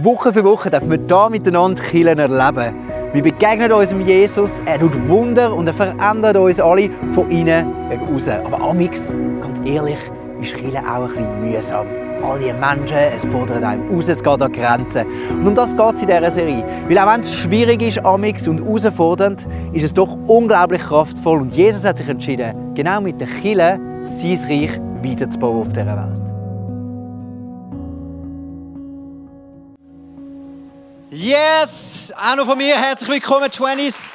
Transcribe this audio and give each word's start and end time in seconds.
Woche 0.00 0.32
für 0.32 0.44
Woche 0.44 0.70
dürfen 0.70 0.90
wir 0.90 0.98
hier 1.08 1.30
miteinander 1.30 1.82
Killen 1.82 2.18
erleben. 2.20 2.74
Wir 3.12 3.22
begegnen 3.22 3.72
unserem 3.72 4.02
Jesus, 4.02 4.60
er 4.64 4.78
tut 4.78 5.08
Wunder 5.08 5.52
und 5.52 5.66
er 5.66 5.74
verändert 5.74 6.36
uns 6.36 6.60
alle 6.60 6.88
von 7.10 7.28
innen 7.30 7.72
raus. 8.08 8.28
Aber 8.28 8.62
amix, 8.62 9.12
ganz 9.40 9.60
ehrlich, 9.64 9.98
ist 10.40 10.54
Killen 10.54 10.86
auch 10.86 11.08
ein 11.08 11.42
bisschen 11.42 11.42
mühsam. 11.42 11.86
All 12.22 12.38
die 12.38 12.52
Menschen, 12.52 12.96
es 12.96 13.24
fordert 13.24 13.64
einem 13.64 13.90
raus, 13.90 14.08
es 14.08 14.22
geht 14.22 14.40
an 14.40 14.52
Grenzen. 14.52 15.04
Und 15.40 15.48
um 15.48 15.54
das 15.56 15.76
geht 15.76 15.94
es 15.94 16.02
in 16.02 16.06
dieser 16.06 16.30
Serie. 16.30 16.64
Weil 16.88 16.98
auch 16.98 17.12
wenn 17.12 17.20
es 17.20 17.34
schwierig 17.34 17.82
ist, 17.82 18.04
amix 18.04 18.46
und 18.46 18.60
herausfordernd, 18.60 19.48
ist 19.72 19.82
es 19.82 19.94
doch 19.94 20.16
unglaublich 20.28 20.82
kraftvoll. 20.82 21.40
Und 21.40 21.54
Jesus 21.54 21.84
hat 21.84 21.98
sich 21.98 22.08
entschieden, 22.08 22.74
genau 22.74 23.00
mit 23.00 23.20
den 23.20 23.28
Killen 23.40 24.06
sein 24.06 24.38
Reich 24.48 24.80
weiterzubauen 25.02 25.62
auf 25.62 25.68
dieser 25.68 25.86
Welt. 25.86 26.27
Yes! 31.20 32.12
Auch 32.16 32.36
noch 32.36 32.46
von 32.46 32.56
mir 32.56 32.76
herzlich 32.76 33.10
willkommen, 33.10 33.50
20s. 33.50 34.06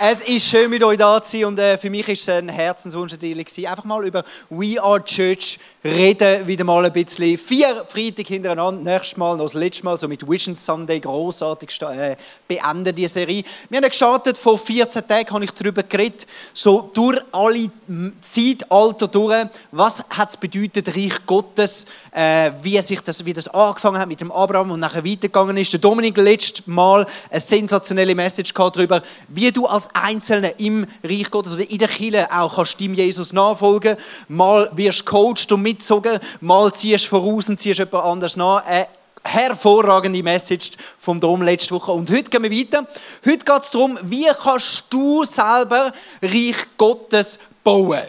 Es 0.00 0.20
ist 0.20 0.46
schön, 0.46 0.70
mit 0.70 0.80
euch 0.84 0.96
da 0.96 1.20
zu 1.20 1.32
sein 1.38 1.44
und 1.46 1.58
äh, 1.58 1.76
für 1.76 1.90
mich 1.90 2.06
ist 2.06 2.22
es 2.22 2.28
ein 2.28 2.48
Herzenswunsch 2.48 3.14
einfach 3.14 3.82
mal 3.82 4.06
über 4.06 4.22
We 4.48 4.80
Are 4.80 5.02
Church 5.04 5.58
reden, 5.84 6.46
wieder 6.46 6.62
mal 6.62 6.84
ein 6.84 6.92
bisschen. 6.92 7.36
Vier 7.36 7.84
Freitag 7.84 8.28
hintereinander, 8.28 8.92
nächstes 8.92 9.16
Mal, 9.16 9.36
noch 9.36 9.44
das 9.44 9.54
letzte 9.54 9.84
Mal, 9.84 9.96
so 9.96 10.06
mit 10.06 10.28
Vision 10.28 10.54
Sunday, 10.54 11.00
großartig 11.00 11.82
äh, 11.82 12.14
beenden 12.46 12.94
die 12.94 13.08
Serie. 13.08 13.42
Wir 13.68 13.78
haben 13.78 13.88
gestartet, 13.88 14.38
vor 14.38 14.56
14 14.56 15.06
Tagen 15.08 15.30
habe 15.30 15.44
ich 15.44 15.50
darüber 15.50 15.82
geredet, 15.82 16.28
so 16.54 16.90
durch 16.94 17.20
alle 17.32 17.68
Zeitalter 18.20 19.08
durch, 19.08 19.46
was 19.72 20.04
hat 20.10 20.30
es 20.30 20.36
bedeutet, 20.36 20.94
Reich 20.94 21.26
Gottes, 21.26 21.86
äh, 22.12 22.52
wie, 22.62 22.80
sich 22.82 23.00
das, 23.00 23.24
wie 23.24 23.32
das 23.32 23.48
angefangen 23.48 23.98
hat 23.98 24.08
mit 24.08 24.20
dem 24.20 24.30
Abraham 24.30 24.70
und 24.70 24.80
nachher 24.80 25.04
weitergegangen 25.04 25.56
ist. 25.56 25.72
Der 25.72 25.80
Dominik 25.80 26.16
letztes 26.18 26.66
Mal 26.68 27.04
eine 27.30 27.40
sensationelle 27.40 28.14
Message 28.14 28.54
darüber, 28.54 29.02
wie 29.28 29.50
du 29.50 29.66
als 29.66 29.87
Einzelne 29.94 30.50
im 30.58 30.86
Reich 31.02 31.30
Gottes 31.30 31.54
oder 31.54 31.68
in 31.68 31.78
der 31.78 31.88
Kirche 31.88 32.28
auch 32.30 32.56
kannst 32.56 32.80
dem 32.80 32.94
Jesus 32.94 33.32
nachfolgen. 33.32 33.96
Mal 34.28 34.70
wirst 34.74 35.00
du 35.00 35.04
coacht 35.04 35.52
und 35.52 35.62
mitgezogen, 35.62 36.18
mal 36.40 36.72
ziehst 36.72 37.06
du 37.06 37.08
voraus 37.08 37.48
und 37.48 37.58
ziehst 37.58 37.78
jemand 37.78 38.04
anders 38.04 38.36
nach. 38.36 38.64
Eine 38.64 38.88
hervorragende 39.24 40.22
Message 40.22 40.70
vom 40.98 41.20
Dom 41.20 41.42
letzte 41.42 41.74
Woche. 41.74 41.92
Und 41.92 42.10
heute 42.10 42.30
gehen 42.30 42.42
wir 42.42 42.50
weiter. 42.50 42.86
Heute 43.24 43.44
geht 43.44 43.62
es 43.62 43.70
darum, 43.70 43.98
wie 44.02 44.28
kannst 44.42 44.84
du 44.90 45.24
selber 45.24 45.92
Reich 46.22 46.56
Gottes 46.76 47.38
bauen. 47.62 48.02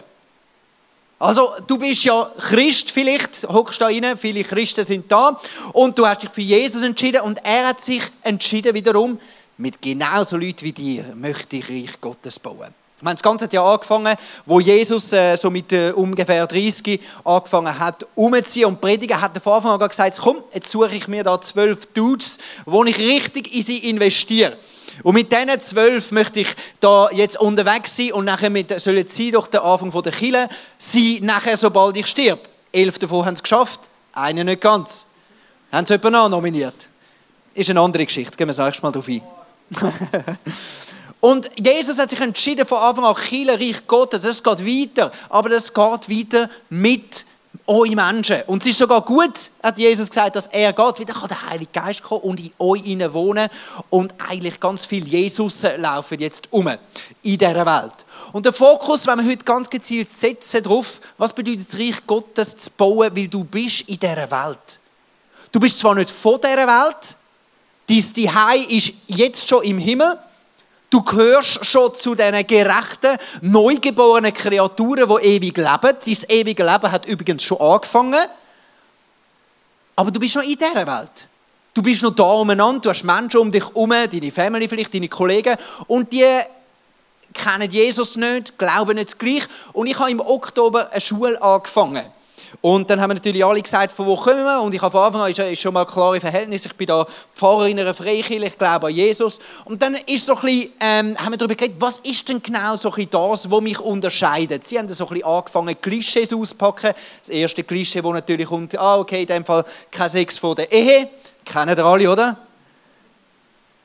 Also, 1.22 1.50
du 1.66 1.76
bist 1.76 2.04
ja 2.04 2.32
Christ 2.38 2.90
vielleicht, 2.90 3.46
hockst 3.46 3.78
da 3.78 3.86
rein, 3.86 4.16
viele 4.16 4.42
Christen 4.42 4.84
sind 4.84 5.12
da 5.12 5.38
und 5.74 5.98
du 5.98 6.06
hast 6.06 6.22
dich 6.22 6.30
für 6.30 6.40
Jesus 6.40 6.82
entschieden 6.82 7.20
und 7.20 7.44
er 7.44 7.68
hat 7.68 7.80
sich 7.82 8.02
entschieden 8.22 8.72
wiederum, 8.72 9.18
mit 9.60 9.80
genauso 9.80 10.36
Leuten 10.36 10.62
wie 10.62 10.72
dir 10.72 11.14
möchte 11.14 11.56
ich 11.56 11.68
Reich 11.68 12.00
Gottes 12.00 12.38
bauen. 12.38 12.74
Wir 13.00 13.08
haben 13.08 13.16
das 13.16 13.22
ganze 13.22 13.48
Jahr 13.50 13.72
angefangen, 13.72 14.14
wo 14.44 14.60
Jesus 14.60 15.12
äh, 15.12 15.36
so 15.36 15.50
mit 15.50 15.72
äh, 15.72 15.92
ungefähr 15.92 16.46
30 16.46 17.00
angefangen 17.24 17.78
hat, 17.78 18.06
umzuziehen 18.14 18.66
und 18.66 18.80
predigen, 18.80 19.20
hat 19.20 19.34
er 19.34 19.40
von 19.40 19.54
Anfang 19.54 19.80
an 19.80 19.88
gesagt, 19.88 20.18
komm, 20.18 20.42
jetzt 20.52 20.70
suche 20.70 20.94
ich 20.94 21.08
mir 21.08 21.24
da 21.24 21.40
zwölf 21.40 21.86
Dudes, 21.94 22.38
wo 22.66 22.84
ich 22.84 22.98
richtig 22.98 23.54
in 23.54 23.62
sie 23.62 23.90
investiere. 23.90 24.56
Und 25.02 25.14
mit 25.14 25.32
diesen 25.32 25.60
zwölf 25.60 26.10
möchte 26.10 26.40
ich 26.40 26.48
da 26.80 27.08
jetzt 27.10 27.40
unterwegs 27.40 27.96
sein 27.96 28.12
und 28.12 28.26
nachher 28.26 28.50
mit, 28.50 28.78
sollen 28.80 29.06
sie 29.06 29.30
doch 29.30 29.46
der 29.46 29.64
Anfang 29.64 29.90
der 30.02 30.12
Kille 30.12 30.48
sein, 30.76 31.18
nachher, 31.22 31.56
sobald 31.56 31.96
ich 31.96 32.06
stirb. 32.06 32.48
Elf 32.72 32.98
davon 32.98 33.24
haben 33.24 33.34
es 33.34 33.42
geschafft, 33.42 33.80
eine 34.12 34.44
nicht 34.44 34.60
ganz. 34.60 35.06
Haben 35.72 35.86
sie 35.86 35.94
jemanden 35.94 36.30
nominiert? 36.30 36.90
Ist 37.54 37.70
eine 37.70 37.80
andere 37.80 38.04
Geschichte, 38.04 38.36
gehen 38.36 38.48
wir 38.48 38.54
das 38.54 38.82
Mal 38.82 38.92
drauf 38.92 39.08
ein. 39.08 39.22
Und 41.20 41.50
Jesus 41.56 41.98
hat 41.98 42.10
sich 42.10 42.20
entschieden, 42.20 42.66
von 42.66 42.78
Anfang 42.78 43.04
an, 43.04 43.14
Kirche, 43.14 43.52
Reich 43.52 43.86
Gottes, 43.86 44.22
das 44.22 44.42
geht 44.42 44.66
weiter. 44.66 45.12
Aber 45.28 45.50
das 45.50 45.72
geht 45.72 46.08
weiter 46.08 46.48
mit 46.70 47.26
euch 47.66 47.94
Menschen. 47.94 48.42
Und 48.46 48.62
es 48.62 48.70
ist 48.70 48.78
sogar 48.78 49.02
gut, 49.02 49.50
hat 49.62 49.78
Jesus 49.78 50.08
gesagt, 50.08 50.34
dass 50.34 50.46
er 50.48 50.72
geht. 50.72 50.98
Wieder 50.98 51.12
kann 51.12 51.28
der 51.28 51.50
Heilige 51.50 51.70
Geist 51.72 52.02
kommen 52.02 52.22
und 52.22 52.40
in 52.40 52.52
euch 52.58 52.82
wohnen. 53.12 53.48
Und 53.90 54.14
eigentlich 54.28 54.58
ganz 54.58 54.86
viele 54.86 55.06
Jesus 55.06 55.62
laufen 55.76 56.18
jetzt 56.18 56.52
um 56.52 56.68
in 57.22 57.38
dieser 57.38 57.66
Welt. 57.66 57.92
Und 58.32 58.46
der 58.46 58.52
Fokus, 58.52 59.06
wenn 59.06 59.18
wir 59.18 59.30
heute 59.30 59.44
ganz 59.44 59.68
gezielt 59.68 60.10
setzen 60.10 60.62
darauf, 60.62 61.00
was 61.18 61.32
bedeutet 61.32 61.68
es, 61.68 61.78
Reich 61.78 62.06
Gottes 62.06 62.56
zu 62.56 62.70
bauen, 62.70 63.14
weil 63.14 63.28
du 63.28 63.44
bist 63.44 63.82
in 63.82 64.00
dieser 64.00 64.30
Welt. 64.30 64.80
Du 65.52 65.60
bist 65.60 65.78
zwar 65.78 65.94
nicht 65.94 66.10
von 66.10 66.40
dieser 66.40 66.66
Welt, 66.66 67.16
Dein 67.90 68.02
Zuhause 68.02 68.64
ist 68.68 68.92
jetzt 69.08 69.48
schon 69.48 69.64
im 69.64 69.78
Himmel. 69.78 70.16
Du 70.90 71.02
gehörst 71.02 71.66
schon 71.66 71.92
zu 71.92 72.14
diesen 72.14 72.46
gerechten, 72.46 73.18
neugeborenen 73.40 74.32
Kreaturen, 74.32 75.08
die 75.08 75.26
ewig 75.26 75.56
leben. 75.56 75.80
Dein 75.82 76.16
ewige 76.28 76.64
Leben 76.64 76.92
hat 76.92 77.06
übrigens 77.06 77.42
schon 77.42 77.60
angefangen. 77.60 78.20
Aber 79.96 80.12
du 80.12 80.20
bist 80.20 80.36
noch 80.36 80.44
in 80.44 80.56
dieser 80.56 80.86
Welt. 80.86 81.28
Du 81.74 81.82
bist 81.82 82.02
noch 82.02 82.14
da 82.14 82.30
umeinander, 82.32 82.80
du 82.80 82.90
hast 82.90 83.02
Menschen 83.02 83.40
um 83.40 83.50
dich 83.50 83.64
herum, 83.64 83.90
deine 83.90 84.30
Family 84.30 84.68
vielleicht, 84.68 84.94
deine 84.94 85.08
Kollegen, 85.08 85.56
und 85.88 86.12
die 86.12 86.26
kennen 87.34 87.70
Jesus 87.70 88.14
nicht, 88.16 88.56
glauben 88.56 88.96
nicht 88.96 89.18
gleich. 89.18 89.46
Und 89.72 89.88
ich 89.88 89.98
habe 89.98 90.12
im 90.12 90.20
Oktober 90.20 90.90
eine 90.92 91.00
Schule 91.00 91.40
angefangen. 91.42 92.04
Und 92.60 92.90
dann 92.90 93.00
haben 93.00 93.10
wir 93.10 93.14
natürlich 93.14 93.44
alle 93.44 93.62
gesagt, 93.62 93.92
von 93.92 94.06
wo 94.06 94.16
kommen 94.16 94.44
wir? 94.44 94.60
Und 94.60 94.74
ich 94.74 94.82
habe 94.82 94.90
von 94.90 95.02
Anfang 95.02 95.22
an 95.22 95.52
ist 95.52 95.60
schon 95.60 95.72
mal 95.72 95.84
klare 95.84 96.20
Verhältnis. 96.20 96.66
Ich 96.66 96.74
bin 96.74 96.86
da 96.86 97.06
Pfarrer 97.34 97.68
in 97.68 97.78
einer 97.78 97.94
Freikirche, 97.94 98.44
ich 98.46 98.58
glaube 98.58 98.88
an 98.88 98.94
Jesus. 98.94 99.40
Und 99.64 99.80
dann 99.82 99.94
ist 100.06 100.26
so 100.26 100.34
ein 100.36 100.40
bisschen, 100.42 100.72
ähm, 100.80 101.16
haben 101.18 101.32
wir 101.32 101.38
darüber 101.38 101.54
geredet, 101.54 101.76
was 101.78 101.98
ist 101.98 102.28
denn 102.28 102.42
genau 102.42 102.76
so 102.76 102.92
ein 102.92 103.08
das, 103.10 103.50
was 103.50 103.60
mich 103.60 103.80
unterscheidet? 103.80 104.64
Sie 104.64 104.78
haben 104.78 104.88
so 104.88 105.06
ein 105.06 105.14
bisschen 105.14 105.26
angefangen, 105.26 105.80
Klischees 105.80 106.32
auszupacken. 106.32 106.92
Das 107.20 107.28
erste 107.28 107.62
Klischee, 107.64 108.02
das 108.02 108.12
natürlich 108.12 108.46
kommt, 108.46 108.76
ah, 108.78 108.98
okay, 108.98 109.22
in 109.22 109.26
dem 109.26 109.44
Fall 109.44 109.64
kein 109.90 110.10
Sex 110.10 110.38
vor 110.38 110.54
der 110.54 110.70
Ehe. 110.70 111.08
Kennen 111.44 111.76
ihr 111.76 111.84
alle, 111.84 112.10
oder? 112.10 112.36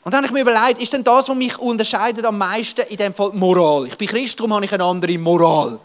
Und 0.04 0.14
dann 0.14 0.24
habe 0.24 0.28
ich 0.28 0.34
mir 0.34 0.42
überlegt, 0.42 0.82
ist 0.82 0.94
denn 0.94 1.04
das, 1.04 1.30
was 1.30 1.36
mich 1.36 1.58
unterscheidet 1.58 2.24
am 2.26 2.38
meisten, 2.38 2.82
in 2.90 2.98
dem 2.98 3.14
Fall 3.14 3.32
Moral? 3.34 3.88
Ich 3.88 3.98
bin 3.98 4.08
Christ, 4.08 4.40
darum 4.40 4.54
habe 4.54 4.64
ich 4.64 4.72
eine 4.72 4.84
andere 4.84 5.18
Moral. 5.18 5.80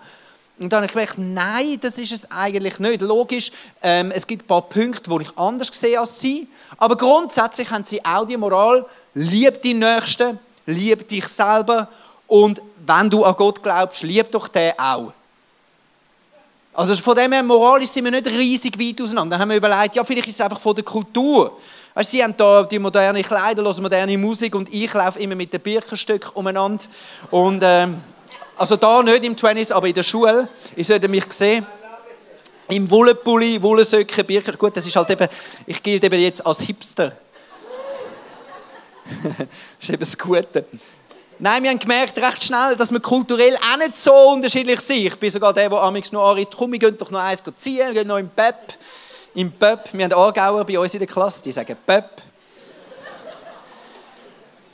Und 0.60 0.70
dann 0.70 0.82
habe 0.82 0.86
ich 0.86 0.92
gedacht, 0.92 1.16
nein, 1.16 1.78
das 1.80 1.96
ist 1.96 2.12
es 2.12 2.30
eigentlich 2.30 2.78
nicht. 2.78 3.00
Logisch, 3.00 3.50
ähm, 3.82 4.12
es 4.14 4.26
gibt 4.26 4.44
ein 4.44 4.46
paar 4.46 4.60
Punkte, 4.60 5.08
die 5.08 5.22
ich 5.22 5.38
anders 5.38 5.68
sehe 5.72 5.98
als 5.98 6.20
sie. 6.20 6.46
Aber 6.76 6.98
grundsätzlich 6.98 7.70
haben 7.70 7.82
sie 7.82 8.04
auch 8.04 8.26
die 8.26 8.36
Moral, 8.36 8.84
lieb 9.14 9.62
deinen 9.62 9.78
Nächsten, 9.78 10.38
lieb 10.66 11.08
dich 11.08 11.26
selber 11.26 11.88
und 12.26 12.60
wenn 12.86 13.08
du 13.08 13.24
an 13.24 13.34
Gott 13.36 13.62
glaubst, 13.62 14.02
lieb 14.02 14.30
doch 14.30 14.48
den 14.48 14.78
auch. 14.78 15.14
Also 16.74 16.94
von 16.96 17.16
dem 17.16 17.32
her, 17.32 17.42
moralisch 17.42 17.88
sind 17.88 18.04
wir 18.04 18.10
nicht 18.10 18.26
riesig 18.26 18.78
weit 18.78 19.00
auseinander. 19.00 19.36
Dann 19.36 19.40
haben 19.42 19.48
wir 19.48 19.56
überlegt, 19.56 19.96
ja, 19.96 20.04
vielleicht 20.04 20.28
ist 20.28 20.34
es 20.34 20.40
einfach 20.42 20.60
von 20.60 20.74
der 20.74 20.84
Kultur. 20.84 21.58
Weißt, 21.94 22.10
sie 22.10 22.22
haben 22.22 22.36
da 22.36 22.62
die 22.64 22.78
moderne 22.78 23.22
Kleider, 23.22 23.62
moderne 23.80 24.16
Musik 24.18 24.54
und 24.54 24.72
ich 24.72 24.92
laufe 24.92 25.18
immer 25.18 25.34
mit 25.34 25.54
den 25.54 25.60
Birkenstück 25.60 26.36
umeinander. 26.36 26.84
Und... 27.30 27.62
Ähm, 27.64 28.02
also 28.60 28.76
da 28.76 29.02
nicht 29.02 29.24
im 29.24 29.34
20s, 29.34 29.72
aber 29.72 29.86
in 29.86 29.94
der 29.94 30.02
Schule. 30.02 30.46
Ich 30.76 30.86
sollte 30.86 31.08
mich 31.08 31.24
sehen. 31.32 31.66
Im 32.68 32.90
Wollenpulli, 32.90 33.60
Wollensöcken, 33.62 34.26
Birken. 34.26 34.58
Gut, 34.58 34.76
das 34.76 34.86
ist 34.86 34.94
halt 34.94 35.08
eben, 35.08 35.26
ich 35.66 35.82
gilt 35.82 36.04
eben 36.04 36.20
jetzt 36.20 36.44
als 36.46 36.60
Hipster. 36.60 37.12
das 39.22 39.46
ist 39.80 39.88
eben 39.88 39.98
das 39.98 40.18
Gute. 40.18 40.66
Nein, 41.38 41.62
wir 41.62 41.70
haben 41.70 41.78
gemerkt 41.78 42.18
recht 42.18 42.44
schnell, 42.44 42.76
dass 42.76 42.92
wir 42.92 43.00
kulturell 43.00 43.56
auch 43.56 43.78
nicht 43.78 43.96
so 43.96 44.12
unterschiedlich 44.12 44.78
sind. 44.80 45.06
Ich 45.06 45.16
bin 45.16 45.30
sogar 45.30 45.54
der, 45.54 45.70
der 45.70 45.80
amigs 45.80 46.12
noch 46.12 46.28
anrief, 46.28 46.48
komm, 46.54 46.72
wir 46.72 46.78
gehen 46.78 46.98
doch 46.98 47.10
noch 47.10 47.20
eins 47.20 47.42
ziehen, 47.56 47.78
wir 47.78 47.94
gehen 47.94 48.08
noch 48.08 48.18
im 48.18 48.28
Pep. 48.28 48.74
Im 49.34 49.50
Pep, 49.50 49.88
wir 49.92 50.04
haben 50.04 50.12
Aargauer 50.12 50.66
bei 50.66 50.78
uns 50.78 50.92
in 50.92 51.00
der 51.00 51.08
Klasse, 51.08 51.42
die 51.44 51.52
sagen 51.52 51.76
Pep. 51.86 52.22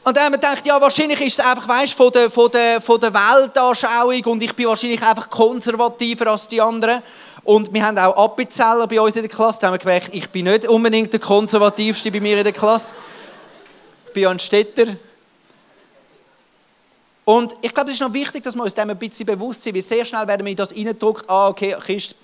Und 0.06 0.16
dann 0.16 0.26
haben 0.26 0.34
wir 0.34 0.38
gedacht, 0.38 0.64
ja, 0.64 0.80
wahrscheinlich 0.80 1.20
ist 1.20 1.40
es 1.40 1.44
einfach, 1.44 1.66
weißt, 1.66 1.94
von 1.94 2.12
der, 2.12 2.30
von, 2.30 2.48
der, 2.48 2.80
von 2.80 3.00
der 3.00 3.12
Weltanschauung 3.12 4.24
und 4.26 4.40
ich 4.40 4.54
bin 4.54 4.68
wahrscheinlich 4.68 5.02
einfach 5.02 5.28
konservativer 5.28 6.28
als 6.28 6.46
die 6.46 6.62
anderen. 6.62 7.02
Und 7.42 7.74
wir 7.74 7.84
haben 7.84 7.98
auch 7.98 8.16
Appenzeller 8.16 8.86
bei 8.86 9.00
uns 9.00 9.16
in 9.16 9.22
der 9.22 9.28
Klasse. 9.28 9.58
Da 9.60 9.66
haben 9.66 9.74
wir 9.74 9.78
gemerkt, 9.80 10.10
ich 10.12 10.30
bin 10.30 10.44
nicht 10.44 10.68
unbedingt 10.68 11.12
der 11.12 11.18
konservativste 11.18 12.12
bei 12.12 12.20
mir 12.20 12.38
in 12.38 12.44
der 12.44 12.52
Klasse. 12.52 12.94
Ich 14.06 14.12
bin 14.12 14.28
ein 14.28 14.38
Städter. 14.38 14.94
Und 17.24 17.56
ich 17.60 17.74
glaube, 17.74 17.90
es 17.90 17.96
ist 17.96 18.00
noch 18.00 18.12
wichtig, 18.12 18.44
dass 18.44 18.54
wir 18.54 18.62
uns 18.62 18.74
dem 18.74 18.88
ein 18.88 18.96
bisschen 18.96 19.26
bewusst 19.26 19.64
sind, 19.64 19.74
weil 19.74 19.82
sehr 19.82 20.04
schnell 20.04 20.28
werden 20.28 20.46
wir 20.46 20.54
das 20.54 20.72
reindrückt, 20.72 21.28
ah, 21.28 21.48
okay, 21.48 21.74
Christ, 21.80 22.14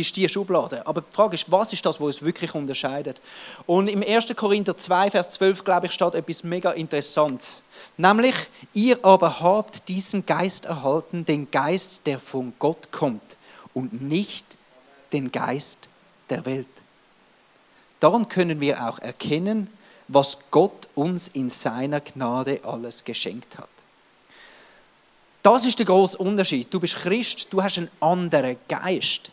bist 0.00 0.16
die 0.16 0.26
Schublade. 0.30 0.86
Aber 0.86 1.02
die 1.02 1.14
Frage 1.14 1.34
ist, 1.34 1.52
was 1.52 1.74
ist 1.74 1.84
das, 1.84 2.00
was 2.00 2.16
es 2.16 2.22
wirklich 2.22 2.54
unterscheidet? 2.54 3.20
Und 3.66 3.86
im 3.86 4.02
1. 4.02 4.34
Korinther 4.34 4.74
2, 4.74 5.10
Vers 5.10 5.28
12, 5.32 5.62
glaube 5.62 5.86
ich, 5.86 5.92
steht 5.92 6.14
etwas 6.14 6.42
mega 6.42 6.70
Interessantes. 6.70 7.64
Nämlich, 7.98 8.34
ihr 8.72 9.04
aber 9.04 9.40
habt 9.40 9.90
diesen 9.90 10.24
Geist 10.24 10.64
erhalten, 10.64 11.26
den 11.26 11.50
Geist, 11.50 12.06
der 12.06 12.18
von 12.18 12.54
Gott 12.58 12.90
kommt 12.90 13.36
und 13.74 14.00
nicht 14.00 14.46
den 15.12 15.30
Geist 15.30 15.90
der 16.30 16.46
Welt. 16.46 16.66
Darum 18.00 18.26
können 18.26 18.58
wir 18.58 18.88
auch 18.88 19.00
erkennen, 19.00 19.68
was 20.08 20.38
Gott 20.50 20.88
uns 20.94 21.28
in 21.28 21.50
seiner 21.50 22.00
Gnade 22.00 22.60
alles 22.64 23.04
geschenkt 23.04 23.58
hat. 23.58 23.68
Das 25.42 25.66
ist 25.66 25.78
der 25.78 25.84
große 25.84 26.16
Unterschied. 26.16 26.72
Du 26.72 26.80
bist 26.80 26.96
Christ, 26.96 27.48
du 27.50 27.62
hast 27.62 27.76
einen 27.76 27.90
anderen 28.00 28.56
Geist. 28.66 29.30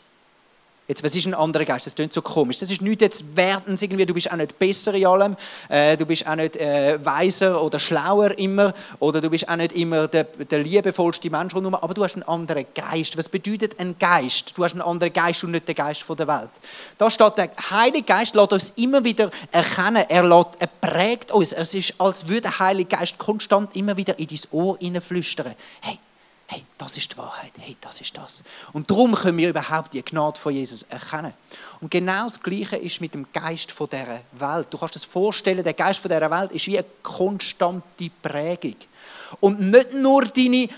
Jetzt, 0.88 1.04
was 1.04 1.13
ist 1.16 1.25
ein 1.25 1.34
anderer 1.34 1.66
Geist? 1.66 1.86
Das 1.86 1.95
klingt 1.95 2.13
so 2.13 2.22
komisch. 2.22 2.60
Das 2.60 2.72
ist 2.72 2.81
nicht 2.81 3.01
jetzt 3.01 3.36
wertend 3.36 3.81
irgendwie, 3.81 4.06
du 4.06 4.13
bist 4.13 4.31
auch 4.31 4.38
nicht 4.38 4.57
besser 4.57 4.94
in 4.94 5.06
allem, 5.06 5.36
äh, 5.68 5.98
du 5.98 6.06
bist 6.06 6.25
auch 6.25 6.36
nicht 6.36 6.56
äh, 6.56 6.98
weiser 7.04 7.62
oder 7.62 7.78
schlauer 7.78 8.38
immer, 8.38 8.74
oder 9.00 9.19
du 9.19 9.30
bist 9.30 9.50
auch 9.50 9.57
nicht 9.57 9.74
immer 9.74 10.07
der, 10.07 10.24
der 10.24 10.60
liebevollste 10.60 11.30
Mensch 11.30 11.54
rundherum, 11.54 11.75
aber 11.75 11.94
du 11.94 12.06
hast 12.06 12.13
einen 12.13 12.24
anderen 12.24 12.68
Geist. 12.74 13.18
Was 13.18 13.28
bedeutet 13.28 13.78
ein 13.81 14.00
Geist? 14.00 14.57
Du 14.57 14.63
hast 14.63 14.72
einen 14.74 14.81
anderen 14.81 15.12
Geist 15.12 15.44
und 15.44 15.51
nicht 15.51 15.68
den 15.68 15.75
Geist 15.75 16.06
der 16.07 16.28
Welt. 16.28 16.51
Da 16.98 17.12
steht, 17.12 17.36
der 17.36 17.50
Heilige 17.69 18.06
Geist 18.06 18.34
lässt 18.34 18.54
uns 18.54 18.69
immer 18.78 19.04
wieder 19.04 19.30
erkennen, 19.51 20.06
er, 20.07 20.24
lässt, 20.24 20.50
er 20.60 20.68
prägt 20.68 21.31
uns. 21.34 21.51
Es 21.51 21.74
ist, 21.74 21.95
als 21.98 22.30
würde 22.30 22.44
der 22.44 22.60
Heilige 22.60 22.95
Geist 22.95 23.18
konstant 23.18 23.75
immer 23.75 23.98
wieder 23.98 24.18
in 24.18 24.28
dein 24.28 24.39
Ohr 24.51 24.78
flüstern. 25.01 25.54
Hey, 25.81 26.00
hey, 26.48 26.64
das 26.78 26.98
ist 26.98 27.12
die 27.12 27.18
Wahrheit, 27.18 27.52
hey, 27.60 27.76
das 27.82 28.00
ist 28.00 28.18
das. 28.18 28.44
Und 28.72 28.90
darum 28.90 29.14
können 29.14 29.38
wir 29.38 29.50
überhaupt 29.50 29.94
die 29.94 30.04
Gnade 30.04 30.40
von 30.40 30.54
Jesus 30.54 30.84
erkennen. 30.84 31.34
Und 31.82 31.92
genau 31.92 32.24
das 32.24 32.42
Gleiche 32.42 32.78
ist 32.78 33.02
mit 33.02 33.14
dem 33.14 33.28
Geist 33.34 33.72
von 33.72 33.88
dieser 33.90 34.22
Welt. 34.32 34.68
Du 34.70 34.78
kannst 34.78 34.96
dir 34.96 35.00
das 35.00 35.06
vorstellen, 35.06 35.64
der 35.64 35.74
Geist 35.74 36.00
von 36.00 36.10
dieser 36.10 36.32
Welt 36.32 36.52
ist 36.52 36.68
wie 36.68 36.78
eine 36.78 36.88
konstante 37.04 38.10
Prägung. 38.22 38.76
Und 39.42 39.60
nicht 39.60 39.94
nur 39.94 40.26
deine 40.26 40.70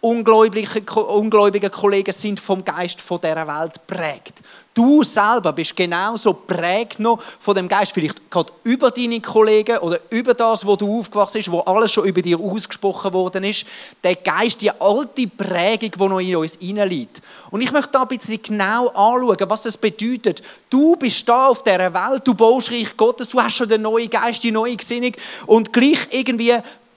ungläubige, 0.00 0.80
ungläubige 1.02 1.70
Kollegen 1.70 2.12
sind 2.12 2.38
vom 2.38 2.64
Geist 2.64 3.00
von 3.00 3.20
dieser 3.20 3.46
Welt 3.46 3.86
prägt. 3.86 4.42
Du 4.74 5.02
selber 5.02 5.54
bist 5.54 5.74
genauso 5.74 6.34
prägt 6.34 6.98
noch 6.98 7.18
von 7.40 7.54
dem 7.54 7.66
Geist, 7.66 7.92
vielleicht 7.92 8.30
gerade 8.30 8.52
über 8.62 8.90
deine 8.90 9.20
Kollegen 9.20 9.78
oder 9.78 9.98
über 10.10 10.34
das, 10.34 10.66
wo 10.66 10.76
du 10.76 11.00
aufgewachsen 11.00 11.38
bist, 11.38 11.50
wo 11.50 11.60
alles 11.60 11.92
schon 11.92 12.04
über 12.04 12.20
dir 12.20 12.38
ausgesprochen 12.38 13.12
worden 13.14 13.44
ist. 13.44 13.64
Der 14.04 14.16
Geist, 14.16 14.60
die 14.60 14.70
alte 14.70 15.28
Prägung, 15.28 15.92
die 15.92 16.08
noch 16.08 16.20
in 16.20 16.36
uns 16.36 16.58
hineinliegt. 16.60 17.22
Und 17.50 17.62
ich 17.62 17.72
möchte 17.72 17.92
da 17.92 18.02
ein 18.02 18.08
bisschen 18.08 18.42
genau 18.42 18.88
anschauen, 18.88 19.48
was 19.48 19.62
das 19.62 19.78
bedeutet. 19.78 20.42
Du 20.68 20.94
bist 20.96 21.26
da 21.26 21.46
auf 21.46 21.62
dieser 21.62 21.94
Welt, 21.94 22.20
du 22.24 22.34
baust 22.34 22.70
Reich 22.70 22.94
Gottes, 22.98 23.28
du 23.28 23.40
hast 23.40 23.56
schon 23.56 23.70
den 23.70 23.80
neuen 23.80 24.10
Geist, 24.10 24.44
die 24.44 24.52
neue 24.52 24.76
Gesinnung 24.76 25.12
und 25.46 25.72
gleich 25.72 26.06
irgendwie 26.10 26.52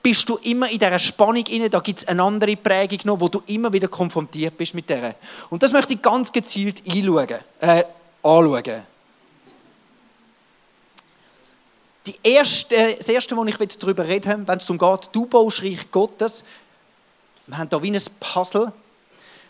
bist 0.10 0.28
du 0.28 0.38
immer 0.38 0.68
in 0.72 0.80
dieser 0.80 0.98
Spannung 0.98 1.46
inne. 1.46 1.70
Da 1.70 1.82
gibt 1.82 2.00
es 2.00 2.08
eine 2.08 2.24
andere 2.24 2.56
Prägung 2.56 2.98
noch, 3.04 3.22
wo 3.22 3.28
du 3.28 3.44
immer 3.46 3.72
wieder 3.72 3.88
konfrontiert 3.88 4.58
bist 4.58 4.74
mit 4.74 4.90
der. 4.90 5.14
Und 5.52 5.62
das 5.62 5.72
möchte 5.72 5.94
ich 5.94 6.02
ganz 6.02 6.32
gezielt 6.32 6.82
einschauen, 6.90 7.38
äh, 7.60 7.84
anschauen. 8.24 8.84
Die 12.08 12.16
erste, 12.24 12.96
das 12.98 13.08
Erste, 13.08 13.38
wo 13.38 13.46
ich 13.46 13.56
darüber 13.56 14.08
reden 14.08 14.48
wenn 14.48 14.58
es 14.58 14.66
darum 14.66 14.80
geht, 14.80 15.10
du 15.12 15.28
baust 15.28 15.62
Reich 15.62 15.92
Gottes, 15.92 16.44
wir 17.46 17.60
haben 17.60 17.70
da 17.70 17.84
wie 17.84 17.92
ein 17.92 18.02
Puzzle. 18.20 18.74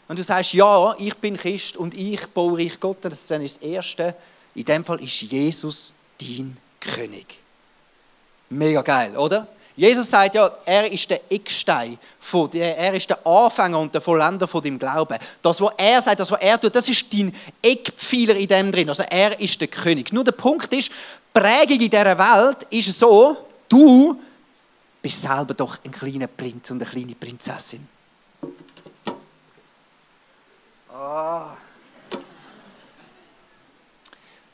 Wenn 0.10 0.18
du 0.18 0.24
sagst, 0.24 0.52
ja, 0.52 0.94
ich 0.98 1.16
bin 1.16 1.38
Christ 1.38 1.78
und 1.78 1.98
ich 1.98 2.28
baue 2.28 2.58
Reich 2.58 2.78
Gottes, 2.82 3.28
das 3.28 3.42
ist 3.42 3.62
das 3.62 3.64
Erste. 3.64 4.14
In 4.56 4.66
dem 4.66 4.84
Fall 4.84 5.02
ist 5.02 5.22
Jesus 5.22 5.94
dein 6.20 6.58
König. 6.82 7.40
Mega 8.50 8.82
geil, 8.82 9.16
oder? 9.16 9.48
Jesus 9.80 10.10
sagt 10.10 10.36
ja, 10.36 10.52
er 10.66 10.92
ist 10.92 11.10
der 11.10 11.22
Eckstein, 11.32 11.98
von, 12.20 12.52
er 12.52 12.94
ist 12.94 13.10
der 13.10 13.26
Anfänger 13.26 13.80
und 13.80 13.94
der 13.94 14.02
Vollender 14.02 14.46
von 14.46 14.62
deinem 14.62 14.78
Glauben. 14.78 15.18
Das, 15.42 15.62
was 15.62 15.72
er 15.78 16.02
sagt, 16.02 16.20
das, 16.20 16.30
was 16.30 16.42
er 16.42 16.60
tut, 16.60 16.76
das 16.76 16.90
ist 16.90 17.14
dein 17.14 17.34
Eckpfeiler 17.62 18.36
in 18.36 18.48
dem 18.50 18.72
drin. 18.74 18.90
Also 18.90 19.04
er 19.04 19.40
ist 19.40 19.62
der 19.62 19.70
König. 19.70 20.12
Nur 20.12 20.26
der 20.26 20.34
Punkt 20.34 20.74
ist, 20.74 20.92
Prägung 21.32 21.80
in 21.80 21.90
dieser 21.90 22.18
Welt 22.18 22.68
ist 22.70 23.00
so, 23.00 23.38
du 23.70 24.20
bist 25.02 25.22
selber 25.22 25.54
doch 25.54 25.78
ein 25.86 25.94
kleiner 25.94 26.28
Prinz 26.28 26.70
und 26.72 26.82
eine 26.82 26.92
kleine 26.92 27.16
Prinzessin. 27.16 27.88
Ah. 30.94 31.56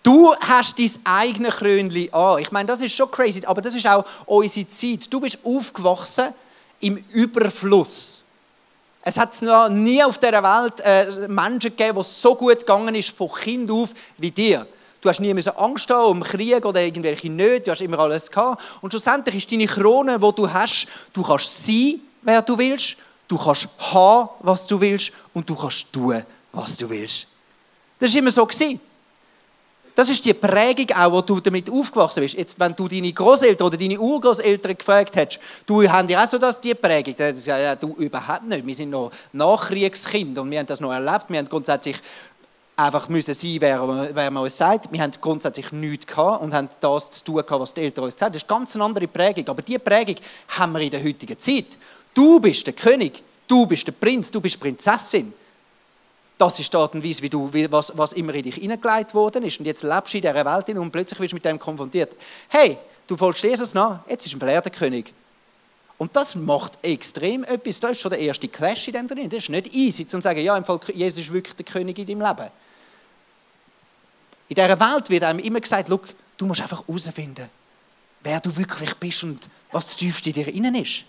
Du 0.03 0.35
hast 0.57 0.79
dein 0.79 0.91
eigenes 1.03 1.55
Krönchen 1.55 2.13
an. 2.13 2.39
Ich 2.39 2.51
meine, 2.51 2.67
das 2.67 2.81
ist 2.81 2.95
schon 2.95 3.09
crazy, 3.11 3.45
aber 3.45 3.61
das 3.61 3.75
ist 3.75 3.87
auch 3.87 4.05
unsere 4.25 4.67
Zeit. 4.67 5.11
Du 5.11 5.19
bist 5.19 5.39
aufgewachsen 5.43 6.33
im 6.79 6.97
Überfluss. 7.11 8.23
Es 9.01 9.17
hat 9.17 9.39
noch 9.43 9.69
nie 9.69 10.03
auf 10.03 10.17
dieser 10.17 10.41
Welt 10.41 10.81
äh, 10.81 11.27
Menschen 11.27 11.69
gegeben, 11.69 11.95
wo 11.95 12.01
es 12.01 12.21
so 12.21 12.35
gut 12.35 12.59
gegangen 12.59 12.95
ist 12.95 13.15
von 13.15 13.31
Kind 13.31 13.69
auf 13.69 13.91
wie 14.17 14.31
dir. 14.31 14.65
Du 14.99 15.09
hast 15.09 15.19
nie 15.19 15.31
Angst 15.57 15.89
haben 15.91 16.17
um 16.17 16.23
Krieg 16.23 16.65
oder 16.65 16.81
irgendwelche 16.81 17.29
Nöte, 17.29 17.65
du 17.65 17.71
hast 17.71 17.81
immer 17.81 17.99
alles 17.99 18.31
gehabt. 18.31 18.63
Und 18.81 18.91
schlussendlich 18.91 19.35
ist 19.35 19.51
deine 19.51 19.67
Krone, 19.67 20.19
wo 20.19 20.31
du 20.31 20.51
hast, 20.51 20.87
du 21.13 21.21
kannst 21.21 21.65
sein, 21.65 22.01
wer 22.23 22.41
du 22.41 22.57
willst, 22.57 22.97
du 23.27 23.37
kannst 23.37 23.69
haben, 23.77 24.29
was 24.39 24.65
du 24.65 24.81
willst 24.81 25.11
und 25.35 25.47
du 25.47 25.55
kannst 25.55 25.93
tun, 25.93 26.23
was 26.51 26.75
du 26.75 26.89
willst. 26.89 27.27
Das 27.99 28.11
war 28.11 28.19
immer 28.19 28.31
so. 28.31 28.43
Gewesen. 28.43 28.81
Das 29.95 30.09
ist 30.09 30.25
die 30.25 30.33
Prägung 30.33 30.95
auch, 30.97 31.11
wo 31.11 31.21
du 31.21 31.39
damit 31.39 31.69
aufgewachsen 31.69 32.21
bist. 32.21 32.35
Jetzt, 32.35 32.59
wenn 32.59 32.75
du 32.75 32.85
deine 32.85 33.13
Großeltern 33.13 33.65
oder 33.65 33.77
deine 33.77 33.97
Urgroßeltern 33.97 34.77
gefragt 34.77 35.15
hättest, 35.15 35.41
du 35.65 35.89
haben 35.89 36.09
ja 36.09 36.23
auch 36.23 36.27
so 36.27 36.37
das, 36.37 36.59
die 36.59 36.75
Prägung. 36.75 37.15
Ist 37.15 37.47
ja, 37.47 37.57
ja, 37.57 37.75
du 37.77 37.95
überhaupt 37.95 38.45
nicht. 38.45 38.67
Wir 38.67 38.75
sind 38.75 38.89
noch 38.89 39.11
Nachkriegskind 39.31 40.37
und 40.37 40.51
wir 40.51 40.59
haben 40.59 40.65
das 40.65 40.81
noch 40.81 40.91
erlebt. 40.91 41.29
Wir 41.29 41.39
haben 41.39 41.47
grundsätzlich 41.47 41.95
einfach 42.75 43.07
müssen 43.07 43.33
sein, 43.33 43.55
wer, 43.59 44.09
wer 44.13 44.31
man 44.31 44.43
uns 44.43 44.57
sagt. 44.57 44.91
Wir 44.91 45.01
haben 45.01 45.13
grundsätzlich 45.21 45.71
nichts 45.71 46.07
gehabt 46.07 46.43
und 46.43 46.53
haben 46.53 46.67
das 46.81 47.11
zu 47.11 47.23
tun 47.23 47.35
gehabt, 47.35 47.61
was 47.61 47.73
die 47.73 47.81
Eltern 47.81 48.03
uns 48.03 48.15
gesagt 48.15 48.27
haben. 48.27 48.33
Das 48.33 48.43
ist 48.43 48.51
eine 48.51 48.59
ganz 48.59 48.75
andere 48.75 49.07
Prägung. 49.07 49.47
Aber 49.47 49.61
diese 49.61 49.79
Prägung 49.79 50.15
haben 50.49 50.73
wir 50.73 50.81
in 50.81 50.91
der 50.91 51.01
heutigen 51.01 51.39
Zeit. 51.39 51.77
Du 52.13 52.41
bist 52.41 52.67
der 52.67 52.73
König, 52.73 53.23
du 53.47 53.65
bist 53.65 53.87
der 53.87 53.93
Prinz, 53.93 54.29
du 54.29 54.41
bist 54.41 54.59
Prinzessin. 54.59 55.33
Das 56.37 56.59
ist 56.59 56.73
die 56.73 56.77
Art 56.77 56.93
und 56.93 57.03
Weise, 57.03 57.21
wie 57.21 57.29
du, 57.29 57.49
was, 57.69 57.91
was 57.95 58.13
immer 58.13 58.33
in 58.33 58.43
dich 58.43 58.55
hineingelegt 58.55 59.13
worden 59.13 59.43
ist. 59.43 59.59
Und 59.59 59.65
jetzt 59.65 59.83
lebst 59.83 60.13
du 60.13 60.17
in 60.17 60.21
dieser 60.21 60.45
Welt 60.45 60.69
und 60.77 60.91
plötzlich 60.91 61.19
wirst 61.19 61.31
du 61.31 61.35
mit 61.35 61.45
dem 61.45 61.57
konfrontiert. 61.57 62.13
Hey, 62.49 62.77
du 63.07 63.15
folgst 63.15 63.43
Jesus 63.43 63.73
nach, 63.73 63.99
jetzt 64.09 64.25
ist 64.25 64.33
ein 64.33 64.39
belehrter 64.39 64.69
König. 64.69 65.13
Und 65.97 66.13
das 66.13 66.35
macht 66.35 66.77
extrem 66.81 67.45
etwas. 67.45 67.79
Da 67.79 67.87
ist 67.89 68.01
schon 68.01 68.11
der 68.11 68.19
erste 68.19 68.49
Clash 68.49 68.87
in 68.87 68.93
dem 68.93 69.07
drin. 69.07 69.29
Das 69.29 69.39
ist 69.39 69.49
nicht 69.49 69.73
easy, 69.73 70.05
zu 70.05 70.21
sagen, 70.21 70.41
ja, 70.41 70.57
im 70.57 70.65
Fall, 70.65 70.79
Jesus 70.93 71.21
ist 71.21 71.31
wirklich 71.31 71.55
der 71.55 71.65
König 71.65 71.97
in 71.97 72.05
deinem 72.05 72.21
Leben. 72.21 72.51
In 74.49 74.55
dieser 74.55 74.79
Welt 74.79 75.09
wird 75.09 75.23
einem 75.23 75.39
immer 75.39 75.61
gesagt, 75.61 75.89
du 75.89 76.45
musst 76.45 76.61
einfach 76.61 76.85
herausfinden, 76.85 77.49
wer 78.23 78.41
du 78.41 78.55
wirklich 78.57 78.93
bist 78.95 79.23
und 79.23 79.47
was 79.71 79.85
das 79.85 79.95
tiefste 79.95 80.29
in 80.29 80.33
dir 80.33 80.47
innen 80.49 80.75
ist. 80.75 81.03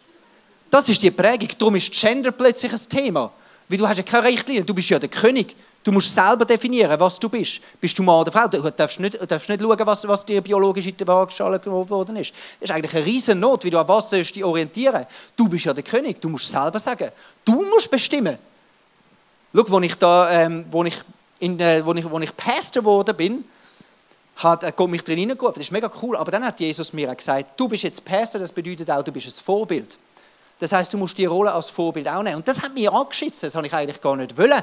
Das 0.70 0.88
ist 0.88 1.02
die 1.02 1.10
Prägung. 1.10 1.48
Darum 1.58 1.74
ist 1.74 1.92
Gender 1.92 2.30
plötzlich 2.30 2.72
ein 2.72 2.88
Thema. 2.88 3.32
Weil 3.68 3.78
du 3.78 3.88
hast 3.88 3.96
ja 3.96 4.02
keine 4.02 4.28
Richtlinie, 4.28 4.64
du 4.64 4.74
bist 4.74 4.88
ja 4.90 4.98
der 4.98 5.08
König. 5.08 5.56
Du 5.82 5.92
musst 5.92 6.12
selber 6.12 6.44
definieren, 6.44 6.98
was 6.98 7.18
du 7.18 7.28
bist. 7.28 7.60
Bist 7.80 7.96
du 7.96 8.02
Mann 8.02 8.20
oder 8.20 8.32
Frau? 8.32 8.48
Du 8.48 8.60
darfst 8.70 8.98
nicht, 8.98 9.18
darfst 9.30 9.48
nicht 9.48 9.60
schauen, 9.60 9.86
was, 9.86 10.08
was 10.08 10.26
dir 10.26 10.40
biologisch 10.40 10.86
in 10.86 10.96
der 10.96 11.06
Waagschale 11.06 11.60
geworden 11.60 12.16
ist. 12.16 12.32
Das 12.58 12.70
ist 12.70 12.74
eigentlich 12.74 12.94
eine 12.94 13.06
riesen 13.06 13.38
Not, 13.38 13.62
wie 13.62 13.70
du 13.70 13.78
an 13.78 13.86
was 13.86 14.10
sollst 14.10 14.34
dich 14.34 14.42
orientieren. 14.42 15.06
Du 15.36 15.48
bist 15.48 15.64
ja 15.64 15.72
der 15.72 15.84
König, 15.84 16.20
du 16.20 16.28
musst 16.28 16.50
selber 16.50 16.80
sagen. 16.80 17.10
Du 17.44 17.64
musst 17.66 17.88
bestimmen. 17.88 18.36
Schau, 19.54 19.64
wo 19.68 19.78
ich 19.78 19.94
da, 19.94 20.28
ähm, 20.30 20.66
ich, 20.84 21.04
äh, 21.40 21.86
wo 21.86 21.94
ich, 21.94 22.10
wo 22.10 22.18
ich 22.18 22.36
Pastor 22.36 22.82
geworden 22.82 23.16
bin, 23.16 23.44
hat 24.36 24.64
äh, 24.64 24.72
Gott 24.74 24.90
mich 24.90 25.04
drin 25.04 25.18
hineingerufen. 25.18 25.54
Das 25.54 25.68
ist 25.68 25.72
mega 25.72 25.90
cool. 26.02 26.16
Aber 26.16 26.32
dann 26.32 26.44
hat 26.44 26.58
Jesus 26.58 26.92
mir 26.92 27.14
gesagt, 27.14 27.58
du 27.58 27.68
bist 27.68 27.84
jetzt 27.84 28.04
Pastor, 28.04 28.40
das 28.40 28.50
bedeutet 28.50 28.90
auch, 28.90 29.04
du 29.04 29.12
bist 29.12 29.28
ein 29.28 29.44
Vorbild. 29.44 29.96
Das 30.58 30.72
heißt, 30.72 30.92
du 30.92 30.98
musst 30.98 31.18
die 31.18 31.26
Rolle 31.26 31.52
als 31.52 31.68
Vorbild 31.68 32.08
auch 32.08 32.22
nehmen. 32.22 32.36
Und 32.36 32.48
das 32.48 32.62
hat 32.62 32.72
mich 32.72 32.90
angeschissen. 32.90 33.46
Das 33.46 33.54
habe 33.54 33.66
ich 33.66 33.74
eigentlich 33.74 34.00
gar 34.00 34.16
nicht 34.16 34.36
wollen. 34.38 34.62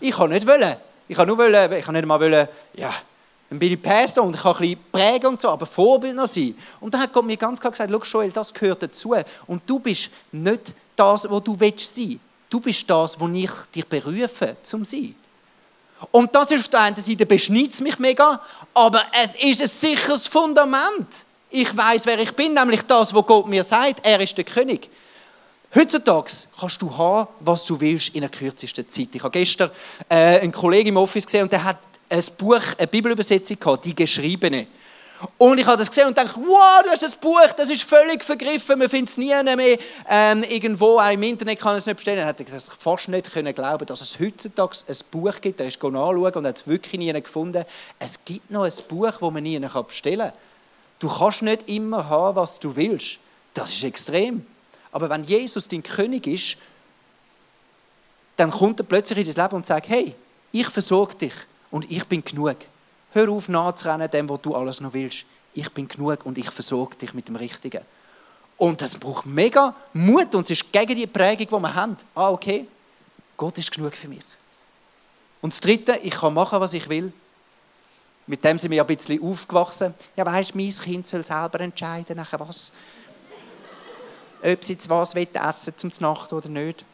Ich 0.00 0.12
kann 0.12 0.30
nicht 0.30 0.46
wollen. 0.46 0.76
Ich 1.08 1.16
kann 1.16 1.26
nur 1.26 1.38
wollen, 1.38 1.72
ich 1.72 1.84
kann 1.84 1.94
nicht 1.94 2.06
mal 2.06 2.20
wollen, 2.20 2.46
ja, 2.74 2.94
dann 3.48 3.58
bin 3.58 3.72
ich 3.72 3.82
Pastor 3.82 4.22
und 4.22 4.36
ich 4.36 4.42
kann 4.42 4.54
ein 4.54 4.60
bisschen 4.60 4.78
prägen 4.92 5.26
und 5.26 5.40
so, 5.40 5.48
aber 5.48 5.66
Vorbild 5.66 6.14
noch 6.14 6.28
sein. 6.28 6.56
Und 6.78 6.94
dann 6.94 7.00
hat 7.00 7.12
Gott 7.12 7.24
mir 7.24 7.36
ganz 7.36 7.58
klar 7.58 7.72
gesagt, 7.72 7.90
schau 7.90 8.20
Joel, 8.20 8.30
das 8.30 8.54
gehört 8.54 8.84
dazu. 8.84 9.16
Und 9.48 9.62
du 9.66 9.80
bist 9.80 10.08
nicht 10.30 10.72
das, 10.94 11.28
wo 11.28 11.40
du 11.40 11.58
willst 11.58 11.96
sein. 11.96 12.20
Du 12.48 12.60
bist 12.60 12.88
das, 12.88 13.18
wo 13.18 13.26
ich 13.26 13.50
dich 13.74 13.84
berufe 13.86 14.56
zum 14.62 14.84
sein. 14.84 15.16
Und 16.12 16.32
das 16.32 16.52
ist 16.52 16.60
auf 16.62 16.68
der 16.68 16.80
einen 16.80 16.96
Seite 16.96 17.26
beschneidet 17.26 17.72
es 17.72 17.80
mich 17.80 17.98
mega, 17.98 18.40
aber 18.72 19.02
es 19.20 19.34
ist 19.34 19.62
ein 19.62 19.68
sicheres 19.68 20.28
Fundament. 20.28 21.08
Ich 21.50 21.76
weiß, 21.76 22.06
wer 22.06 22.20
ich 22.20 22.32
bin, 22.36 22.54
nämlich 22.54 22.82
das, 22.82 23.12
was 23.12 23.26
Gott 23.26 23.48
mir 23.48 23.64
sagt. 23.64 24.06
Er 24.06 24.20
ist 24.20 24.38
der 24.38 24.44
König. 24.44 24.88
Heutzutage 25.72 26.32
kannst 26.58 26.82
du 26.82 26.96
haben, 26.96 27.28
was 27.40 27.64
du 27.64 27.80
willst, 27.80 28.14
in 28.14 28.22
der 28.22 28.30
kürzesten 28.30 28.88
Zeit. 28.88 29.08
Ich 29.12 29.22
habe 29.22 29.30
gestern 29.30 29.70
äh, 30.08 30.40
einen 30.40 30.50
Kollegen 30.50 30.88
im 30.88 30.96
Office 30.96 31.24
gesehen 31.24 31.42
und 31.42 31.52
der 31.52 31.62
hat 31.62 31.78
ein 32.08 32.24
Buch, 32.36 32.60
eine 32.76 32.88
Bibelübersetzung 32.88 33.58
gehabt, 33.58 33.84
die 33.84 33.94
geschriebene. 33.94 34.66
Und 35.38 35.58
ich 35.58 35.66
habe 35.66 35.76
das 35.76 35.90
gesehen 35.90 36.08
und 36.08 36.16
dachte, 36.16 36.34
wow, 36.36 36.82
du 36.82 36.90
hast 36.90 37.02
das 37.02 37.14
Buch, 37.14 37.46
das 37.56 37.68
ist 37.70 37.82
völlig 37.84 38.24
vergriffen, 38.24 38.78
man 38.78 38.88
findet 38.88 39.10
es 39.10 39.18
nie 39.18 39.26
mehr 39.26 39.78
ähm, 40.08 40.42
irgendwo, 40.44 40.98
auch 40.98 41.12
im 41.12 41.22
Internet 41.22 41.60
kann 41.60 41.76
es 41.76 41.86
nicht 41.86 41.96
bestellen. 41.96 42.18
Er 42.18 42.26
hätte 42.26 42.42
ich 42.42 42.48
fast 42.78 43.08
nicht 43.08 43.30
können 43.30 43.54
glauben, 43.54 43.86
dass 43.86 44.00
es 44.00 44.18
heutzutage 44.18 44.76
ein 44.88 44.96
Buch 45.10 45.40
gibt, 45.40 45.60
er 45.60 45.66
ist 45.66 45.80
nachschauen 45.82 46.34
und 46.34 46.46
hat 46.46 46.56
es 46.56 46.66
wirklich 46.66 46.98
nie 46.98 47.12
gefunden. 47.12 47.64
Es 47.98 48.24
gibt 48.24 48.50
noch 48.50 48.64
ein 48.64 48.72
Buch, 48.88 49.10
das 49.10 49.20
man 49.20 49.42
nie 49.42 49.58
bestellen 49.58 50.18
kann. 50.20 50.32
Du 50.98 51.08
kannst 51.08 51.42
nicht 51.42 51.68
immer 51.68 52.08
haben, 52.08 52.36
was 52.36 52.58
du 52.58 52.74
willst. 52.74 53.18
Das 53.54 53.70
ist 53.70 53.84
extrem. 53.84 54.46
Aber 54.92 55.08
wenn 55.10 55.24
Jesus 55.24 55.68
dein 55.68 55.82
König 55.82 56.26
ist, 56.26 56.56
dann 58.36 58.50
kommt 58.50 58.80
er 58.80 58.84
plötzlich 58.84 59.18
in 59.18 59.34
dein 59.34 59.44
Leben 59.44 59.56
und 59.56 59.66
sagt, 59.66 59.88
hey, 59.88 60.14
ich 60.52 60.66
versorge 60.66 61.14
dich 61.14 61.34
und 61.70 61.90
ich 61.90 62.04
bin 62.06 62.24
genug. 62.24 62.56
Hör 63.12 63.28
auf 63.30 63.48
nachzurennen 63.48 64.10
dem, 64.10 64.28
was 64.28 64.40
du 64.40 64.54
alles 64.54 64.80
noch 64.80 64.92
willst. 64.92 65.24
Ich 65.52 65.68
bin 65.70 65.88
genug 65.88 66.24
und 66.24 66.38
ich 66.38 66.50
versorge 66.50 66.96
dich 66.96 67.12
mit 67.12 67.28
dem 67.28 67.36
Richtigen. 67.36 67.82
Und 68.56 68.82
das 68.82 68.96
braucht 68.98 69.26
mega 69.26 69.74
Mut 69.92 70.34
und 70.34 70.44
es 70.44 70.50
ist 70.50 70.72
gegen 70.72 70.94
die 70.94 71.06
Prägung, 71.06 71.46
die 71.46 71.62
wir 71.62 71.74
haben. 71.74 71.96
Ah, 72.14 72.30
okay, 72.30 72.66
Gott 73.36 73.58
ist 73.58 73.72
genug 73.72 73.94
für 73.94 74.08
mich. 74.08 74.20
Und 75.40 75.52
das 75.52 75.60
Dritte, 75.60 75.98
ich 76.02 76.12
kann 76.12 76.34
machen, 76.34 76.60
was 76.60 76.72
ich 76.74 76.88
will. 76.88 77.12
Mit 78.26 78.44
dem 78.44 78.58
sind 78.58 78.70
wir 78.70 78.76
ja 78.76 78.84
ein 78.84 78.96
bisschen 78.96 79.22
aufgewachsen. 79.22 79.94
Ja, 80.14 80.26
weißt 80.26 80.54
du, 80.54 80.58
mein 80.58 80.70
Kind 80.70 81.06
soll 81.06 81.24
selber 81.24 81.60
entscheiden, 81.60 82.16
nachher 82.16 82.38
was. 82.40 82.72
Ob 84.42 84.64
sie 84.64 84.72
jetzt 84.74 84.88
was 84.88 85.14
essen 85.14 85.74
zum 85.76 85.90
Nacht 86.00 86.32
oder 86.32 86.48
nicht. 86.48 86.84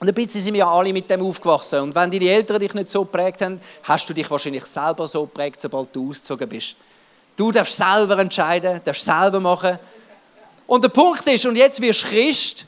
Und 0.00 0.08
ein 0.08 0.14
bisschen 0.14 0.40
sind 0.40 0.54
wir 0.54 0.60
ja 0.60 0.72
alle 0.72 0.92
mit 0.92 1.10
dem 1.10 1.22
aufgewachsen. 1.22 1.80
Und 1.80 1.94
wenn 1.94 2.10
deine 2.10 2.30
Eltern 2.30 2.58
dich 2.58 2.72
nicht 2.72 2.90
so 2.90 3.04
geprägt 3.04 3.42
haben, 3.42 3.60
hast 3.82 4.08
du 4.08 4.14
dich 4.14 4.30
wahrscheinlich 4.30 4.64
selber 4.64 5.06
so 5.06 5.26
geprägt, 5.26 5.60
sobald 5.60 5.94
du 5.94 6.08
ausgezogen 6.08 6.48
bist. 6.48 6.74
Du 7.36 7.52
darfst 7.52 7.76
selber 7.76 8.18
entscheiden, 8.18 8.80
darfst 8.82 9.04
selber 9.04 9.40
machen. 9.40 9.78
Und 10.66 10.82
der 10.82 10.88
Punkt 10.88 11.26
ist, 11.26 11.44
und 11.44 11.56
jetzt 11.56 11.80
wirst 11.80 12.04
du 12.04 12.06
Christ. 12.06 12.66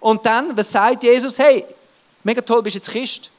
Und 0.00 0.24
dann, 0.24 0.56
was 0.56 0.70
sagt 0.70 1.02
Jesus? 1.02 1.38
Hey, 1.38 1.66
mega 2.24 2.40
toll, 2.40 2.62
bist 2.62 2.76
jetzt 2.76 2.90
Christ. 2.90 3.30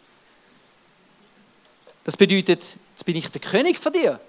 Das 2.04 2.16
bedeutet, 2.16 2.48
jetzt 2.50 3.06
bin 3.06 3.16
ich 3.16 3.30
der 3.30 3.42
König 3.42 3.80
von 3.80 3.92
dir. 3.92 4.20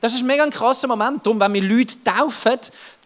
Das 0.00 0.14
ist 0.14 0.20
ein 0.20 0.26
mega 0.26 0.46
krasser 0.48 0.88
Moment. 0.88 1.24
Darum, 1.24 1.40
wenn 1.40 1.54
wir 1.54 1.62
Leute 1.62 1.94
taufen, 2.04 2.58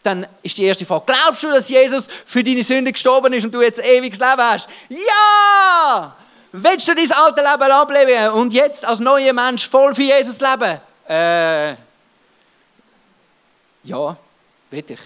dann 0.03 0.27
ist 0.43 0.57
die 0.57 0.65
erste 0.65 0.87
Frage, 0.87 1.05
glaubst 1.07 1.43
du, 1.43 1.51
dass 1.51 1.69
Jesus 1.69 2.09
für 2.27 2.43
deine 2.43 2.63
Sünde 2.63 2.93
gestorben 2.93 3.33
ist 3.33 3.45
und 3.45 3.55
du 3.55 3.61
jetzt 3.61 3.85
ewiges 3.85 4.19
Leben 4.19 4.39
hast? 4.39 4.69
Ja! 4.89 6.17
Willst 6.53 6.89
du 6.89 6.95
dein 6.95 7.13
alte 7.13 7.43
Leben 7.43 7.71
ableben 7.71 8.33
und 8.33 8.53
jetzt 8.53 8.85
als 8.85 8.99
neuer 8.99 9.33
Mensch 9.33 9.69
voll 9.69 9.95
für 9.95 10.03
Jesus 10.03 10.41
leben? 10.41 10.81
Äh, 11.09 11.77
ja, 13.85 14.17
will 14.71 14.85
ich. 14.89 15.01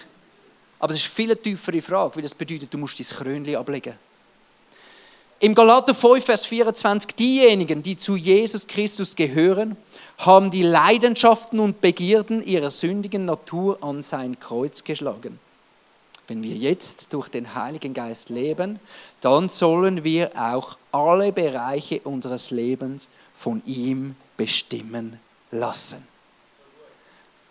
Aber 0.79 0.93
es 0.93 0.99
ist 0.99 1.05
eine 1.05 1.27
viel 1.27 1.35
tiefere 1.35 1.81
Frage, 1.81 2.15
weil 2.15 2.23
das 2.23 2.33
bedeutet, 2.33 2.73
du 2.73 2.77
musst 2.77 2.99
dein 2.99 3.07
Krönchen 3.07 3.55
ablegen. 3.55 3.93
Im 5.39 5.53
Galater 5.53 5.93
5, 5.93 6.23
Vers 6.23 6.45
24, 6.45 7.15
diejenigen, 7.15 7.83
die 7.83 7.97
zu 7.97 8.15
Jesus 8.15 8.65
Christus 8.65 9.15
gehören, 9.15 9.75
haben 10.17 10.51
die 10.51 10.63
Leidenschaften 10.63 11.59
und 11.59 11.81
Begierden 11.81 12.43
ihrer 12.43 12.71
sündigen 12.71 13.25
Natur 13.25 13.77
an 13.81 14.01
sein 14.03 14.39
Kreuz 14.39 14.83
geschlagen. 14.83 15.39
Wenn 16.27 16.41
wir 16.41 16.55
jetzt 16.55 17.13
durch 17.13 17.29
den 17.29 17.53
Heiligen 17.53 17.93
Geist 17.93 18.29
leben, 18.29 18.79
dann 19.21 19.49
sollen 19.49 20.03
wir 20.03 20.31
auch 20.35 20.77
alle 20.91 21.31
Bereiche 21.31 21.99
unseres 22.01 22.49
Lebens 22.49 23.09
von 23.35 23.61
ihm 23.65 24.15
bestimmen 24.37 25.19
lassen. 25.51 26.07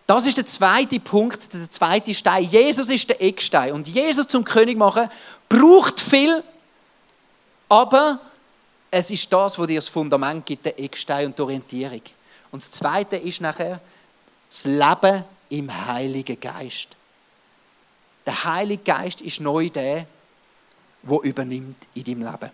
Das 0.07 0.27
ist 0.27 0.37
der 0.37 0.47
zweite 0.47 1.01
Punkt, 1.01 1.53
der 1.55 1.71
zweite 1.71 2.15
Stein. 2.15 2.45
Jesus 2.45 2.91
ist 2.91 3.09
der 3.09 3.23
Eckstein. 3.23 3.73
Und 3.73 3.89
Jesus 3.89 4.29
zum 4.29 4.45
König 4.45 4.77
machen 4.77 5.09
braucht 5.49 6.01
viel, 6.01 6.43
aber 7.69 8.21
es 8.91 9.11
ist 9.11 9.33
das, 9.33 9.59
was 9.59 9.67
dir 9.67 9.79
das 9.79 9.89
Fundament 9.89 10.45
gibt, 10.45 10.67
der 10.67 10.79
Eckstein 10.79 11.27
und 11.27 11.39
die 11.39 11.43
Orientierung. 11.43 12.03
Und 12.55 12.63
das 12.63 12.71
Zweite 12.71 13.17
ist 13.17 13.41
nachher 13.41 13.81
das 14.49 14.65
Leben 14.67 15.25
im 15.49 15.87
Heiligen 15.89 16.39
Geist. 16.39 16.97
Der 18.25 18.45
Heilige 18.45 18.85
Geist 18.85 19.23
ist 19.23 19.41
neu 19.41 19.69
der, 19.69 20.07
der 21.03 21.23
übernimmt 21.25 21.89
in 21.95 22.05
deinem 22.05 22.23
Leben. 22.23 22.51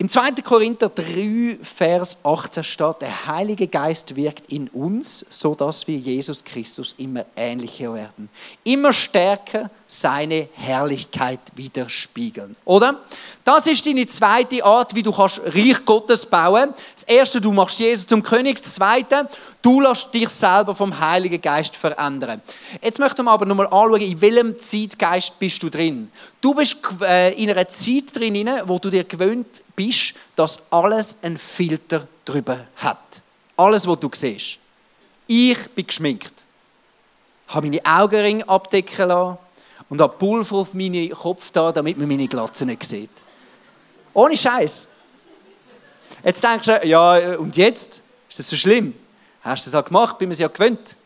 Im 0.00 0.08
2. 0.08 0.30
Korinther 0.44 0.90
3, 0.90 1.58
Vers 1.60 2.18
18 2.22 2.62
steht, 2.62 3.00
der 3.00 3.26
Heilige 3.26 3.66
Geist 3.66 4.14
wirkt 4.14 4.52
in 4.52 4.68
uns, 4.68 5.26
sodass 5.28 5.88
wir 5.88 5.98
Jesus 5.98 6.44
Christus 6.44 6.94
immer 6.98 7.24
ähnlicher 7.34 7.92
werden. 7.92 8.28
Immer 8.62 8.92
stärker 8.92 9.68
seine 9.88 10.50
Herrlichkeit 10.52 11.40
widerspiegeln. 11.56 12.54
Oder? 12.64 13.00
Das 13.42 13.66
ist 13.66 13.84
deine 13.88 14.06
zweite 14.06 14.64
Art, 14.64 14.94
wie 14.94 15.02
du 15.02 15.10
kannst 15.10 15.40
Reich 15.44 15.84
Gottes 15.84 16.26
bauen. 16.26 16.72
Das 16.94 17.02
erste, 17.02 17.40
du 17.40 17.50
machst 17.50 17.80
Jesus 17.80 18.06
zum 18.06 18.22
König. 18.22 18.62
Das 18.62 18.74
zweite, 18.74 19.28
du 19.62 19.80
lässt 19.80 20.14
dich 20.14 20.28
selber 20.28 20.76
vom 20.76 20.96
Heiligen 20.96 21.42
Geist 21.42 21.74
verändern. 21.74 22.40
Jetzt 22.80 23.00
möchten 23.00 23.24
wir 23.24 23.32
aber 23.32 23.46
nochmal 23.46 23.66
anschauen, 23.66 24.00
in 24.00 24.20
welchem 24.20 24.60
Zeitgeist 24.60 25.36
bist 25.40 25.60
du 25.60 25.68
drin. 25.68 26.12
Du 26.40 26.54
bist 26.54 26.76
äh, 27.02 27.34
in 27.34 27.50
einer 27.50 27.66
Zeit 27.66 28.14
drin, 28.14 28.48
wo 28.64 28.78
du 28.78 28.90
dir 28.90 29.02
gewöhnt 29.02 29.48
bist, 29.78 30.14
dass 30.34 30.60
alles 30.70 31.18
einen 31.22 31.38
Filter 31.38 32.08
drüber 32.24 32.66
hat. 32.76 33.22
Alles, 33.56 33.86
was 33.86 34.00
du 34.00 34.10
siehst. 34.12 34.58
Ich 35.28 35.70
bin 35.70 35.86
geschminkt, 35.86 36.46
habe 37.46 37.68
meine 37.68 37.80
Augenringe 37.84 38.48
abdecken 38.48 39.08
lassen 39.08 39.38
und 39.88 40.00
habe 40.00 40.16
Pulver 40.18 40.56
auf 40.56 40.74
meinen 40.74 41.10
Kopf 41.10 41.52
da, 41.52 41.70
damit 41.70 41.96
man 41.96 42.08
meine 42.08 42.26
Glatze 42.26 42.66
nicht 42.66 42.82
sieht. 42.82 43.10
Ohne 44.12 44.36
Scheiß. 44.36 44.88
Jetzt 46.24 46.42
denkst 46.42 46.66
du, 46.66 46.86
ja, 46.86 47.36
und 47.38 47.56
jetzt? 47.56 48.02
Ist 48.28 48.38
das 48.40 48.50
so 48.50 48.56
schlimm? 48.56 48.94
Hast 49.42 49.64
du 49.66 49.70
das 49.70 49.80
auch 49.80 49.86
gemacht? 49.86 50.18
Bin 50.18 50.28
mir 50.28 50.34
ja 50.34 50.48
gewöhnt. 50.48 50.96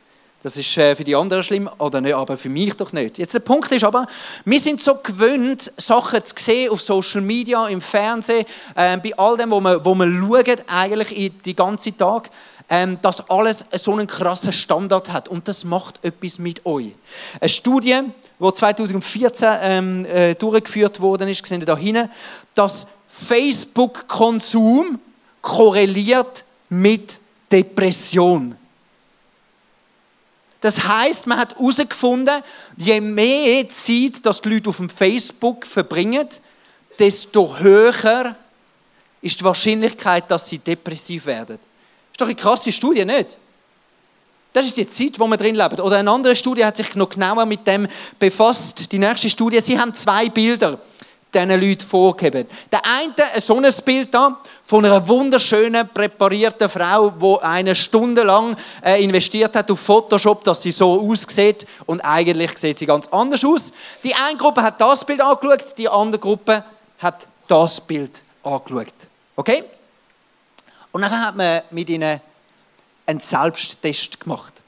Das 0.42 0.56
ist 0.56 0.76
äh, 0.76 0.96
für 0.96 1.04
die 1.04 1.14
anderen 1.14 1.44
schlimm 1.44 1.70
oder 1.78 2.00
nicht, 2.00 2.14
aber 2.14 2.37
für 2.37 2.49
mich 2.49 2.75
doch 2.75 2.92
nicht. 2.92 3.18
Jetzt 3.18 3.34
der 3.34 3.40
Punkt 3.40 3.70
ist 3.70 3.84
aber, 3.84 4.06
wir 4.44 4.58
sind 4.58 4.82
so 4.82 4.96
gewöhnt, 4.96 5.72
Sachen 5.76 6.25
zu 6.25 6.34
sehen 6.37 6.70
auf 6.70 6.80
Social 6.80 7.20
Media, 7.20 7.68
im 7.68 7.80
Fernsehen, 7.80 8.44
äh, 8.75 8.96
bei 8.96 9.16
all 9.16 9.37
dem, 9.37 9.52
wo 9.52 9.61
wir, 9.61 9.84
wo 9.84 9.94
wir 9.94 10.06
schauen, 10.06 10.56
eigentlich 10.66 11.32
die 11.44 11.54
ganze 11.54 11.96
Tag, 11.96 12.28
äh, 12.68 12.88
dass 13.00 13.30
alles 13.30 13.64
so 13.72 13.92
einen 13.92 14.08
krassen 14.08 14.52
Standard 14.52 15.12
hat. 15.12 15.28
Und 15.28 15.46
das 15.46 15.64
macht 15.64 16.04
etwas 16.04 16.40
mit 16.40 16.66
euch. 16.66 16.92
Eine 17.40 17.49
Studie, 17.49 18.00
die 18.40 18.52
2014 18.52 19.49
ähm, 19.62 20.04
äh, 20.06 20.34
durchgeführt 20.34 21.00
worden 21.00 21.28
ist, 21.28 21.46
sehen 21.46 21.64
da 21.64 21.76
hinten, 21.76 22.11
dass 22.56 22.88
Facebook-Konsum 23.06 24.99
korreliert 25.40 26.44
mit 26.68 27.20
Depression. 27.50 28.56
Das 30.62 30.85
heißt, 30.85 31.26
man 31.26 31.38
hat 31.38 31.57
herausgefunden, 31.57 32.40
je 32.76 33.00
mehr 33.00 33.69
Zeit, 33.69 34.25
dass 34.25 34.40
die 34.40 34.49
Leute 34.49 34.71
auf 34.71 34.76
dem 34.76 34.88
Facebook 34.88 35.66
verbringen, 35.66 36.28
desto 36.99 37.59
höher 37.59 38.37
ist 39.21 39.40
die 39.40 39.45
Wahrscheinlichkeit, 39.45 40.31
dass 40.31 40.49
sie 40.49 40.59
depressiv 40.59 41.26
werden. 41.26 41.59
Das 41.59 42.12
ist 42.12 42.21
doch 42.21 42.26
eine 42.26 42.37
krasse 42.37 42.71
Studie, 42.71 43.04
nicht? 43.04 43.37
Das 44.52 44.64
ist 44.64 44.76
die 44.76 44.87
Zeit, 44.87 45.19
wo 45.19 45.26
wir 45.26 45.37
drin 45.37 45.57
leben. 45.57 45.81
Oder 45.81 45.97
eine 45.97 46.11
andere 46.11 46.37
Studie 46.37 46.64
hat 46.64 46.76
sich 46.76 46.95
noch 46.95 47.09
genauer 47.09 47.45
mit 47.45 47.66
dem 47.66 47.88
befasst. 48.21 48.92
Die 48.92 48.99
nächste 48.99 49.31
Studie, 49.31 49.59
sie 49.61 49.78
haben 49.78 49.95
zwei 49.95 50.28
Bilder 50.28 50.78
diesen 51.33 51.51
Leuten 51.51 51.87
vorgeben. 51.87 52.47
Der 52.71 52.81
eine, 52.85 53.41
so 53.41 53.57
ein 53.57 53.73
Bild 53.85 54.12
da, 54.12 54.41
von 54.65 54.85
einer 54.85 55.07
wunderschönen, 55.07 55.89
präparierten 55.89 56.69
Frau, 56.69 57.11
die 57.11 57.43
eine 57.43 57.75
Stunde 57.75 58.23
lang 58.23 58.57
äh, 58.85 59.03
investiert 59.03 59.55
hat 59.57 59.71
auf 59.71 59.81
Photoshop, 59.81 60.45
dass 60.45 60.62
sie 60.62 60.73
so 60.73 61.01
aussieht 61.01 61.67
und 61.87 62.01
eigentlich 62.01 62.57
sieht 62.59 62.79
sie 62.79 62.87
ganz 62.87 63.09
anders 63.09 63.45
aus. 63.45 63.73
Die 64.05 64.15
eine 64.15 64.37
Gruppe 64.37 64.62
hat 64.62 64.81
das 64.81 65.05
Bild 65.05 65.21
angeschaut, 65.21 65.77
die 65.77 65.89
andere 65.89 66.21
Gruppe 66.21 66.65
hat 66.99 67.27
das 67.47 67.81
Bild 67.81 68.23
angeschaut. 68.43 68.95
Okay? 69.37 69.65
Und 70.93 71.03
dann 71.03 71.11
hat 71.11 71.37
man 71.37 71.62
mit 71.71 71.89
ihnen 71.91 72.21
einen 73.07 73.21
Selbsttest 73.21 74.21
gemacht. 74.21 74.62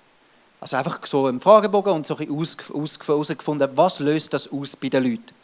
Also 0.64 0.78
einfach 0.78 0.98
so 1.06 1.28
im 1.28 1.42
Fragebogen 1.42 1.92
und 1.92 2.06
so 2.06 2.18
herausgefunden, 2.18 3.68
was 3.74 3.98
löst 3.98 4.32
das 4.32 4.50
aus 4.50 4.74
bei 4.74 4.88
den 4.88 5.04
Leuten. 5.04 5.34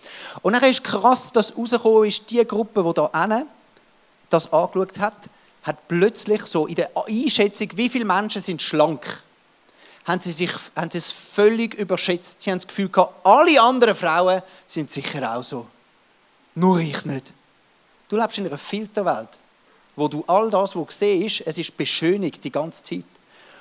Und 0.41 0.55
dann 0.55 0.65
ist 0.65 0.83
krass, 0.83 1.31
dass 1.31 1.59
rausgekommen 1.59 2.09
ist, 2.09 2.31
die 2.31 2.43
Gruppe, 2.47 2.83
die 2.83 2.95
da 2.95 3.11
das 4.31 4.51
angeschaut 4.51 4.99
hat, 4.99 5.17
hat 5.63 5.89
plötzlich 5.89 6.41
so 6.47 6.67
in 6.67 6.77
der 6.77 6.91
Einschätzung, 7.07 7.69
wie 7.75 7.91
viele 7.91 8.07
Menschen 8.07 8.41
sind 8.41 8.63
schlank, 8.63 9.23
haben 10.07 10.23
sie, 10.23 10.33
sich, 10.33 10.53
haben 10.75 10.91
sie 10.91 10.97
es 10.97 11.11
völlig 11.11 11.75
überschätzt. 11.75 12.41
Sie 12.41 12.51
haben 12.51 12.61
das 12.61 12.67
Gefühl 12.67 12.89
gehabt, 12.89 13.15
alle 13.23 13.61
anderen 13.61 13.95
Frauen 13.95 14.41
sind 14.67 14.91
sicher 14.91 15.37
auch 15.37 15.45
so. 15.45 15.67
Nur 16.55 16.79
ich 16.79 17.05
nicht. 17.05 17.35
Du 18.09 18.17
lebst 18.17 18.39
in 18.39 18.47
einer 18.47 18.57
Filterwelt, 18.57 19.39
wo 19.97 20.09
du 20.09 20.25
all 20.27 20.49
das, 20.49 20.75
was 20.75 20.87
du 20.87 20.87
siehst, 20.89 21.43
es 21.45 21.59
ist 21.59 21.77
beschönigt 21.77 22.43
die 22.43 22.51
ganze 22.51 22.83
Zeit. 22.83 23.05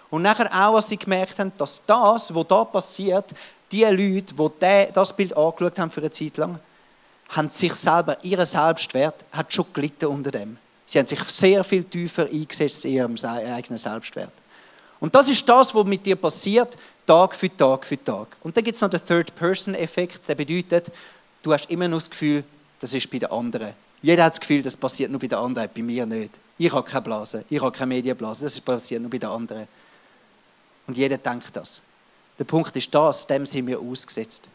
Und 0.10 0.24
nachher 0.24 0.50
auch, 0.52 0.74
was 0.74 0.90
sie 0.90 0.98
gemerkt 0.98 1.38
haben, 1.40 1.52
dass 1.58 1.82
das, 1.86 2.34
was 2.34 2.48
da 2.48 2.66
passiert, 2.66 3.26
die 3.72 3.84
Leute, 3.84 4.34
die 4.34 4.94
das 4.94 5.16
Bild 5.16 5.36
angeschaut 5.38 5.78
haben 5.78 5.92
für 5.92 6.02
eine 6.02 6.12
Zeit 6.12 6.38
lang, 6.38 6.60
haben 7.30 7.50
sich 7.50 7.74
selber, 7.76 8.18
ihr 8.24 8.44
Selbstwert 8.46 9.26
hat 9.32 9.54
schon 9.54 9.66
gelitten 9.74 10.08
unter 10.08 10.32
dem. 10.32 10.58
Sie 10.86 10.98
haben 10.98 11.06
sich 11.06 11.22
sehr 11.26 11.64
viel 11.64 11.84
tiefer 11.84 12.24
eingesetzt 12.24 12.86
in 12.86 12.94
ihrem 12.94 13.16
eigenen 13.24 13.78
Selbstwert. 13.78 14.34
Und 15.00 15.14
das 15.14 15.30
ist 15.30 15.48
das, 15.48 15.74
was 15.74 15.86
mit 15.86 16.06
dir 16.06 16.16
passiert, 16.16 16.76
Tag 17.06 17.36
für 17.36 17.56
Tag 17.56 17.86
für 17.86 18.04
Tag. 18.04 18.38
Und 18.42 18.58
dann 18.58 18.64
gibt 18.64 18.76
es 18.76 18.82
noch 18.82 18.90
den 18.90 19.06
Third-Person-Effekt, 19.06 20.28
der 20.28 20.36
bedeutet, 20.36 20.92
du 21.42 21.54
hast 21.54 21.70
immer 21.70 21.88
nur 21.88 22.00
das 22.00 22.10
Gefühl, 22.10 22.44
das 22.80 22.94
ist 22.94 23.10
bei 23.10 23.20
den 23.20 23.32
anderen. 23.32 23.74
Jeder 24.02 24.24
hat 24.24 24.34
das 24.34 24.40
Gefühl, 24.40 24.62
das 24.62 24.76
passiert 24.76 25.12
nur 25.12 25.20
bei 25.20 25.28
den 25.28 25.38
anderen, 25.38 25.70
bei 25.74 25.82
mir 25.82 26.06
nicht. 26.06 26.32
Ich 26.58 26.72
habe 26.72 26.90
keine 26.90 27.02
Blase, 27.02 27.46
ich 27.50 27.62
habe 27.62 27.72
keine 27.72 27.88
Medienblase, 27.88 28.46
das 28.46 28.60
passiert 28.60 29.02
nur 29.02 29.12
bei 29.12 29.18
den 29.18 29.30
anderen. 29.30 29.68
Und 30.90 30.98
jeder 30.98 31.20
denkt 31.20 31.56
das. 31.56 31.84
Der 32.40 32.46
Punkt 32.46 32.76
ist 32.76 32.96
das, 32.96 33.28
dem 33.28 33.46
sind 33.46 33.68
wir 33.68 33.80
ausgesetzt. 33.80 34.46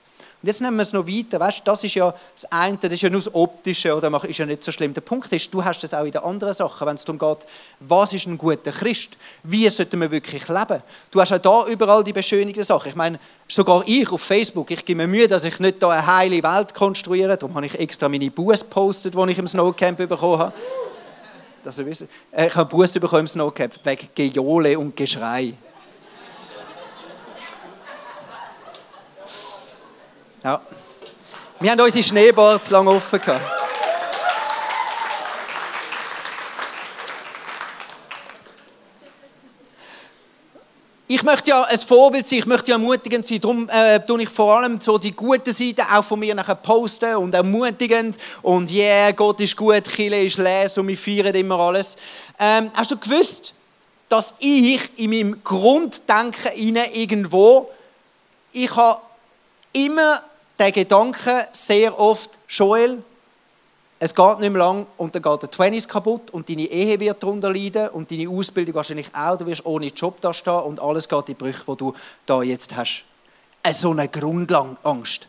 Und 0.43 0.49
jetzt 0.49 0.61
nehmen 0.61 0.77
wir 0.77 0.83
es 0.83 0.93
noch 0.93 1.07
weiter. 1.07 1.39
Weißt, 1.39 1.63
das 1.65 1.85
ist 1.85 1.95
ja 1.95 2.13
das 2.35 2.45
eine, 2.51 2.77
das 2.77 2.93
ist 2.93 3.03
ja 3.03 3.09
nur 3.09 3.21
das 3.21 3.33
Optische, 3.33 3.95
oder 3.95 4.25
ist 4.25 4.37
ja 4.37 4.45
nicht 4.45 4.65
so 4.65 4.73
schlimm. 4.73 4.93
Der 4.93 5.01
Punkt 5.01 5.33
ist, 5.33 5.55
du 5.55 5.65
hast 5.65 5.85
das 5.85 5.95
auch 5.95 6.05
in 6.05 6.11
den 6.11 6.23
anderen 6.25 6.53
Sachen, 6.53 6.89
wenn 6.89 6.97
es 6.97 7.05
darum 7.05 7.21
geht, 7.21 7.47
was 7.79 8.15
ist 8.15 8.27
ein 8.27 8.37
guter 8.37 8.73
Christ? 8.73 9.11
Wie 9.45 9.69
sollten 9.69 10.01
wir 10.01 10.11
wirklich 10.11 10.49
leben? 10.49 10.83
Du 11.13 11.21
hast 11.21 11.33
auch 11.33 11.39
da 11.39 11.67
überall 11.71 12.03
die 12.03 12.13
beschönigten 12.13 12.65
Sachen. 12.65 12.89
Ich 12.89 12.97
meine, 12.97 13.21
sogar 13.47 13.85
ich 13.87 14.11
auf 14.11 14.23
Facebook, 14.23 14.73
ich 14.73 14.85
gebe 14.85 15.03
mir 15.03 15.07
Mühe, 15.07 15.29
dass 15.29 15.45
ich 15.45 15.61
nicht 15.61 15.81
da 15.81 15.91
eine 15.91 16.05
heile 16.05 16.43
Welt 16.43 16.75
konstruiere. 16.75 17.37
Darum 17.37 17.55
habe 17.55 17.67
ich 17.67 17.79
extra 17.79 18.09
meine 18.09 18.29
Buß 18.29 18.63
gepostet, 18.65 19.15
die 19.15 19.31
ich 19.31 19.39
im 19.39 19.47
Snowcamp 19.47 19.99
bekommen 19.99 20.39
habe. 20.41 20.53
Dass 21.63 21.79
ihr 21.79 21.87
wisst, 21.87 22.09
äh, 22.33 22.49
ich 22.49 22.57
habe 22.57 22.69
Buß 22.69 22.93
bekommen 22.95 23.21
im 23.21 23.29
Snowcamp 23.29 23.79
wegen 23.85 24.09
Gejole 24.13 24.77
und 24.77 24.97
Geschrei. 24.97 25.55
Ja. 30.45 30.61
Wir 31.59 31.71
haben 31.71 31.81
unsere 31.81 32.05
Schneebar 32.05 32.61
zu 32.61 32.75
lange 32.75 32.91
offen 32.91 33.19
gehabt. 33.19 33.41
Ich 41.07 41.23
möchte 41.23 41.49
ja 41.49 41.63
ein 41.63 41.79
Vorbild 41.79 42.29
sein, 42.29 42.41
ich 42.41 42.47
möchte 42.47 42.73
ja 42.73 42.77
ermutigend 42.77 43.27
sein, 43.27 43.41
darum 43.41 43.67
äh, 43.71 44.01
tue 44.01 44.25
ich 44.25 44.29
vor 44.29 44.59
allem 44.59 44.79
so 44.83 44.99
die 44.99 45.13
guten 45.13 45.51
Seiten 45.51 45.81
auch 45.91 46.05
von 46.05 46.21
mir 46.21 46.35
nachher 46.35 46.57
posten 46.57 47.17
und 47.17 47.33
ermutigend 47.35 48.19
und 48.43 48.71
yeah, 48.71 49.13
Gott 49.13 49.41
ist 49.41 49.57
gut, 49.57 49.85
Chile 49.85 50.25
ist 50.25 50.37
leer 50.37 50.71
und 50.77 50.89
wir 50.89 50.99
feiern 50.99 51.35
immer 51.35 51.59
alles. 51.59 51.97
Ähm, 52.39 52.71
hast 52.75 52.91
du 52.91 52.99
gewusst, 52.99 53.55
dass 54.11 54.35
ich 54.41 54.91
in 54.99 55.11
meinem 55.11 55.43
Grunddenken 55.43 56.53
irgendwo, 56.93 57.71
ich 58.53 58.77
habe 58.77 59.01
immer 59.73 60.23
der 60.59 60.73
Gedanke 60.73 61.49
sehr 61.53 61.99
oft, 61.99 62.39
Joel, 62.49 63.03
es 63.99 64.15
geht 64.15 64.41
nicht 64.41 64.51
mehr 64.51 64.63
lang 64.63 64.87
und 64.97 65.15
dann 65.15 65.23
geht 65.23 65.43
der 65.43 65.51
Twenties 65.51 65.89
kaputt 65.89 66.31
und 66.33 66.49
deine 66.49 66.65
Ehe 66.65 66.99
wird 67.01 67.23
darunter 67.23 67.53
leiden 67.53 67.89
und 67.89 68.11
deine 68.11 68.29
Ausbildung 68.29 68.75
wahrscheinlich 68.75 69.07
auch. 69.15 69.37
Du 69.37 69.47
wirst 69.47 69.65
ohne 69.65 69.87
Job 69.87 70.21
da 70.21 70.35
stehen 70.35 70.61
und 70.61 70.81
alles 70.81 71.09
geht 71.09 71.21
in 71.21 71.25
die 71.27 71.35
Brüche, 71.35 71.65
die 71.67 71.77
du 71.77 71.95
da 72.27 72.43
jetzt 72.43 72.77
hast. 72.77 73.05
So 73.73 73.93
eine 73.93 74.09
Grundangst. 74.09 75.27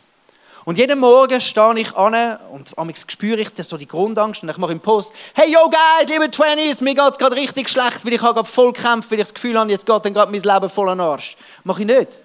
Und 0.66 0.78
jeden 0.78 0.98
Morgen 0.98 1.40
stehe 1.40 1.78
ich 1.78 1.96
an 1.96 2.38
und 2.52 2.76
amigs 2.76 3.06
spüre 3.08 3.40
ich 3.40 3.54
das 3.54 3.68
so 3.68 3.76
die 3.76 3.86
Grundangst 3.86 4.42
und 4.42 4.48
ich 4.48 4.58
mache 4.58 4.72
im 4.72 4.80
Post, 4.80 5.12
hey 5.32 5.50
yo 5.50 5.70
guys, 5.70 6.08
liebe 6.08 6.28
Twenties, 6.28 6.80
mir 6.80 6.94
geht 6.94 7.12
es 7.12 7.18
gerade 7.18 7.36
richtig 7.36 7.68
schlecht, 7.68 8.04
weil 8.04 8.14
ich 8.14 8.20
habe 8.20 8.34
gerade 8.34 8.48
voll 8.48 8.72
kämpfen, 8.72 9.12
weil 9.12 9.20
ich 9.20 9.26
das 9.26 9.34
Gefühl 9.34 9.58
habe, 9.58 9.70
jetzt 9.70 9.86
geht 9.86 10.04
dann 10.04 10.12
gerade 10.12 10.30
mein 10.30 10.42
Leben 10.42 10.68
voll 10.68 10.88
an 10.88 11.00
Arsch. 11.00 11.36
Mache 11.62 11.82
ich 11.82 11.86
nicht. 11.86 12.20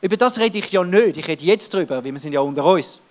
Über 0.00 0.16
das 0.16 0.38
rede 0.38 0.58
ich 0.58 0.70
ja 0.72 0.82
nicht. 0.82 1.18
Ich 1.18 1.28
rede 1.28 1.44
jetzt 1.44 1.72
darüber, 1.74 2.02
weil 2.02 2.12
wir 2.12 2.18
sind 2.18 2.32
ja 2.32 2.40
unter 2.40 2.64
uns. 2.64 3.02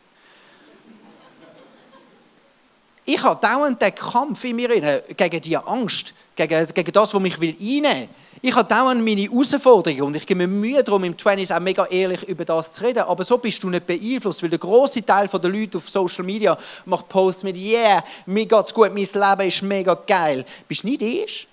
Ich 3.05 3.23
habe 3.23 3.41
dauernd 3.41 3.81
den 3.81 3.95
Kampf 3.95 4.43
in 4.43 4.55
mir 4.55 5.01
gegen 5.17 5.41
die 5.41 5.57
Angst, 5.57 6.13
gegen, 6.35 6.67
gegen 6.67 6.91
das, 6.91 7.13
was 7.13 7.21
mich 7.21 7.39
will 7.41 7.55
einnehmen 7.59 8.01
will. 8.01 8.09
Ich 8.41 8.55
habe 8.55 8.69
dauernd 8.69 9.03
meine 9.03 9.21
Herausforderungen 9.21 10.01
und 10.03 10.15
ich 10.15 10.25
gebe 10.25 10.37
mir 10.37 10.47
Mühe 10.47 10.81
darum, 10.81 11.03
im 11.03 11.15
20s 11.15 11.53
auch 11.53 11.59
mega 11.59 11.85
ehrlich 11.87 12.23
über 12.23 12.45
das 12.45 12.71
zu 12.71 12.85
reden. 12.85 12.99
Aber 12.99 13.23
so 13.23 13.37
bist 13.37 13.61
du 13.61 13.69
nicht 13.69 13.85
beeinflusst, 13.85 14.41
weil 14.41 14.49
der 14.49 14.59
große 14.59 15.05
Teil 15.05 15.27
der 15.27 15.49
Leute 15.49 15.77
auf 15.77 15.89
Social 15.89 16.23
Media 16.23 16.57
macht 16.85 17.09
Posts 17.09 17.43
mit 17.43 17.57
«Yeah, 17.57 18.01
mir 18.27 18.45
geht's 18.45 18.73
gut, 18.73 18.93
mein 18.93 19.03
Leben 19.03 19.47
ist 19.47 19.61
mega 19.63 19.93
geil». 20.07 20.45
Bist 20.69 20.83
du 20.83 20.87
nicht 20.87 21.01
ich? 21.01 21.48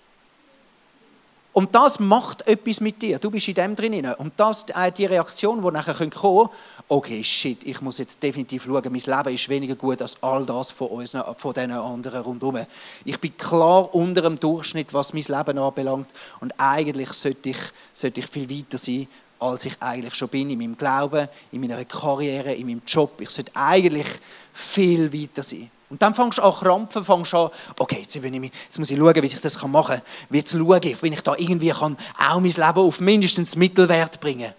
Und 1.57 1.75
das 1.75 2.01
macht 2.01 2.47
etwas 2.47 2.83
mit 2.83 3.01
dir. 3.01 3.19
Du 3.19 3.31
bist 3.31 3.49
in 3.49 3.55
dem 3.55 3.75
drin. 3.75 4.05
Und 4.19 4.35
das 4.37 4.67
äh, 4.75 4.93
die 4.93 5.07
Reaktion, 5.07 5.63
die 5.63 5.71
nachher 5.71 5.95
kommen 5.95 6.11
könnte, 6.11 6.51
okay, 6.87 7.25
shit, 7.25 7.65
ich 7.65 7.81
muss 7.81 7.97
jetzt 7.97 8.23
definitiv 8.23 8.65
schauen, 8.65 8.83
mein 8.85 8.93
Leben 8.93 9.35
ist 9.35 9.49
weniger 9.49 9.75
gut 9.75 10.03
als 10.03 10.23
all 10.23 10.45
das 10.45 10.71
von, 10.71 10.89
uns, 10.89 11.17
von 11.39 11.55
diesen 11.55 11.71
anderen 11.71 12.21
rundherum. 12.21 12.59
Ich 13.07 13.19
bin 13.19 13.35
klar 13.39 13.95
unter 13.95 14.21
dem 14.21 14.39
Durchschnitt, 14.39 14.93
was 14.93 15.15
mein 15.15 15.23
Leben 15.23 15.57
anbelangt. 15.57 16.11
Und 16.41 16.53
eigentlich 16.59 17.09
sollte 17.15 17.49
ich, 17.49 17.59
sollte 17.95 18.21
ich 18.21 18.27
viel 18.27 18.51
weiter 18.51 18.77
sein, 18.77 19.09
als 19.39 19.65
ich 19.65 19.77
eigentlich 19.81 20.15
schon 20.15 20.29
bin 20.29 20.51
in 20.51 20.59
meinem 20.59 20.77
Glauben, 20.77 21.27
in 21.53 21.63
meiner 21.63 21.83
Karriere, 21.87 22.53
in 22.53 22.67
meinem 22.67 22.83
Job. 22.87 23.19
Ich 23.19 23.31
sollte 23.31 23.53
eigentlich 23.55 24.09
viel 24.53 25.11
weiter 25.11 25.43
sein. 25.43 25.71
Und 25.89 26.03
dann 26.03 26.15
fängst 26.15 26.39
du 26.39 26.43
an 26.43 26.53
krampfen, 26.53 27.05
fängst 27.05 27.35
an, 27.35 27.51
okay, 27.79 28.01
jetzt, 28.01 28.21
mich, 28.21 28.53
jetzt 28.65 28.79
muss 28.79 28.91
ich 28.91 28.99
schauen, 28.99 29.15
wie 29.15 29.27
ich 29.27 29.41
das 29.41 29.63
machen 29.63 29.97
kann. 29.97 30.03
Jetzt 30.31 30.53
schaue 30.53 30.81
ich, 30.83 31.01
wenn 31.01 31.13
ich 31.13 31.21
da 31.21 31.35
irgendwie 31.37 31.71
kann, 31.71 31.97
auch 32.19 32.41
mein 32.41 32.51
Leben 32.51 32.79
auf 32.79 33.01
mindestens 33.01 33.55
Mittelwert 33.55 34.21
bringen 34.21 34.53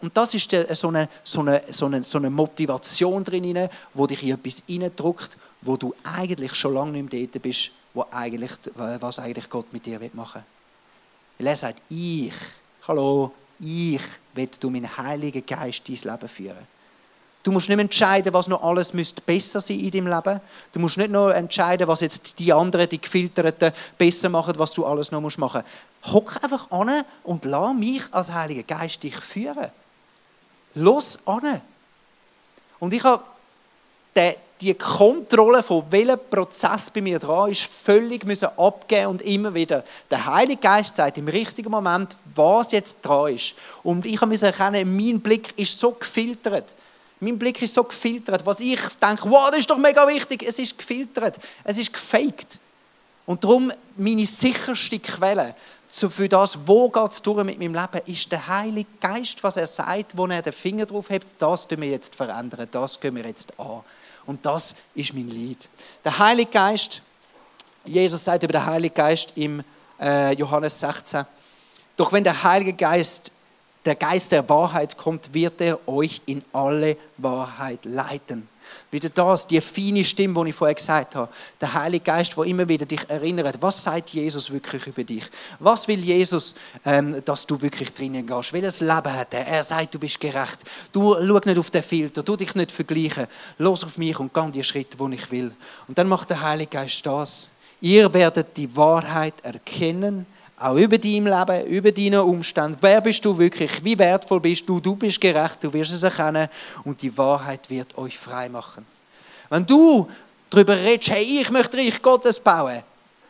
Und 0.00 0.16
das 0.16 0.34
ist 0.34 0.50
so 0.74 0.88
eine, 0.88 1.08
so 1.24 1.40
eine, 1.40 1.62
so 1.68 1.86
eine, 1.86 2.04
so 2.04 2.18
eine 2.18 2.30
Motivation 2.30 3.24
drin, 3.24 3.68
die 3.94 4.06
dich 4.06 4.22
in 4.22 4.30
etwas 4.30 4.62
reindrückt, 4.68 5.36
wo 5.62 5.76
du 5.76 5.94
eigentlich 6.04 6.54
schon 6.54 6.74
lange 6.74 6.92
nicht 6.92 7.12
mehr 7.12 7.26
dort 7.26 7.42
bist, 7.42 7.70
wo 7.92 8.06
eigentlich, 8.12 8.52
was 8.74 9.18
eigentlich 9.18 9.50
Gott 9.50 9.72
mit 9.72 9.84
dir 9.86 9.98
machen 10.12 10.42
will. 10.42 10.44
Weil 11.38 11.46
er 11.48 11.56
sagt, 11.56 11.82
ich, 11.88 12.32
hallo, 12.86 13.32
ich 13.58 14.02
will 14.34 14.48
du 14.60 14.70
meinen 14.70 14.96
Heiligen 14.96 15.44
Geist 15.44 15.82
dein 15.88 16.12
Leben 16.12 16.28
führen. 16.28 16.73
Du 17.44 17.52
musst 17.52 17.68
nicht 17.68 17.76
mehr 17.76 17.84
entscheiden, 17.84 18.32
was 18.32 18.48
noch 18.48 18.62
alles 18.62 18.94
müsste 18.94 19.20
besser 19.20 19.60
sein 19.60 19.78
in 19.78 19.90
deinem 19.90 20.06
Leben. 20.06 20.40
Du 20.72 20.80
musst 20.80 20.96
nicht 20.96 21.10
noch 21.10 21.28
entscheiden, 21.28 21.86
was 21.86 22.00
jetzt 22.00 22.38
die 22.38 22.50
anderen, 22.50 22.88
die 22.88 23.00
Gefilterten, 23.00 23.70
besser 23.98 24.30
machen, 24.30 24.54
was 24.56 24.72
du 24.72 24.84
alles 24.86 25.12
noch 25.12 25.20
machen 25.20 25.62
musst. 25.62 26.14
Hock 26.14 26.42
einfach 26.42 26.70
an 26.70 27.04
und 27.22 27.44
lass 27.44 27.74
mich 27.74 28.02
als 28.10 28.32
Heiliger 28.32 28.62
Geist 28.62 29.02
dich 29.02 29.16
führen. 29.16 29.70
Los 30.74 31.18
an. 31.26 31.60
Und 32.80 32.94
ich 32.94 33.04
habe 33.04 33.22
die 34.60 34.74
Kontrolle 34.74 35.62
von 35.62 35.84
welchem 35.90 36.18
Prozess 36.30 36.88
bei 36.88 37.02
mir 37.02 37.18
dran 37.18 37.50
ist, 37.50 37.64
völlig 37.64 38.24
müssen 38.24 38.48
abgeben 38.56 39.08
und 39.08 39.22
immer 39.22 39.52
wieder. 39.52 39.84
Der 40.10 40.24
Heilige 40.24 40.62
Geist 40.62 40.96
sagt 40.96 41.18
im 41.18 41.28
richtigen 41.28 41.70
Moment, 41.70 42.16
was 42.34 42.72
jetzt 42.72 43.02
dran 43.02 43.34
ist. 43.34 43.54
Und 43.82 44.06
ich 44.06 44.18
habe 44.18 44.34
erkennen, 44.34 44.96
mein 44.96 45.20
Blick 45.20 45.52
ist 45.58 45.78
so 45.78 45.92
gefiltert. 45.92 46.74
Mein 47.20 47.38
Blick 47.38 47.62
ist 47.62 47.74
so 47.74 47.84
gefiltert. 47.84 48.44
Was 48.44 48.60
ich 48.60 48.80
denke, 49.02 49.30
wow, 49.30 49.48
das 49.50 49.60
ist 49.60 49.70
doch 49.70 49.78
mega 49.78 50.06
wichtig, 50.06 50.42
es 50.42 50.58
ist 50.58 50.76
gefiltert. 50.76 51.38
Es 51.62 51.78
ist 51.78 51.92
gefaked. 51.92 52.58
Und 53.26 53.42
darum 53.42 53.72
meine 53.96 54.26
sicherste 54.26 54.98
Quelle 54.98 55.54
für 55.94 56.28
das, 56.28 56.58
wo 56.66 56.90
geht 56.90 57.12
es 57.12 57.22
durch 57.22 57.44
mit 57.44 57.58
meinem 57.58 57.74
Leben, 57.74 58.00
ist 58.06 58.30
der 58.32 58.46
Heilige 58.48 58.90
Geist, 59.00 59.42
was 59.42 59.56
er 59.56 59.66
sagt, 59.66 60.16
wo 60.16 60.26
er 60.26 60.42
den 60.42 60.52
Finger 60.52 60.86
drauf 60.86 61.08
hat, 61.08 61.22
das 61.38 61.68
tun 61.68 61.80
wir 61.80 61.88
jetzt 61.88 62.16
verändern, 62.16 62.66
das 62.70 62.98
gehen 62.98 63.14
wir 63.14 63.24
jetzt 63.24 63.58
an. 63.60 63.80
Und 64.26 64.44
das 64.44 64.74
ist 64.94 65.14
mein 65.14 65.28
Lied. 65.28 65.68
Der 66.04 66.18
Heilige 66.18 66.50
Geist, 66.50 67.00
Jesus 67.84 68.24
sagt 68.24 68.42
über 68.42 68.54
den 68.54 68.66
Heiligen 68.66 68.94
Geist 68.94 69.32
im 69.36 69.62
äh, 70.00 70.34
Johannes 70.34 70.80
16, 70.80 71.24
doch 71.96 72.12
wenn 72.12 72.24
der 72.24 72.42
Heilige 72.42 72.72
Geist 72.72 73.30
der 73.84 73.94
Geist 73.94 74.32
der 74.32 74.48
Wahrheit 74.48 74.96
kommt, 74.96 75.32
wird 75.34 75.60
er 75.60 75.78
euch 75.88 76.22
in 76.26 76.42
alle 76.52 76.96
Wahrheit 77.18 77.84
leiten. 77.84 78.48
Wieder 78.90 79.08
das, 79.08 79.46
die 79.46 79.60
feine 79.60 80.04
Stimme, 80.04 80.42
die 80.44 80.50
ich 80.50 80.56
vorher 80.56 80.74
gesagt 80.74 81.16
habe. 81.16 81.30
Der 81.60 81.74
Heilige 81.74 82.04
Geist, 82.04 82.36
der 82.36 82.44
immer 82.44 82.66
wieder 82.68 82.86
dich 82.86 83.08
erinnert, 83.08 83.60
was 83.60 83.82
sagt 83.82 84.10
Jesus 84.10 84.50
wirklich 84.50 84.86
über 84.86 85.04
dich? 85.04 85.24
Was 85.58 85.86
will 85.86 85.98
Jesus, 85.98 86.54
ähm, 86.84 87.22
dass 87.24 87.46
du 87.46 87.60
wirklich 87.60 87.92
drinnen 87.92 88.26
gehst? 88.26 88.52
Welches 88.52 88.80
Leben 88.80 89.12
hat 89.12 89.34
er? 89.34 89.46
Er 89.46 89.62
sagt, 89.62 89.94
du 89.94 89.98
bist 89.98 90.20
gerecht. 90.20 90.60
Du 90.92 91.14
schau 91.14 91.40
nicht 91.44 91.58
auf 91.58 91.70
den 91.70 91.82
Filter, 91.82 92.22
du 92.22 92.36
dich 92.36 92.54
nicht 92.54 92.72
vergleichen. 92.72 93.26
Los 93.58 93.84
auf 93.84 93.98
mich 93.98 94.18
und 94.18 94.32
geh 94.32 94.50
die 94.50 94.64
Schritte, 94.64 94.96
die 94.96 95.14
ich 95.14 95.30
will. 95.30 95.52
Und 95.88 95.98
dann 95.98 96.08
macht 96.08 96.30
der 96.30 96.40
Heilige 96.40 96.70
Geist 96.70 97.04
das. 97.04 97.48
Ihr 97.80 98.12
werdet 98.14 98.56
die 98.56 98.74
Wahrheit 98.76 99.34
erkennen 99.42 100.24
auch 100.56 100.76
über 100.76 100.98
dein 100.98 101.24
Leben, 101.24 101.66
über 101.66 101.92
deine 101.92 102.22
Umstände. 102.22 102.78
Wer 102.80 103.00
bist 103.00 103.24
du 103.24 103.36
wirklich? 103.36 103.84
Wie 103.84 103.98
wertvoll 103.98 104.40
bist 104.40 104.68
du? 104.68 104.80
Du 104.80 104.94
bist 104.96 105.20
gerecht, 105.20 105.58
du 105.62 105.72
wirst 105.72 105.92
es 105.92 106.02
erkennen 106.02 106.48
und 106.84 107.00
die 107.02 107.16
Wahrheit 107.18 107.68
wird 107.68 107.96
euch 107.98 108.18
frei 108.18 108.48
machen. 108.48 108.86
Wenn 109.50 109.66
du 109.66 110.08
darüber 110.50 110.76
redest, 110.76 111.10
hey, 111.10 111.40
ich 111.40 111.50
möchte 111.50 111.76
Reich 111.76 112.00
Gottes 112.00 112.38
bauen, 112.38 112.82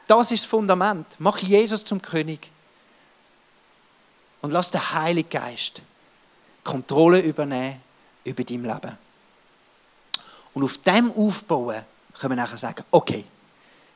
das 0.07 0.31
ist 0.31 0.45
das 0.45 0.51
Fundament. 0.51 1.07
Mach 1.19 1.39
Jesus 1.39 1.85
zum 1.85 2.01
König. 2.01 2.51
und 4.45 4.51
lass 4.51 4.71
den 4.71 4.93
Heiligen 4.93 5.31
Geist 5.31 5.81
Kontrolle 6.63 7.19
übernehmen 7.21 7.81
über 8.25 8.45
dein 8.45 8.63
Leben. 8.63 8.99
Und 10.53 10.65
auf 10.65 10.77
dem 10.79 11.11
aufbauen 11.13 11.83
können 12.13 12.33
wir 12.33 12.43
nachher 12.43 12.59
sagen, 12.59 12.85
okay, 12.91 13.25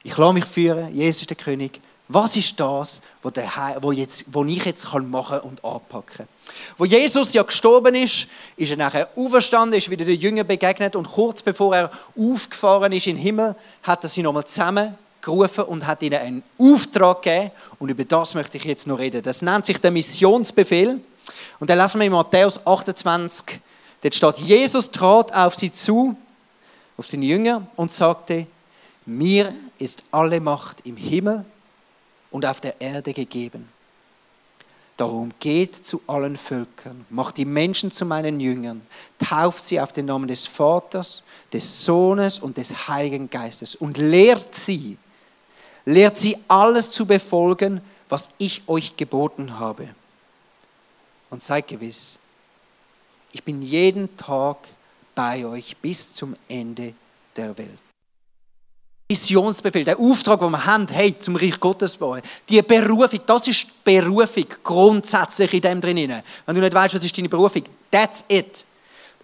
ich 0.02 0.16
lasse 0.16 0.32
mich 0.32 0.46
führen, 0.46 0.94
Jesus 0.94 1.20
ist 1.20 1.30
der 1.30 1.36
König. 1.36 1.82
Was 2.10 2.36
ist 2.36 2.58
das, 2.58 3.02
was, 3.22 3.32
jetzt, 3.96 4.24
was 4.32 4.46
ich 4.46 4.64
jetzt 4.64 4.94
machen 4.94 5.40
und 5.40 5.62
anpacken 5.62 6.16
kann? 6.16 6.28
Wo 6.78 6.86
Jesus 6.86 7.34
ja 7.34 7.42
gestorben 7.42 7.94
ist, 7.94 8.26
ist 8.56 8.70
er 8.70 8.78
nachher 8.78 9.08
auferstanden, 9.14 9.76
ist 9.76 9.90
wieder 9.90 10.06
den 10.06 10.18
Jüngern 10.18 10.46
begegnet 10.46 10.96
und 10.96 11.06
kurz 11.06 11.42
bevor 11.42 11.76
er 11.76 11.90
aufgefahren 12.16 12.92
ist 12.92 13.06
in 13.06 13.16
den 13.16 13.22
Himmel, 13.22 13.54
hat 13.82 14.02
er 14.04 14.08
sie 14.08 14.22
nochmal 14.22 14.46
zusammengerufen 14.46 15.64
und 15.64 15.86
hat 15.86 16.02
ihnen 16.02 16.18
einen 16.18 16.42
Auftrag 16.56 17.20
gegeben. 17.20 17.50
Und 17.78 17.90
über 17.90 18.04
das 18.04 18.34
möchte 18.34 18.56
ich 18.56 18.64
jetzt 18.64 18.86
noch 18.86 18.98
reden. 18.98 19.22
Das 19.22 19.42
nennt 19.42 19.66
sich 19.66 19.78
der 19.78 19.90
Missionsbefehl. 19.90 21.00
Und 21.60 21.68
dann 21.68 21.78
lesen 21.78 22.00
wir 22.00 22.06
in 22.06 22.12
Matthäus 22.12 22.58
28, 22.66 23.60
dort 24.00 24.14
steht, 24.14 24.38
Jesus 24.38 24.90
trat 24.90 25.34
auf 25.34 25.54
sie 25.54 25.70
zu, 25.70 26.16
auf 26.96 27.06
seine 27.06 27.26
Jünger 27.26 27.66
und 27.76 27.92
sagte, 27.92 28.46
mir 29.04 29.52
ist 29.78 30.02
alle 30.10 30.40
Macht 30.40 30.86
im 30.86 30.96
Himmel 30.96 31.44
und 32.30 32.46
auf 32.46 32.60
der 32.60 32.80
Erde 32.80 33.12
gegeben. 33.12 33.68
Darum 34.96 35.30
geht 35.38 35.76
zu 35.76 36.02
allen 36.08 36.36
Völkern, 36.36 37.06
macht 37.08 37.36
die 37.36 37.44
Menschen 37.44 37.92
zu 37.92 38.04
meinen 38.04 38.40
Jüngern, 38.40 38.84
tauft 39.18 39.64
sie 39.64 39.80
auf 39.80 39.92
den 39.92 40.06
Namen 40.06 40.26
des 40.26 40.48
Vaters, 40.48 41.22
des 41.52 41.84
Sohnes 41.84 42.40
und 42.40 42.56
des 42.56 42.88
Heiligen 42.88 43.30
Geistes 43.30 43.76
und 43.76 43.96
lehrt 43.96 44.56
sie, 44.56 44.98
lehrt 45.84 46.18
sie 46.18 46.36
alles 46.48 46.90
zu 46.90 47.06
befolgen, 47.06 47.80
was 48.08 48.30
ich 48.38 48.64
euch 48.66 48.96
geboten 48.96 49.60
habe. 49.60 49.88
Und 51.30 51.44
seid 51.44 51.68
gewiss, 51.68 52.18
ich 53.30 53.44
bin 53.44 53.62
jeden 53.62 54.16
Tag 54.16 54.56
bei 55.14 55.46
euch 55.46 55.76
bis 55.76 56.14
zum 56.14 56.34
Ende 56.48 56.94
der 57.36 57.56
Welt. 57.56 57.87
Missionsbefehl, 59.10 59.84
der 59.84 59.98
Auftrag, 59.98 60.38
den 60.40 60.50
wir 60.50 60.66
haben, 60.66 60.86
hey, 60.88 61.18
zum 61.18 61.36
Reich 61.36 61.58
Gottes 61.58 61.96
bauen. 61.96 62.20
Die 62.46 62.60
Berufung, 62.60 63.20
das 63.24 63.48
ist 63.48 63.62
die 63.62 63.70
Berufung 63.82 64.44
grundsätzlich 64.62 65.54
in 65.54 65.60
dem 65.62 65.80
drin. 65.80 66.22
Wenn 66.44 66.54
du 66.54 66.60
nicht 66.60 66.74
weißt, 66.74 66.94
was 66.94 67.02
ist 67.02 67.16
deine 67.16 67.30
Berufung, 67.30 67.62
that's 67.90 68.26
it. 68.28 68.66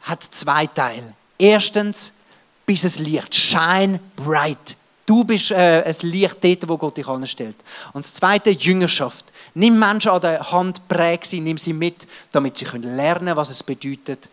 Hat 0.00 0.22
zwei 0.22 0.66
Teile. 0.68 1.12
Erstens, 1.36 2.14
bis 2.64 2.84
es 2.84 2.98
Licht, 2.98 3.34
shine 3.34 4.00
bright. 4.16 4.78
Du 5.04 5.22
bist 5.22 5.50
äh, 5.50 5.82
ein 5.84 6.08
Licht 6.08 6.38
dort, 6.42 6.66
wo 6.66 6.78
Gott 6.78 6.96
dich 6.96 7.06
anstellt. 7.06 7.56
Und 7.92 8.06
das 8.06 8.14
zweite, 8.14 8.48
Jüngerschaft. 8.50 9.34
Nimm 9.52 9.78
Menschen 9.78 10.12
an 10.12 10.22
der 10.22 10.50
Hand, 10.50 10.88
präg 10.88 11.26
sie, 11.26 11.40
nimm 11.40 11.58
sie 11.58 11.74
mit, 11.74 12.06
damit 12.32 12.56
sie 12.56 12.64
lernen 12.64 13.18
können, 13.18 13.36
was 13.36 13.50
es 13.50 13.62
bedeutet, 13.62 14.30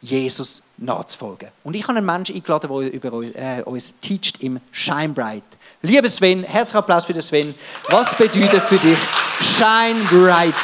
Jesus 0.00 0.62
nachzufolgen. 0.76 1.50
Und 1.64 1.74
ich 1.74 1.82
habe 1.82 1.98
einen 1.98 2.06
Menschen 2.06 2.34
eingeladen, 2.34 2.70
der 2.70 2.92
über 2.92 3.12
uns, 3.12 3.34
äh, 3.34 3.62
uns 3.64 3.94
teacht 4.00 4.42
im 4.42 4.60
Shine 4.70 5.10
Bright. 5.10 5.44
Lieber 5.82 6.08
Sven, 6.08 6.44
herzlichen 6.44 6.78
Applaus 6.78 7.04
für 7.04 7.12
den 7.12 7.22
Sven. 7.22 7.54
Was 7.88 8.16
bedeutet 8.16 8.62
für 8.62 8.78
dich 8.78 8.98
Shine 9.40 10.04
Bright? 10.08 10.54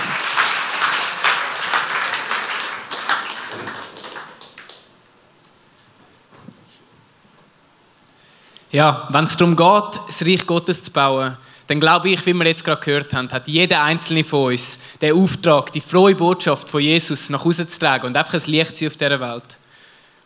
Ja, 8.70 9.06
wenn 9.12 9.24
es 9.24 9.36
darum 9.36 9.54
geht, 9.54 10.00
das 10.08 10.22
Reich 10.26 10.44
Gottes 10.44 10.82
zu 10.82 10.90
bauen, 10.90 11.36
dann 11.66 11.80
glaube 11.80 12.10
ich, 12.10 12.24
wie 12.26 12.34
wir 12.34 12.46
jetzt 12.46 12.64
gerade 12.64 12.82
gehört 12.82 13.14
haben, 13.14 13.30
hat 13.30 13.48
jeder 13.48 13.82
einzelne 13.82 14.22
von 14.22 14.52
uns 14.52 14.80
den 15.00 15.14
Auftrag, 15.14 15.72
die 15.72 15.80
frohe 15.80 16.14
Botschaft 16.14 16.68
von 16.68 16.80
Jesus 16.80 17.30
nach 17.30 17.44
Hause 17.44 17.66
zu 17.66 17.78
tragen 17.78 18.06
und 18.06 18.16
einfach 18.16 18.34
ein 18.34 18.50
Licht 18.50 18.76
sein 18.76 18.88
auf 18.88 18.96
dieser 18.96 19.20
Welt. 19.20 19.58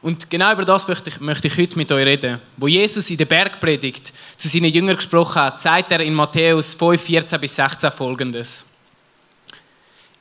Und 0.01 0.31
genau 0.31 0.53
über 0.53 0.65
das 0.65 0.87
möchte 0.87 1.11
ich, 1.11 1.21
möchte 1.21 1.49
ich 1.49 1.59
heute 1.59 1.77
mit 1.77 1.91
euch 1.91 2.05
reden. 2.05 2.39
Wo 2.57 2.69
Jesus 2.69 3.11
in 3.11 3.17
der 3.17 3.25
Bergpredigt 3.25 4.13
zu 4.37 4.49
seinen 4.49 4.73
Jüngern 4.73 4.97
gesprochen 4.97 5.43
hat, 5.43 5.61
sagt 5.61 5.91
er 5.93 6.01
in 6.01 6.15
Matthäus 6.15 6.75
5, 6.75 7.01
14 7.01 7.41
bis 7.41 7.57
16 7.57 7.91
folgendes. 7.91 8.67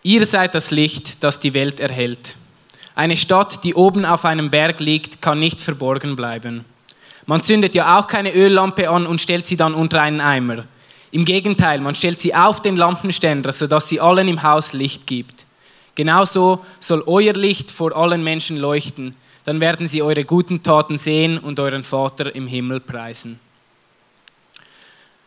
Ihr 0.03 0.25
seid 0.25 0.56
das 0.56 0.71
Licht, 0.71 1.23
das 1.23 1.39
die 1.39 1.53
Welt 1.53 1.80
erhält. 1.80 2.36
Eine 2.95 3.17
Stadt, 3.17 3.63
die 3.63 3.75
oben 3.75 4.06
auf 4.06 4.25
einem 4.25 4.49
Berg 4.49 4.80
liegt, 4.80 5.21
kann 5.21 5.39
nicht 5.39 5.62
verborgen 5.62 6.15
bleiben. 6.15 6.65
Man 7.27 7.43
zündet 7.43 7.75
ja 7.75 7.99
auch 7.99 8.08
keine 8.08 8.34
Öllampe 8.34 8.89
an 8.89 9.06
und 9.06 9.21
stellt 9.21 9.45
sie 9.45 9.58
dann 9.58 9.75
unter 9.75 10.01
einen 10.01 10.21
Eimer 10.21 10.63
im 11.12 11.26
Gegenteil, 11.26 11.80
man 11.80 11.96
stellt 11.96 12.20
sie 12.20 12.36
auf 12.36 12.62
den 12.62 12.76
Lampenständer, 12.76 13.54
sodass 13.54 13.89
sie 13.89 14.00
allen 14.00 14.28
im 14.28 14.43
Haus 14.43 14.74
Licht 14.74 15.08
gibt. 15.08 15.46
Genauso 15.96 16.63
soll 16.80 17.04
euer 17.06 17.34
Licht 17.34 17.72
vor 17.72 17.96
allen 17.96 18.24
Menschen 18.24 18.58
leuchten, 18.58 19.15
dann 19.46 19.60
werden 19.62 19.88
sie 19.88 20.02
eure 20.02 20.26
guten 20.26 20.62
Taten 20.62 20.98
sehen 20.98 21.38
und 21.39 21.60
euren 21.60 21.84
Vater 21.84 22.36
im 22.36 22.48
Himmel 22.48 22.82
preisen. 22.82 23.39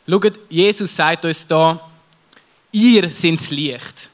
Schaut, 0.07 0.39
Jesus 0.49 0.95
sagt 0.95 1.25
uns 1.25 1.47
da, 1.47 1.81
ihr 2.73 3.11
seid 3.11 3.41
das 3.41 3.51
Licht. 3.51 4.11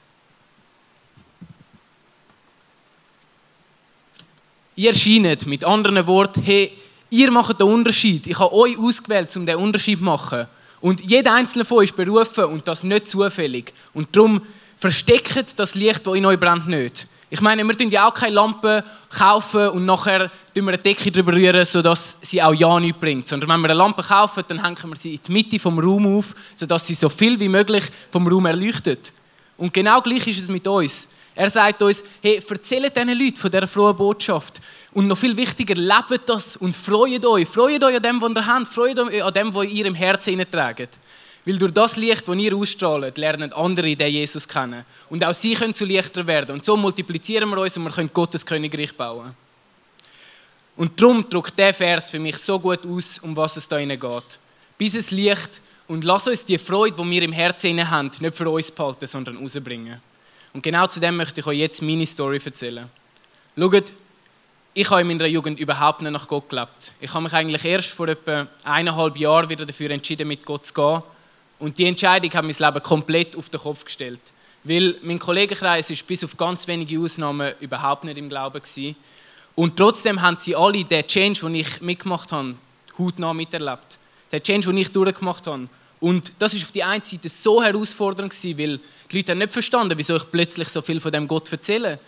Ihr 4.76 4.94
scheint 4.94 5.46
mit 5.46 5.64
anderen 5.64 6.06
Worten, 6.06 6.42
hey, 6.42 6.72
ihr 7.10 7.30
macht 7.30 7.58
den 7.58 7.66
Unterschied. 7.66 8.26
Ich 8.26 8.38
habe 8.38 8.52
euch 8.52 8.78
ausgewählt, 8.78 9.34
um 9.36 9.46
den 9.46 9.56
Unterschied 9.56 9.98
zu 9.98 10.04
machen. 10.04 10.46
Und 10.80 11.00
jeder 11.00 11.34
einzelne 11.34 11.64
von 11.64 11.78
euch 11.78 11.90
ist 11.90 11.96
berufen 11.96 12.44
und 12.44 12.68
das 12.68 12.82
nicht 12.82 13.08
zufällig. 13.08 13.72
Und 13.94 14.14
darum 14.14 14.42
versteckt 14.78 15.58
das 15.58 15.74
Licht, 15.74 16.06
das 16.06 16.14
in 16.14 16.26
euch 16.26 16.38
brennt, 16.38 16.68
nicht. 16.68 17.08
Ich 17.28 17.40
meine, 17.40 17.64
wir 17.64 17.74
kaufen 17.74 17.92
ja 17.92 18.08
auch 18.08 18.14
keine 18.14 18.36
Lampe 18.36 18.84
kaufen 19.10 19.70
und 19.70 19.84
nachher 19.84 20.30
wir 20.66 20.74
eine 20.74 20.78
Decke 20.78 21.10
darüber 21.10 21.32
rühren, 21.32 21.64
sodass 21.64 22.18
sie 22.22 22.40
auch 22.40 22.54
ja 22.54 22.78
nichts 22.78 23.00
bringt. 23.00 23.26
Sondern 23.26 23.48
wenn 23.48 23.60
wir 23.60 23.70
eine 23.70 23.78
Lampe 23.78 24.02
kaufen, 24.02 24.44
dann 24.46 24.62
hängen 24.62 24.90
wir 24.90 24.96
sie 24.96 25.14
in 25.14 25.20
die 25.26 25.32
Mitte 25.32 25.58
vom 25.58 25.78
Raum 25.78 26.18
auf, 26.18 26.34
sodass 26.54 26.86
sie 26.86 26.94
so 26.94 27.08
viel 27.08 27.38
wie 27.40 27.48
möglich 27.48 27.84
vom 28.10 28.28
Raum 28.28 28.46
erleuchtet. 28.46 29.12
Und 29.56 29.74
genau 29.74 30.00
gleich 30.02 30.26
ist 30.28 30.42
es 30.42 30.48
mit 30.48 30.66
uns. 30.68 31.08
Er 31.36 31.50
sagt 31.50 31.82
uns, 31.82 32.02
hey, 32.22 32.42
erzählt 32.48 32.96
diesen 32.96 33.18
Leuten 33.18 33.36
von 33.36 33.50
dieser 33.50 33.68
frohen 33.68 33.96
Botschaft. 33.96 34.60
Und 34.92 35.06
noch 35.06 35.18
viel 35.18 35.36
wichtiger, 35.36 35.74
lebt 35.74 36.26
das 36.26 36.56
und 36.56 36.74
freut 36.74 37.24
euch. 37.26 37.46
Freut 37.46 37.84
euch 37.84 37.96
an 37.96 38.02
dem, 38.02 38.22
was 38.22 38.34
ihr 38.34 38.46
habt. 38.46 38.68
Freut 38.68 38.98
euch 38.98 39.22
an 39.22 39.34
dem, 39.34 39.54
was 39.54 39.66
ihr 39.66 39.84
im 39.84 39.94
Herzen 39.94 40.30
hineintragt. 40.30 40.98
Weil 41.44 41.58
durch 41.58 41.72
das 41.72 41.96
Licht, 41.96 42.26
das 42.26 42.36
ihr 42.36 42.56
ausstrahlt, 42.56 43.18
lernen 43.18 43.52
andere 43.52 43.94
den 43.94 44.10
Jesus 44.10 44.48
kennen. 44.48 44.86
Und 45.10 45.22
auch 45.22 45.34
sie 45.34 45.54
können 45.54 45.74
zu 45.74 45.84
Lichter 45.84 46.26
werden. 46.26 46.54
Und 46.54 46.64
so 46.64 46.74
multiplizieren 46.74 47.50
wir 47.50 47.58
uns 47.58 47.76
und 47.76 47.84
wir 47.84 47.92
können 47.92 48.10
Gottes 48.12 48.44
Königreich 48.44 48.96
bauen. 48.96 49.36
Und 50.74 51.00
darum 51.00 51.28
drückt 51.28 51.58
der 51.58 51.74
Vers 51.74 52.10
für 52.10 52.18
mich 52.18 52.38
so 52.38 52.58
gut 52.58 52.86
aus, 52.86 53.18
um 53.18 53.36
was 53.36 53.58
es 53.58 53.68
da 53.68 53.78
geht. 53.78 54.38
Bis 54.78 54.94
es 54.94 55.10
Licht 55.10 55.60
und 55.86 56.02
lass 56.02 56.26
uns 56.26 56.46
die 56.46 56.58
Freude, 56.58 56.96
die 56.96 57.10
wir 57.10 57.22
im 57.22 57.32
Herzen 57.32 57.90
haben, 57.90 58.10
nicht 58.20 58.34
für 58.34 58.48
uns 58.48 58.72
behalten, 58.72 59.06
sondern 59.06 59.36
rausbringen. 59.36 60.00
Und 60.56 60.62
genau 60.62 60.86
zu 60.86 61.00
dem 61.00 61.18
möchte 61.18 61.42
ich 61.42 61.46
euch 61.46 61.58
jetzt 61.58 61.82
meine 61.82 62.06
Story 62.06 62.40
erzählen. 62.42 62.88
Schaut, 63.58 63.92
ich 64.72 64.90
habe 64.90 65.02
in 65.02 65.08
meiner 65.08 65.26
Jugend 65.26 65.60
überhaupt 65.60 66.00
nicht 66.00 66.12
nach 66.12 66.26
Gott 66.26 66.48
gelebt. 66.48 66.94
Ich 66.98 67.12
habe 67.12 67.24
mich 67.24 67.34
eigentlich 67.34 67.62
erst 67.62 67.90
vor 67.90 68.08
etwa 68.08 68.46
eineinhalb 68.64 69.18
Jahren 69.18 69.50
wieder 69.50 69.66
dafür 69.66 69.90
entschieden, 69.90 70.26
mit 70.26 70.46
Gott 70.46 70.64
zu 70.64 70.72
gehen. 70.72 71.02
Und 71.58 71.76
die 71.76 71.84
Entscheidung 71.84 72.32
hat 72.32 72.42
mein 72.42 72.54
Leben 72.58 72.82
komplett 72.82 73.36
auf 73.36 73.50
den 73.50 73.60
Kopf 73.60 73.84
gestellt. 73.84 74.20
Weil 74.64 74.96
mein 75.02 75.18
Kollegenkreis 75.18 75.90
ist 75.90 76.06
bis 76.06 76.24
auf 76.24 76.34
ganz 76.38 76.66
wenige 76.66 77.00
Ausnahmen 77.00 77.52
überhaupt 77.60 78.04
nicht 78.04 78.16
im 78.16 78.30
Glauben 78.30 78.58
gewesen. 78.58 78.96
Und 79.56 79.76
trotzdem 79.76 80.22
haben 80.22 80.38
sie 80.38 80.56
alle 80.56 80.82
den 80.84 81.06
Change, 81.06 81.40
den 81.40 81.54
ich 81.56 81.82
mitgemacht 81.82 82.32
habe, 82.32 82.54
hautnah 82.98 83.34
miterlebt. 83.34 83.98
Den 84.32 84.42
Change, 84.42 84.68
den 84.68 84.78
ich 84.78 84.90
durchgemacht 84.90 85.46
habe. 85.46 85.68
Und 86.00 86.32
das 86.38 86.54
ist 86.54 86.64
auf 86.64 86.72
die 86.72 86.82
einen 86.82 87.02
Seite 87.02 87.28
so 87.28 87.62
herausfordernd 87.62 88.30
gewesen, 88.30 88.58
weil 88.58 88.78
die 89.10 89.16
Leute 89.16 89.32
haben 89.32 89.38
nicht 89.38 89.52
verstanden, 89.52 89.96
wieso 89.96 90.16
ich 90.16 90.30
plötzlich 90.30 90.68
so 90.68 90.82
viel 90.82 91.00
von 91.00 91.12
dem 91.12 91.26
Gott 91.26 91.50
erzähle. 91.50 91.98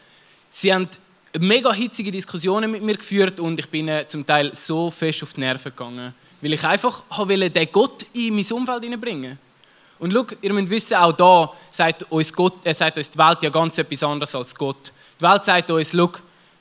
Sie 0.50 0.72
haben 0.72 0.88
mega 1.38 1.72
hitzige 1.72 2.12
Diskussionen 2.12 2.70
mit 2.70 2.82
mir 2.82 2.96
geführt 2.96 3.40
und 3.40 3.58
ich 3.58 3.68
bin 3.68 3.90
zum 4.08 4.26
Teil 4.26 4.54
so 4.54 4.90
fest 4.90 5.22
auf 5.22 5.32
die 5.32 5.40
Nerven 5.40 5.70
gegangen, 5.70 6.14
weil 6.40 6.52
ich 6.52 6.64
einfach 6.64 7.02
wollte 7.10 7.50
den 7.50 7.68
Gott 7.72 8.06
in 8.12 8.34
mein 8.34 8.52
Umfeld 8.52 8.82
hineinbringen. 8.82 9.38
Und 9.98 10.12
schau, 10.12 10.26
ihr 10.40 10.52
müsst 10.52 10.70
wissen, 10.70 10.96
auch 10.96 11.12
da 11.12 11.52
sagt 11.70 12.04
uns, 12.10 12.32
Gott, 12.32 12.54
er 12.64 12.74
sagt 12.74 12.96
uns 12.98 13.10
die 13.10 13.18
Welt 13.18 13.42
ja 13.42 13.50
ganz 13.50 13.78
etwas 13.78 14.02
anderes 14.04 14.34
als 14.34 14.54
Gott. 14.54 14.92
Die 15.20 15.24
Welt 15.24 15.44
sagt 15.44 15.70
uns, 15.70 15.92
schau, 15.92 16.12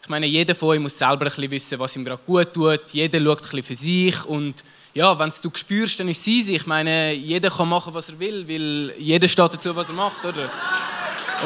ich 0.01 0.09
meine, 0.09 0.25
jeder 0.25 0.55
von 0.55 0.69
euch 0.69 0.79
muss 0.79 0.97
selber 0.97 1.25
ein 1.25 1.25
bisschen 1.25 1.51
wissen, 1.51 1.79
was 1.79 1.95
ihm 1.95 2.05
gerade 2.05 2.21
gut 2.25 2.53
tut. 2.53 2.81
Jeder 2.93 3.19
schaut 3.19 3.37
ein 3.37 3.41
bisschen 3.41 3.63
für 3.63 3.75
sich 3.75 4.25
und 4.25 4.63
ja, 4.97 5.19
wenn 5.19 5.31
du 5.43 5.51
spürst, 5.53 5.99
dann 5.99 6.09
ist 6.09 6.21
es 6.21 6.27
easy. 6.27 6.55
Ich 6.55 6.65
meine, 6.65 7.13
jeder 7.13 7.51
kann 7.51 7.69
machen, 7.69 7.93
was 7.93 8.09
er 8.09 8.19
will, 8.19 8.47
weil 8.47 8.95
jeder 8.97 9.27
steht 9.27 9.53
dazu, 9.53 9.75
was 9.75 9.89
er 9.89 9.93
macht, 9.93 10.25
oder? 10.25 10.49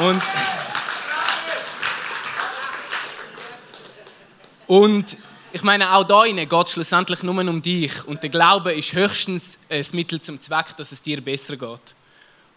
Und 0.00 0.22
Und 4.66 5.18
ich 5.52 5.62
meine, 5.62 5.94
auch 5.94 6.04
da 6.04 6.24
geht 6.24 6.50
es 6.50 6.72
schlussendlich 6.72 7.22
nur 7.22 7.38
um 7.38 7.60
dich. 7.60 7.92
Und 8.06 8.22
der 8.22 8.30
Glaube 8.30 8.72
ist 8.72 8.94
höchstens 8.94 9.58
ein 9.68 9.84
Mittel 9.92 10.18
zum 10.18 10.40
Zweck, 10.40 10.74
dass 10.78 10.90
es 10.90 11.02
dir 11.02 11.20
besser 11.20 11.58
geht. 11.58 11.94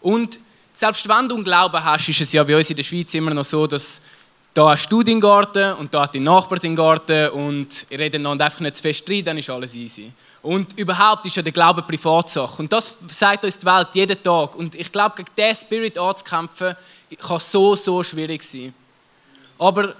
Und 0.00 0.38
selbst 0.72 1.06
wenn 1.06 1.28
du 1.28 1.34
einen 1.34 1.44
Glauben 1.44 1.84
hast, 1.84 2.08
ist 2.08 2.22
es 2.22 2.32
ja 2.32 2.42
bei 2.42 2.56
uns 2.56 2.70
in 2.70 2.76
der 2.76 2.84
Schweiz 2.84 3.12
immer 3.12 3.34
noch 3.34 3.44
so, 3.44 3.66
dass 3.66 4.00
da 4.56 4.70
hast 4.70 4.88
du 4.88 5.02
deinen 5.02 5.20
Garten 5.20 5.74
und 5.74 5.92
da 5.92 6.04
hat 6.04 6.14
dein 6.14 6.22
Nachbar 6.22 6.58
seinen 6.58 6.76
Garten 6.76 7.28
und 7.28 7.84
ihr 7.90 7.98
redet 7.98 8.14
einander 8.14 8.46
einfach 8.46 8.60
nicht 8.60 8.76
zu 8.76 8.82
fest 8.82 9.04
rein, 9.06 9.22
dann 9.22 9.36
ist 9.36 9.50
alles 9.50 9.76
easy. 9.76 10.10
Und 10.42 10.78
überhaupt 10.78 11.26
ist 11.26 11.36
ja 11.36 11.42
der 11.42 11.52
Glaube 11.52 11.82
Privatsache. 11.82 12.62
Und 12.62 12.72
das 12.72 12.96
sagt 13.10 13.44
uns 13.44 13.58
die 13.58 13.66
Welt 13.66 13.88
jeden 13.92 14.22
Tag. 14.22 14.56
Und 14.56 14.74
ich 14.74 14.90
glaube, 14.90 15.16
gegen 15.16 15.28
diesen 15.36 15.66
Spirit 15.66 15.98
anzukämpfen, 15.98 16.74
kann 17.20 17.38
so, 17.38 17.74
so 17.74 18.02
schwierig 18.02 18.42
sein. 18.42 18.72
Aber 19.58 19.94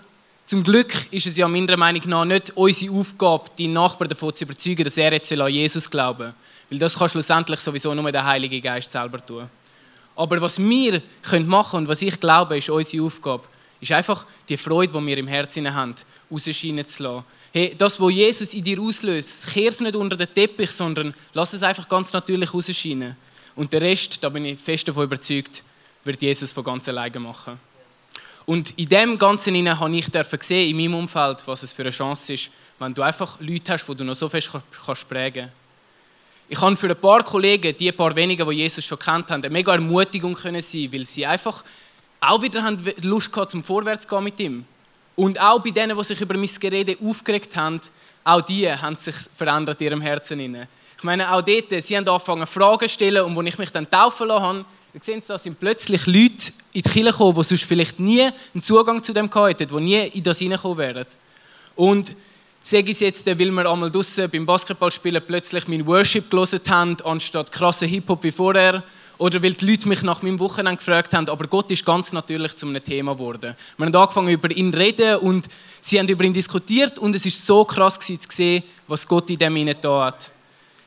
zum 0.47 0.65
Glück 0.65 0.95
ist 1.11 1.27
es 1.27 1.37
ja 1.37 1.47
meiner 1.49 1.77
Meinung 1.77 2.03
nach 2.07 2.25
nicht 2.25 2.57
unsere 2.57 2.95
Aufgabe, 2.95 3.51
die 3.59 3.69
Nachbarn 3.69 4.09
davon 4.09 4.35
zu 4.35 4.45
überzeugen, 4.45 4.85
dass 4.85 4.97
er 4.97 5.13
jetzt 5.13 5.31
an 5.33 5.53
Jesus 5.53 5.91
glauben 5.91 6.29
soll. 6.29 6.35
Weil 6.71 6.79
das 6.79 6.99
kann 6.99 7.11
schlussendlich 7.11 7.61
sowieso 7.61 7.93
nur 7.93 8.11
der 8.11 8.25
Heilige 8.25 8.63
Geist 8.63 8.91
selber 8.91 9.19
tun. 9.19 9.51
Aber 10.15 10.41
was 10.41 10.59
wir 10.59 10.93
machen 10.93 11.03
können 11.23 11.53
und 11.53 11.89
was 11.89 12.01
ich 12.01 12.19
glaube, 12.19 12.57
ist 12.57 12.71
unsere 12.71 13.05
Aufgabe, 13.05 13.43
ist 13.81 13.93
einfach 13.93 14.27
die 14.49 14.57
Freude, 14.57 14.93
die 14.93 15.07
wir 15.07 15.19
im 15.19 15.29
Herzen 15.29 15.73
haben, 15.73 15.95
rausscheinen 16.31 16.87
zu 16.87 17.03
lassen. 17.03 17.25
Hey, 17.53 17.75
das, 17.77 18.01
was 18.01 18.13
Jesus 18.13 18.55
in 18.55 18.65
dir 18.65 18.81
auslöst, 18.81 19.53
kehr 19.53 19.69
es 19.69 19.81
nicht 19.81 19.97
unter 19.97 20.17
den 20.17 20.33
Teppich, 20.33 20.71
sondern 20.73 21.15
lass 21.33 21.53
es 21.53 21.63
einfach 21.63 21.89
ganz 21.89 22.13
natürlich 22.13 22.53
rausscheinen. 22.53 23.17
Und 23.55 23.73
der 23.73 23.81
Rest, 23.81 24.23
da 24.23 24.29
bin 24.29 24.45
ich 24.45 24.59
fest 24.59 24.87
davon 24.89 25.05
überzeugt, 25.05 25.63
wird 26.05 26.23
Jesus 26.23 26.53
von 26.53 26.65
ganz 26.65 26.89
alleine 26.89 27.19
machen. 27.19 27.59
Und 28.45 28.79
in 28.79 28.89
dem 28.89 29.19
Ganzen 29.19 29.81
habe 29.81 29.97
ich 29.97 30.13
gesehen, 30.13 30.71
in 30.71 30.77
meinem 30.77 30.95
Umfeld, 30.95 31.39
was 31.47 31.65
es 31.65 31.73
für 31.73 31.83
eine 31.83 31.91
Chance 31.91 32.35
ist, 32.35 32.51
wenn 32.79 32.95
du 32.95 33.03
einfach 33.03 33.41
Leute 33.41 33.73
hast, 33.73 33.87
die 33.89 33.95
du 33.95 34.05
noch 34.05 34.15
so 34.15 34.29
fest 34.29 34.51
kannst 34.85 35.09
prägen 35.09 35.51
Ich 36.49 36.59
kann 36.59 36.77
für 36.77 36.89
ein 36.89 36.97
paar 36.97 37.25
Kollegen, 37.25 37.77
die 37.77 37.91
paar 37.91 38.15
wenigen, 38.15 38.49
die 38.49 38.57
Jesus 38.57 38.85
schon 38.85 38.99
kennt 38.99 39.31
haben, 39.31 39.43
eine 39.43 39.51
mega 39.51 39.73
Ermutigung 39.73 40.37
sein, 40.37 40.93
weil 40.93 41.07
sie 41.07 41.27
einfach 41.27 41.65
auch 42.21 42.43
wieder 42.43 42.63
haben 42.63 42.83
Lust 43.03 43.33
gehabt, 43.33 43.51
zum 43.51 43.63
Vorwärts 43.63 44.07
zu 44.07 44.09
gehen 44.09 44.25
mit 44.25 44.41
ihm. 44.41 44.65
Und 45.15 45.41
auch 45.41 45.61
bei 45.61 45.71
denen, 45.71 45.97
die 45.97 46.05
sich 46.05 46.21
über 46.21 46.37
mein 46.37 46.51
Gerede 46.61 46.97
aufgeregt 47.03 47.57
haben, 47.57 47.81
auch 48.25 48.41
die 48.41 48.71
haben 48.71 48.97
sich 48.97 49.15
verändert 49.35 49.81
in 49.81 49.87
ihrem 49.87 50.01
Herzen. 50.01 50.67
Ich 50.99 51.05
meine, 51.05 51.33
auch 51.33 51.43
dort, 51.43 51.83
sie 51.83 51.97
haben 51.97 52.09
angefangen 52.09 52.47
Fragen 52.47 52.89
zu 52.89 52.95
stellen 52.95 53.25
und 53.25 53.39
als 53.39 53.47
ich 53.47 53.59
mich 53.59 53.71
dann 53.71 53.91
taufen 53.91 54.29
lassen 54.29 54.43
habe, 54.43 54.65
dann 54.93 55.03
sehen 55.03 55.21
Sie, 55.21 55.29
da 55.29 55.37
sind 55.37 55.61
plötzlich 55.61 56.07
Leute 56.07 56.53
in 56.73 56.81
die 56.81 56.83
Kirche 56.83 57.11
gekommen, 57.11 57.37
die 57.37 57.45
sonst 57.45 57.65
vielleicht 57.65 58.01
nie 58.01 58.23
einen 58.23 58.63
Zugang 58.63 59.03
zu 59.03 59.13
dem 59.13 59.31
hätten, 59.31 59.69
die 59.69 59.81
nie 59.81 60.07
in 60.07 60.23
das 60.23 60.39
hineingekommen 60.39 60.79
wären. 60.79 61.07
Und 61.75 62.15
sage 62.63 62.91
ich 62.91 63.01
jetzt, 63.01 63.27
weil 63.27 63.39
wir 63.39 63.71
einmal 63.71 63.91
draußen 63.91 64.31
beim 64.31 64.47
Basketballspielen 64.47 65.23
plötzlich 65.27 65.69
mein 65.69 65.87
Worship 65.87 66.31
gelesen 66.31 66.61
haben, 66.69 66.97
anstatt 67.05 67.53
krassen 67.53 67.89
Hip-Hop 67.89 68.25
wie 68.25 68.33
vorher, 68.33 68.83
oder 69.19 69.43
weil 69.43 69.55
die 69.55 69.71
Leute 69.71 69.89
mich 69.89 70.03
nach 70.03 70.23
meinem 70.23 70.39
Wochenende 70.41 70.77
gefragt 70.77 71.15
haben, 71.15 71.29
aber 71.29 71.47
Gott 71.47 71.71
ist 71.71 71.85
ganz 71.85 72.13
natürlich 72.13 72.55
zu 72.57 72.67
einem 72.67 72.85
Thema 72.85 73.15
geworden. 73.15 73.55
Wir 73.77 73.87
haben 73.87 73.95
angefangen 73.95 74.29
über 74.29 74.51
ihn 74.51 74.73
zu 74.73 74.79
reden 74.79 75.17
und 75.17 75.47
sie 75.81 75.99
haben 75.99 76.09
über 76.09 76.25
ihn 76.25 76.35
diskutiert 76.35 76.99
und 76.99 77.15
es 77.15 77.25
ist 77.25 77.47
so 77.47 77.65
krass 77.65 77.99
gewesen, 77.99 78.21
zu 78.21 78.29
sehen, 78.31 78.65
was 78.87 79.07
Gott 79.07 79.31
in 79.31 79.39
dem 79.39 79.57
hinein 79.57 79.77
hat. 79.83 80.31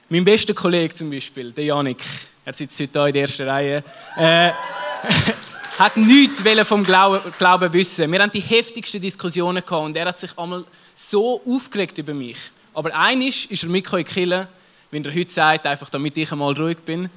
Mein 0.10 0.26
bester 0.26 0.54
Kollege 0.54 0.94
zum 0.94 1.10
Beispiel, 1.10 1.52
der 1.52 1.66
Janik, 1.66 2.04
er 2.46 2.54
sitzt 2.54 2.80
heute 2.80 3.00
hier 3.00 3.08
in 3.08 3.14
der 3.14 3.22
ersten 3.22 3.48
Reihe, 3.48 3.84
äh, 4.18 4.52
hat 5.80 5.98
nichts 5.98 6.42
vom 6.68 6.84
Glauben, 6.84 7.74
wissen. 7.74 8.12
Wir 8.12 8.20
haben 8.20 8.32
die 8.32 8.42
heftigsten 8.42 9.02
Diskussionen 9.02 9.64
gehabt 9.66 9.86
und 9.86 9.96
er 9.96 10.08
hat 10.08 10.20
sich 10.20 10.38
einmal 10.38 10.66
so 10.96 11.42
aufgeregt 11.46 11.98
über 11.98 12.14
mich. 12.14 12.38
Aber 12.74 12.94
eines 12.96 13.46
ist 13.46 13.64
er 13.64 13.70
mitgekommen 13.70 14.02
in 14.02 14.08
die 14.08 14.14
Kirche, 14.14 14.48
wie 14.92 15.04
er 15.04 15.16
heute 15.16 15.32
sagt, 15.32 15.66
einfach 15.66 15.90
damit 15.90 16.18
ich 16.18 16.32
einmal 16.32 16.54
ruhig 16.54 16.80
bin. 16.80 17.10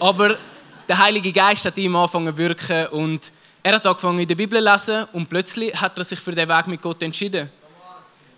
Aber 0.00 0.36
der 0.88 0.98
Heilige 0.98 1.32
Geist 1.32 1.64
hat 1.66 1.76
ihm 1.76 1.94
angefangen 1.94 2.34
zu 2.34 2.38
wirken 2.38 2.86
und 2.88 3.30
er 3.62 3.74
hat 3.74 3.86
angefangen 3.86 4.20
in 4.20 4.28
der 4.28 4.34
Bibel 4.34 4.58
zu 4.58 4.70
lesen 4.70 5.06
und 5.12 5.28
plötzlich 5.28 5.74
hat 5.78 5.98
er 5.98 6.04
sich 6.04 6.18
für 6.18 6.32
den 6.32 6.48
Weg 6.48 6.66
mit 6.66 6.80
Gott 6.80 7.02
entschieden. 7.02 7.50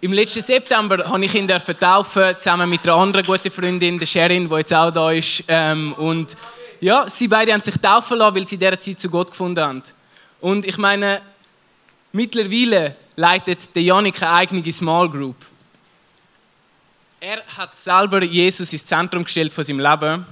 Im 0.01 0.13
letzten 0.13 0.41
September 0.41 1.05
habe 1.05 1.25
ich 1.25 1.35
ihn 1.35 1.47
taufen, 1.47 2.35
zusammen 2.39 2.69
mit 2.69 2.83
einer 2.85 2.95
anderen 2.95 3.25
guten 3.25 3.51
Freundin, 3.51 3.99
der 3.99 4.07
Sherin, 4.07 4.49
die 4.49 4.57
jetzt 4.57 4.73
auch 4.73 4.91
da 4.91 5.11
ist. 5.11 5.45
Ähm, 5.47 5.93
und 5.93 6.35
ja, 6.81 7.09
sie 7.09 7.29
beide 7.29 7.53
haben 7.53 7.63
sich 7.63 7.77
taufen 7.77 8.17
lassen, 8.17 8.35
weil 8.35 8.49
sie 8.49 8.55
in 8.55 8.61
dieser 8.61 8.81
Zeit 8.81 8.99
zu 8.99 9.11
Gott 9.11 9.31
gefunden 9.31 9.63
haben. 9.63 9.83
Und 10.41 10.65
ich 10.65 10.79
meine, 10.79 11.21
mittlerweile 12.13 12.97
leitet 13.15 13.77
der 13.77 13.83
Janik 13.83 14.23
eine 14.23 14.33
eigene 14.33 14.73
Small 14.73 15.11
Group. 15.11 15.37
Er 17.21 17.43
hat 17.59 17.77
selber 17.77 18.23
Jesus 18.23 18.73
ins 18.73 18.87
Zentrum 18.87 19.25
gestellt 19.25 19.53
von 19.53 19.63
seinem 19.63 19.81
Leben 19.81 20.25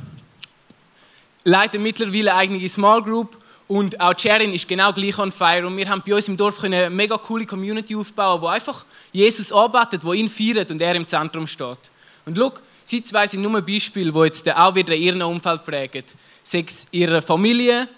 leiten 1.49 1.83
mittlerweile 1.83 2.33
eine 2.33 2.41
eigene 2.41 2.69
Small 2.69 3.03
Group 3.03 3.37
und 3.69 4.01
auch 4.01 4.19
Sharon 4.19 4.55
ist 4.55 4.67
genau 4.67 4.93
gleich 4.93 5.19
on 5.19 5.31
fire. 5.31 5.67
Und 5.67 5.77
wir 5.77 5.89
haben 5.89 6.03
bei 6.07 6.15
uns 6.15 6.27
im 6.27 6.37
Dorf 6.37 6.65
eine 6.65 6.89
mega 6.89 7.19
coole 7.19 7.45
Community 7.45 7.95
aufbauen, 7.95 8.41
wo 8.41 8.47
einfach 8.47 8.85
Jesus 9.13 9.53
arbeitet, 9.53 10.05
wo 10.05 10.15
ihn 10.15 10.29
feiert 10.29 10.71
und 10.71 10.81
er 10.81 10.95
im 10.95 11.07
Zentrum 11.07 11.47
steht. 11.47 11.91
Und 12.25 12.37
schau, 12.37 12.53
sie 12.85 13.03
zwei 13.03 13.27
sind 13.27 13.43
nur 13.43 13.61
Beispiele, 13.61 14.11
die 14.11 14.19
jetzt 14.21 14.51
auch 14.57 14.75
wieder 14.75 14.95
ihren 14.95 15.23
Umfeld 15.23 15.65
prägen. 15.65 16.05
Sei 16.43 16.65
es 16.67 16.87
ihre 16.93 17.21
Familie, 17.21 17.89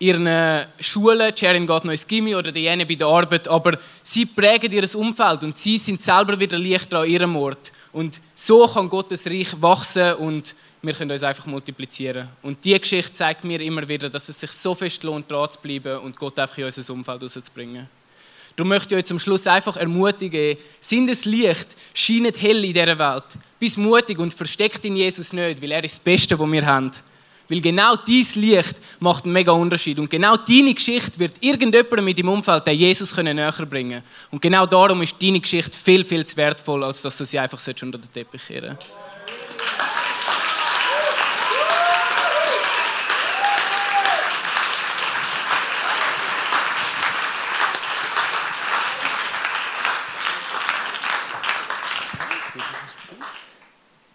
ihre 0.00 0.68
Schule, 0.80 1.32
Sharon 1.36 1.66
geht 1.66 1.84
noch 1.84 1.92
ins 1.92 2.06
Gimmi 2.06 2.34
oder 2.34 2.50
Diane 2.50 2.84
bei 2.84 2.96
der 2.96 3.06
Arbeit, 3.06 3.46
aber 3.46 3.78
sie 4.02 4.26
prägen 4.26 4.72
ihr 4.72 4.96
Umfeld 4.96 5.44
und 5.44 5.56
sie 5.56 5.78
sind 5.78 6.02
selber 6.02 6.38
wieder 6.38 6.58
Licht 6.58 6.92
an 6.92 7.08
ihrem 7.08 7.36
Ort. 7.36 7.72
Und 7.92 8.20
so 8.34 8.66
kann 8.66 8.88
Gottes 8.88 9.26
Reich 9.26 9.62
wachsen 9.62 10.14
und 10.14 10.56
wir 10.84 10.92
können 10.94 11.10
uns 11.10 11.22
einfach 11.22 11.46
multiplizieren. 11.46 12.28
Und 12.42 12.62
diese 12.64 12.78
Geschichte 12.78 13.14
zeigt 13.14 13.44
mir 13.44 13.60
immer 13.60 13.88
wieder, 13.88 14.10
dass 14.10 14.28
es 14.28 14.38
sich 14.38 14.52
so 14.52 14.74
fest 14.74 15.02
lohnt, 15.02 15.30
dran 15.30 15.50
zu 15.50 15.58
bleiben 15.60 15.98
und 15.98 16.16
Gott 16.16 16.38
einfach 16.38 16.58
in 16.58 16.64
unser 16.64 16.92
Umfeld 16.92 17.22
rauszubringen. 17.22 17.88
Darum 18.54 18.68
möchte 18.68 18.94
ich 18.94 19.00
euch 19.00 19.06
zum 19.06 19.18
Schluss 19.18 19.46
einfach 19.46 19.76
ermutigen, 19.76 20.56
sind 20.80 21.08
es 21.08 21.24
Licht, 21.24 21.68
scheinet 21.92 22.40
hell 22.40 22.64
in 22.64 22.72
dieser 22.72 22.98
Welt. 22.98 23.24
Bist 23.58 23.78
mutig 23.78 24.18
und 24.18 24.32
versteckt 24.32 24.84
in 24.84 24.96
Jesus 24.96 25.32
nicht, 25.32 25.60
weil 25.60 25.72
er 25.72 25.82
ist 25.82 25.96
das 25.96 26.04
Beste, 26.04 26.38
was 26.38 26.52
wir 26.52 26.64
haben. 26.64 26.90
Weil 27.48 27.60
genau 27.60 27.96
dieses 27.96 28.36
Licht 28.36 28.76
macht 29.00 29.24
einen 29.24 29.32
mega 29.32 29.52
Unterschied. 29.52 29.98
Und 29.98 30.08
genau 30.08 30.36
deine 30.36 30.72
Geschichte 30.72 31.18
wird 31.18 31.34
irgendjemandem 31.40 32.04
mit 32.04 32.18
dem 32.18 32.28
Umfeld 32.28 32.66
den 32.66 32.78
Jesus 32.78 33.16
näher 33.16 33.52
bringen 33.68 34.02
Und 34.30 34.40
genau 34.40 34.66
darum 34.66 35.02
ist 35.02 35.20
deine 35.20 35.40
Geschichte 35.40 35.76
viel, 35.76 36.04
viel 36.04 36.24
zu 36.24 36.36
wertvoll, 36.36 36.84
als 36.84 37.02
dass 37.02 37.16
du 37.16 37.24
sie 37.24 37.38
einfach 37.38 37.60
unter 37.82 37.98
den 37.98 38.12
Teppich 38.12 38.46
kehren 38.46 38.76
solltest. 38.78 39.04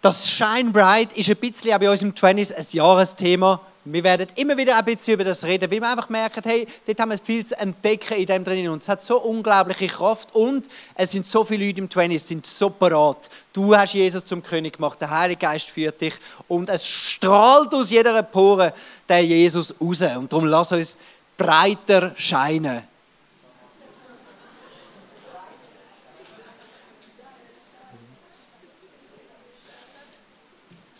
Das 0.02 0.30
Shine 0.30 0.70
Bright 0.70 1.14
ist 1.14 1.28
ein 1.28 1.36
bisschen 1.36 1.74
auch 1.74 1.78
bei 1.78 1.90
uns 1.90 2.00
im 2.00 2.14
20s 2.14 2.54
ein 2.54 2.64
Jahresthema. 2.70 3.60
Wir 3.84 4.02
werden 4.02 4.28
immer 4.36 4.56
wieder 4.56 4.78
ein 4.78 4.84
bisschen 4.86 5.12
über 5.12 5.24
das 5.24 5.44
reden, 5.44 5.70
weil 5.70 5.78
wir 5.78 5.90
einfach 5.90 6.08
merken, 6.08 6.40
hey, 6.42 6.66
dort 6.86 7.00
haben 7.00 7.10
wir 7.10 7.18
viel 7.18 7.44
zu 7.44 7.58
entdecken 7.58 8.16
in 8.16 8.24
dem 8.24 8.42
drin. 8.42 8.70
Und 8.70 8.80
es 8.80 8.88
hat 8.88 9.02
so 9.02 9.20
unglaubliche 9.20 9.88
Kraft 9.88 10.34
und 10.34 10.68
es 10.94 11.10
sind 11.10 11.26
so 11.26 11.44
viele 11.44 11.66
Leute 11.66 11.80
im 11.80 11.88
20s, 11.90 12.18
sind 12.18 12.46
so 12.46 12.70
parat. 12.70 13.28
Du 13.52 13.76
hast 13.76 13.92
Jesus 13.92 14.24
zum 14.24 14.42
König 14.42 14.78
gemacht, 14.78 14.98
der 15.02 15.10
Heilige 15.10 15.40
Geist 15.40 15.68
führt 15.68 16.00
dich 16.00 16.14
und 16.48 16.70
es 16.70 16.86
strahlt 16.86 17.74
aus 17.74 17.90
jeder 17.90 18.22
Pore 18.22 18.72
der 19.06 19.22
Jesus 19.22 19.74
raus. 19.82 20.00
Und 20.16 20.32
darum 20.32 20.46
lass 20.46 20.72
uns 20.72 20.96
breiter 21.36 22.12
scheinen 22.16 22.89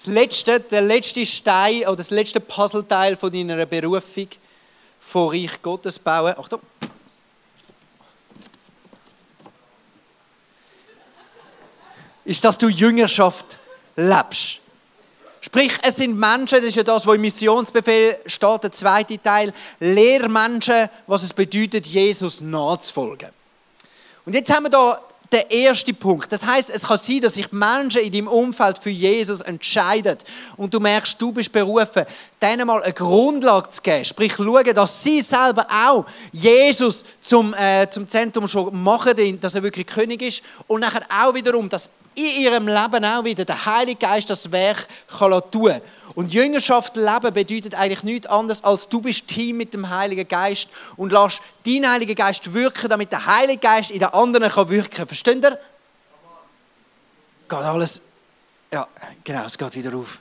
das 0.01 0.07
letzte, 0.07 0.61
der 0.61 0.81
letzte 0.81 1.27
Stein 1.27 1.83
oder 1.83 1.97
das 1.97 2.11
letzte 2.11 2.41
Puzzleteil 2.41 3.17
von 3.17 3.31
deiner 3.31 3.67
Berufung 3.67 4.29
von 4.99 5.29
Reich 5.29 5.61
Gottes 5.61 5.99
bauen. 5.99 6.33
Achtung. 6.39 6.61
Ist, 12.25 12.43
dass 12.43 12.57
du 12.57 12.69
Jüngerschaft 12.69 13.59
lebst. 13.95 14.61
Sprich, 15.43 15.73
es 15.83 15.97
sind 15.97 16.19
Menschen, 16.19 16.59
das 16.59 16.69
ist 16.69 16.77
ja 16.77 16.83
das, 16.83 17.07
was 17.07 17.15
im 17.17 17.21
Missionsbefehl 17.21 18.21
steht, 18.25 18.63
der 18.63 18.73
zweite 18.73 19.21
Teil, 19.21 19.53
Lehrmenschen, 19.81 20.89
was 21.07 21.25
es 21.25 21.35
bedeutet, 21.35 21.87
Jesus 21.87 22.41
nachzufolgen. 22.41 23.31
Und 24.25 24.35
jetzt 24.35 24.51
haben 24.51 24.65
wir 24.65 24.71
da 24.71 24.99
der 25.33 25.51
erste 25.51 25.95
Punkt. 25.95 26.33
Das 26.33 26.45
heißt, 26.45 26.71
es 26.71 26.83
kann 26.83 26.97
sein, 26.97 27.21
dass 27.21 27.35
sich 27.35 27.53
Menschen 27.53 28.03
in 28.03 28.13
deinem 28.13 28.29
Umfeld 28.29 28.79
für 28.79 28.91
Jesus 28.91 29.41
entscheiden 29.41 30.19
und 30.57 30.75
du 30.75 30.81
merkst, 30.81 31.21
du 31.21 31.31
bist 31.33 31.53
berufen, 31.53 32.05
denen 32.43 32.67
mal 32.67 32.83
eine 32.83 32.93
Grundlage 32.93 33.71
zu 33.71 33.83
geben. 33.83 34.05
Sprich, 34.05 34.35
schauen, 34.35 34.75
dass 34.75 35.03
sie 35.03 35.21
selber 35.21 35.67
auch 35.71 36.05
Jesus 36.33 37.05
zum, 37.21 37.55
äh, 37.55 37.89
zum 37.91 38.09
Zentrum 38.09 38.49
schon 38.49 38.83
machen, 38.83 39.41
dass 39.41 39.55
er 39.55 39.63
wirklich 39.63 39.87
König 39.87 40.23
ist 40.23 40.43
und 40.67 40.81
nachher 40.81 41.07
auch 41.23 41.35
wiederum, 41.35 41.69
dass 41.69 41.91
in 42.15 42.43
ihrem 42.43 42.67
Leben 42.67 43.05
auch 43.05 43.25
wieder 43.25 43.45
der 43.45 43.65
Heilige 43.67 44.01
Geist 44.01 44.29
das 44.31 44.51
Werk 44.51 44.87
kann 45.07 45.43
tun 45.51 45.81
Und 46.15 46.33
Jüngerschaft 46.33 46.97
leben 46.97 47.33
bedeutet 47.33 47.75
eigentlich 47.75 48.03
nichts 48.03 48.27
anderes, 48.27 48.65
als 48.65 48.89
du 48.89 49.01
bist 49.01 49.29
Team 49.29 49.57
mit 49.57 49.75
dem 49.75 49.89
Heiligen 49.89 50.27
Geist 50.27 50.69
und 50.97 51.13
lässt 51.13 51.41
deinen 51.65 51.91
Heiligen 51.91 52.15
Geist 52.15 52.53
wirken, 52.53 52.89
damit 52.89 53.13
der 53.13 53.25
Heilige 53.27 53.59
Geist 53.59 53.91
in 53.91 54.01
den 54.01 54.09
anderen 54.09 54.49
kann 54.49 54.69
wirken. 54.69 55.07
Versteht 55.07 55.45
ihr? 55.45 55.59
Geht 57.49 57.59
alles? 57.59 58.01
Ja, 58.73 58.87
genau, 59.25 59.45
es 59.45 59.59
geht 59.59 59.75
wieder 59.75 59.97
auf. 59.97 60.21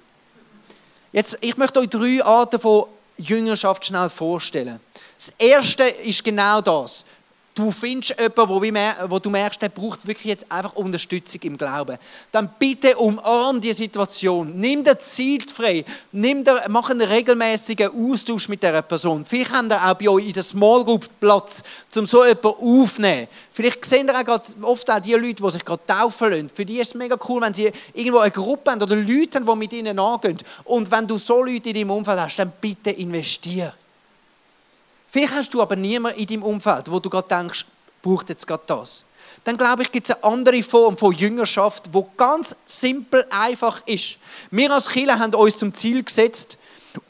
Jetzt, 1.12 1.38
ich 1.42 1.58
möchte 1.58 1.80
euch 1.80 1.90
drei 1.90 2.24
Arten 2.24 2.60
von 2.60 2.86
Jüngerschaft 3.18 3.86
schnell 3.86 4.10
vorstellen. 4.10 4.80
Das 5.18 5.34
erste 5.38 5.84
ist 5.84 6.24
genau 6.24 6.62
das. 6.62 7.06
Du 7.56 7.72
findest 7.72 8.16
jemanden, 8.18 8.48
wo, 8.48 9.12
wo 9.12 9.20
du 9.20 9.30
merkst, 9.30 9.62
der 9.62 9.70
braucht 9.70 10.06
wirklich 10.08 10.26
jetzt 10.26 10.50
einfach 10.52 10.76
Unterstützung 10.76 11.42
im 11.42 11.58
Glauben. 11.58 11.98
Dann 12.32 12.50
bitte 12.58 12.96
umarm 12.96 13.60
die 13.60 13.74
Situation. 13.74 14.54
Nimm 14.56 14.84
dir 14.84 14.98
Zeit 14.98 15.52
frei. 15.52 15.84
Nimm 16.12 16.44
dir, 16.44 16.64
mach 16.70 16.90
einen 16.90 17.02
regelmäßigen 17.02 17.90
Austausch 17.90 18.48
mit 18.48 18.64
dieser 18.64 18.82
Person. 18.82 19.26
Vielleicht 19.26 19.52
habt 19.52 19.72
ihr 19.72 19.84
auch 19.84 19.94
bei 19.96 20.10
euch 20.10 20.28
in 20.28 20.34
der 20.34 20.44
Small 20.44 20.86
Group 20.86 21.08
Platz, 21.20 21.64
um 21.98 22.06
so 22.06 22.24
jemanden 22.24 22.48
aufzunehmen. 22.48 23.28
Vielleicht 23.52 23.84
sehen 23.84 24.08
ihr 24.08 24.18
auch 24.18 24.24
gerade 24.24 24.44
oft 24.62 24.90
auch 24.90 25.00
die 25.00 25.14
Leute, 25.14 25.44
die 25.44 25.50
sich 25.50 25.66
gerade 25.66 25.82
taufen 25.86 26.30
lassen. 26.30 26.50
Für 26.54 26.66
die 26.66 26.80
ist 26.80 26.90
es 26.90 26.96
mega 26.96 27.18
cool, 27.28 27.42
wenn 27.42 27.54
sie 27.54 27.72
irgendwo 27.94 28.20
eine 28.20 28.32
Gruppe 28.32 28.72
haben 28.72 28.82
oder 28.82 28.96
Leute 28.96 29.40
haben, 29.40 29.46
die 29.46 29.56
mit 29.56 29.74
ihnen 29.74 30.00
angehen. 30.00 30.38
Und 30.64 30.90
wenn 30.90 31.08
du 31.08 31.18
so 31.18 31.44
Leute 31.44 31.70
in 31.70 31.76
deinem 31.76 31.92
Umfeld 31.92 32.20
hast, 32.20 32.38
dann 32.38 32.54
bitte 32.62 32.92
investier. 32.92 33.74
Vielleicht 35.10 35.34
hast 35.34 35.54
du 35.54 35.62
aber 35.62 35.76
niemanden 35.76 36.20
in 36.20 36.28
deinem 36.28 36.44
Umfeld, 36.44 36.90
wo 36.92 37.00
du 37.00 37.10
gerade 37.10 37.28
denkst, 37.28 37.66
braucht 38.02 38.30
jetzt 38.30 38.46
gerade 38.46 38.64
das. 38.68 39.04
Dann 39.44 39.58
glaube 39.58 39.84
ich, 39.84 39.92
gibt 39.92 40.10
es 40.10 40.16
eine 40.16 40.24
andere 40.24 40.62
Form 40.64 40.98
von 40.98 41.14
Jüngerschaft, 41.14 41.90
wo 41.92 42.10
ganz 42.18 42.56
simpel 42.66 43.26
einfach 43.30 43.82
ist. 43.88 44.18
Wir 44.52 44.72
als 44.72 44.90
Kirche 44.90 45.18
haben 45.18 45.34
uns 45.34 45.58
zum 45.58 45.74
Ziel 45.74 46.04
gesetzt, 46.04 46.58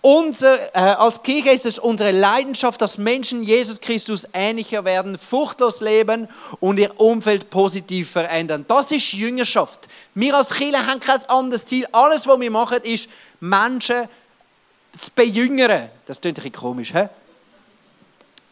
unser, 0.01 0.75
äh, 0.75 0.79
als 0.79 1.23
Kirche 1.23 1.51
ist 1.51 1.65
es 1.65 1.79
unsere 1.79 2.11
Leidenschaft, 2.11 2.81
dass 2.81 2.97
Menschen 2.97 3.43
Jesus 3.43 3.79
Christus 3.79 4.27
ähnlicher 4.33 4.83
werden, 4.83 5.17
furchtlos 5.17 5.79
leben 5.79 6.27
und 6.59 6.77
ihr 6.77 6.99
Umfeld 6.99 7.49
positiv 7.49 8.11
verändern. 8.11 8.65
Das 8.67 8.91
ist 8.91 9.13
Jüngerschaft. 9.13 9.87
Wir 10.13 10.35
als 10.35 10.53
Kirche 10.53 10.85
haben 10.85 10.99
kein 10.99 11.23
anderes 11.29 11.65
Ziel. 11.65 11.85
Alles, 11.93 12.27
was 12.27 12.39
wir 12.39 12.51
machen, 12.51 12.79
ist, 12.83 13.09
Menschen 13.39 14.07
zu 14.97 15.11
bejüngern. 15.15 15.89
Das 16.05 16.19
klingt 16.19 16.37
ein 16.37 16.43
bisschen 16.43 16.61
komisch, 16.61 16.93
hä? 16.93 17.07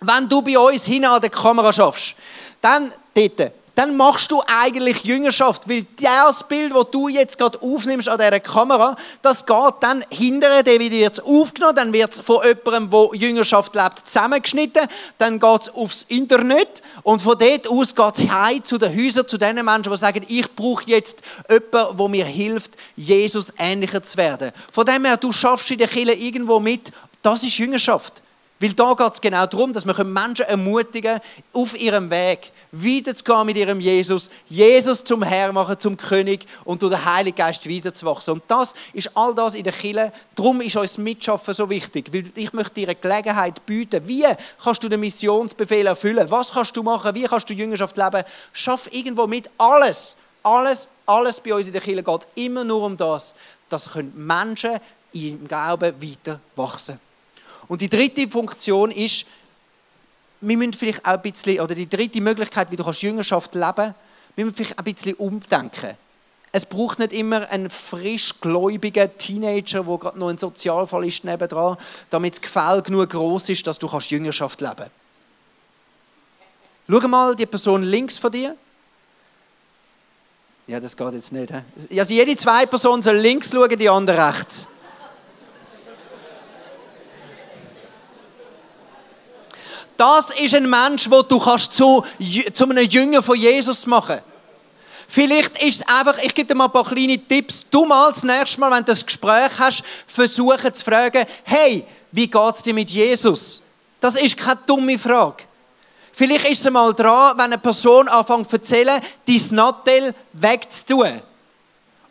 Wenn 0.01 0.29
du 0.29 0.41
bei 0.41 0.57
uns 0.57 0.85
hin 0.85 1.05
an 1.05 1.21
der 1.21 1.29
Kamera 1.29 1.73
schaffst, 1.73 2.15
dann 2.61 2.91
dort, 3.15 3.51
dann 3.77 3.95
machst 3.95 4.31
du 4.31 4.41
eigentlich 4.47 5.03
Jüngerschaft, 5.03 5.69
weil 5.69 5.85
das 6.01 6.47
Bild, 6.47 6.73
das 6.73 6.89
du 6.89 7.09
jetzt 7.09 7.37
gerade 7.37 7.61
aufnimmst 7.61 8.09
an 8.09 8.17
dieser 8.17 8.39
Kamera, 8.39 8.95
das 9.21 9.45
geht 9.45 9.73
dann 9.81 10.03
hinterher, 10.09 10.63
dann 10.63 10.79
wird 10.79 11.13
es 11.13 11.23
aufgenommen, 11.23 11.75
dann 11.75 11.93
wird 11.93 12.11
es 12.11 12.19
von 12.21 12.39
jemandem, 12.43 12.89
der 12.89 13.09
Jüngerschaft 13.19 13.75
lebt, 13.75 13.99
zusammengeschnitten, 13.99 14.87
dann 15.19 15.39
geht 15.39 15.61
es 15.61 15.69
aufs 15.69 16.05
Internet 16.07 16.81
und 17.03 17.21
von 17.21 17.37
dort 17.37 17.69
aus 17.69 17.93
geht 17.93 18.17
es 18.17 18.33
heim 18.33 18.63
zu 18.63 18.79
den 18.79 18.97
Häusern, 18.97 19.27
zu 19.27 19.37
den 19.37 19.63
Menschen, 19.63 19.91
die 19.91 19.97
sagen, 19.97 20.25
ich 20.27 20.55
brauche 20.55 20.83
jetzt 20.87 21.21
jemanden, 21.47 21.97
der 21.97 22.07
mir 22.07 22.25
hilft, 22.25 22.71
Jesus 22.95 23.53
ähnlicher 23.59 24.01
zu 24.01 24.17
werden. 24.17 24.51
Von 24.71 24.87
dem 24.87 25.05
her, 25.05 25.17
du 25.17 25.31
schaffst 25.31 25.69
in 25.69 25.77
der 25.77 25.87
Kirche 25.87 26.13
irgendwo 26.13 26.59
mit, 26.59 26.91
das 27.21 27.43
ist 27.43 27.59
Jüngerschaft. 27.59 28.23
Weil 28.59 28.73
da 28.73 28.93
geht 28.95 29.13
es 29.13 29.21
genau 29.21 29.45
darum, 29.45 29.71
dass 29.71 29.85
wir 29.85 30.03
Menschen 30.03 30.45
ermutigen 30.45 31.19
auf 31.53 31.79
ihrem 31.79 32.09
Weg 32.09 32.51
weiterzugehen 32.71 33.45
mit 33.45 33.57
ihrem 33.57 33.79
Jesus, 33.79 34.31
Jesus 34.47 35.03
zum 35.03 35.21
Herr 35.21 35.51
machen, 35.51 35.79
zum 35.79 35.95
König 35.95 36.45
und 36.65 36.81
durch 36.81 36.93
den 36.93 37.05
Heiligen 37.05 37.37
Geist 37.37 37.69
weiterzuwachsen. 37.69 38.33
Und 38.33 38.43
das 38.47 38.73
ist 38.93 39.15
all 39.15 39.35
das 39.35 39.53
in 39.53 39.63
der 39.63 39.73
Kirche. 39.73 40.11
Darum 40.35 40.59
ist 40.61 40.75
uns 40.75 40.97
Mitschaffen 40.97 41.53
so 41.53 41.69
wichtig, 41.69 42.11
weil 42.11 42.25
ich 42.33 42.51
möchte 42.53 42.73
dir 42.75 42.87
eine 42.87 42.95
Gelegenheit 42.95 43.63
bieten. 43.65 44.07
Wie 44.07 44.25
kannst 44.63 44.83
du 44.83 44.89
den 44.89 45.01
Missionsbefehl 45.01 45.85
erfüllen? 45.85 46.29
Was 46.29 46.51
kannst 46.51 46.75
du 46.75 46.81
machen? 46.81 47.13
Wie 47.13 47.23
kannst 47.23 47.49
du 47.49 47.53
Jüngerschaft 47.53 47.95
leben? 47.95 48.23
Schaff 48.53 48.89
irgendwo 48.91 49.27
mit 49.27 49.49
alles. 49.57 50.17
Alles, 50.41 50.89
alles 51.05 51.39
bei 51.39 51.53
uns 51.53 51.67
in 51.67 51.73
der 51.73 51.81
Kirche 51.81 52.03
geht 52.03 52.27
immer 52.35 52.63
nur 52.63 52.83
um 52.83 52.97
das, 52.97 53.35
dass 53.69 53.89
Menschen 54.15 54.79
im 55.13 55.47
Glauben 55.47 55.93
weiter 56.01 56.39
wachsen 56.55 56.95
können. 56.95 57.06
Und 57.67 57.81
die 57.81 57.89
dritte 57.89 58.29
Funktion 58.29 58.91
ist, 58.91 59.25
wir 60.41 60.57
müssen 60.57 60.73
vielleicht 60.73 61.05
auch 61.05 61.13
ein 61.13 61.21
bisschen, 61.21 61.59
oder 61.59 61.75
die 61.75 61.89
dritte 61.89 62.21
Möglichkeit, 62.21 62.71
wie 62.71 62.75
du 62.75 62.83
kannst 62.83 63.01
Jüngerschaft 63.01 63.55
leben 63.55 63.73
kannst, 63.75 63.95
wir 64.35 64.45
müssen 64.45 64.55
vielleicht 64.55 64.77
ein 64.77 64.83
bisschen 64.83 65.13
umdenken. 65.15 65.97
Es 66.51 66.65
braucht 66.65 66.99
nicht 66.99 67.11
immer 67.11 67.49
einen 67.49 67.69
frisch 67.69 68.33
gläubigen 68.39 69.09
Teenager, 69.17 69.83
der 69.83 69.97
gerade 69.97 70.17
noch 70.17 70.29
ein 70.29 70.37
Sozialfall 70.37 71.05
ist 71.05 71.23
nebendran, 71.23 71.75
damit 72.09 72.33
das 72.33 72.41
Gefälle 72.41 72.81
genug 72.81 73.09
groß 73.09 73.49
ist, 73.49 73.67
dass 73.67 73.77
du 73.77 73.87
kannst 73.87 74.11
Jüngerschaft 74.11 74.61
leben 74.61 74.73
kannst. 74.77 74.91
Schau 76.89 77.07
mal 77.07 77.35
die 77.35 77.45
Person 77.45 77.83
links 77.83 78.17
von 78.17 78.31
dir. 78.31 78.55
Ja, 80.67 80.79
das 80.79 80.95
geht 80.95 81.13
jetzt 81.13 81.31
nicht. 81.33 81.51
He? 81.51 81.99
Also 81.99 82.13
jede 82.13 82.35
zwei 82.35 82.65
Personen 82.65 83.03
soll 83.03 83.15
links 83.15 83.51
schauen, 83.51 83.77
die 83.77 83.89
andere 83.89 84.29
rechts. 84.29 84.67
Das 89.97 90.29
ist 90.29 90.53
ein 90.53 90.69
Mensch, 90.69 91.09
wo 91.09 91.23
du 91.23 91.39
kannst 91.39 91.73
zu, 91.73 92.03
zu 92.53 92.63
einem 92.63 92.85
Jünger 92.85 93.21
von 93.21 93.37
Jesus 93.37 93.85
machen 93.85 94.19
Vielleicht 95.07 95.63
ist 95.63 95.79
es 95.79 95.87
einfach, 95.87 96.17
ich 96.21 96.33
gebe 96.35 96.47
dir 96.47 96.55
mal 96.55 96.65
ein 96.65 96.71
paar 96.71 96.83
kleine 96.83 97.17
Tipps. 97.17 97.65
Du 97.71 97.85
mal 97.85 98.09
das 98.09 98.23
nächste 98.23 98.59
Mal, 98.59 98.71
wenn 98.71 98.79
du 98.79 98.91
das 98.91 99.05
Gespräch 99.05 99.51
hast, 99.57 99.83
versuchen 100.05 100.73
zu 100.73 100.83
fragen, 100.83 101.25
hey, 101.45 101.85
wie 102.11 102.27
geht 102.27 102.55
es 102.55 102.61
dir 102.61 102.73
mit 102.73 102.89
Jesus? 102.89 103.61
Das 104.01 104.21
ist 104.21 104.37
keine 104.37 104.59
dumme 104.67 104.99
Frage. 104.99 105.43
Vielleicht 106.11 106.49
ist 106.49 106.65
es 106.65 106.71
mal 106.71 106.93
dran, 106.93 107.37
wenn 107.37 107.45
eine 107.45 107.57
Person 107.57 108.07
anfängt 108.09 108.49
zu 108.49 108.57
erzählen, 108.57 109.01
dein 109.25 109.55
Nattel 109.55 110.15
wegzutun 110.33 111.21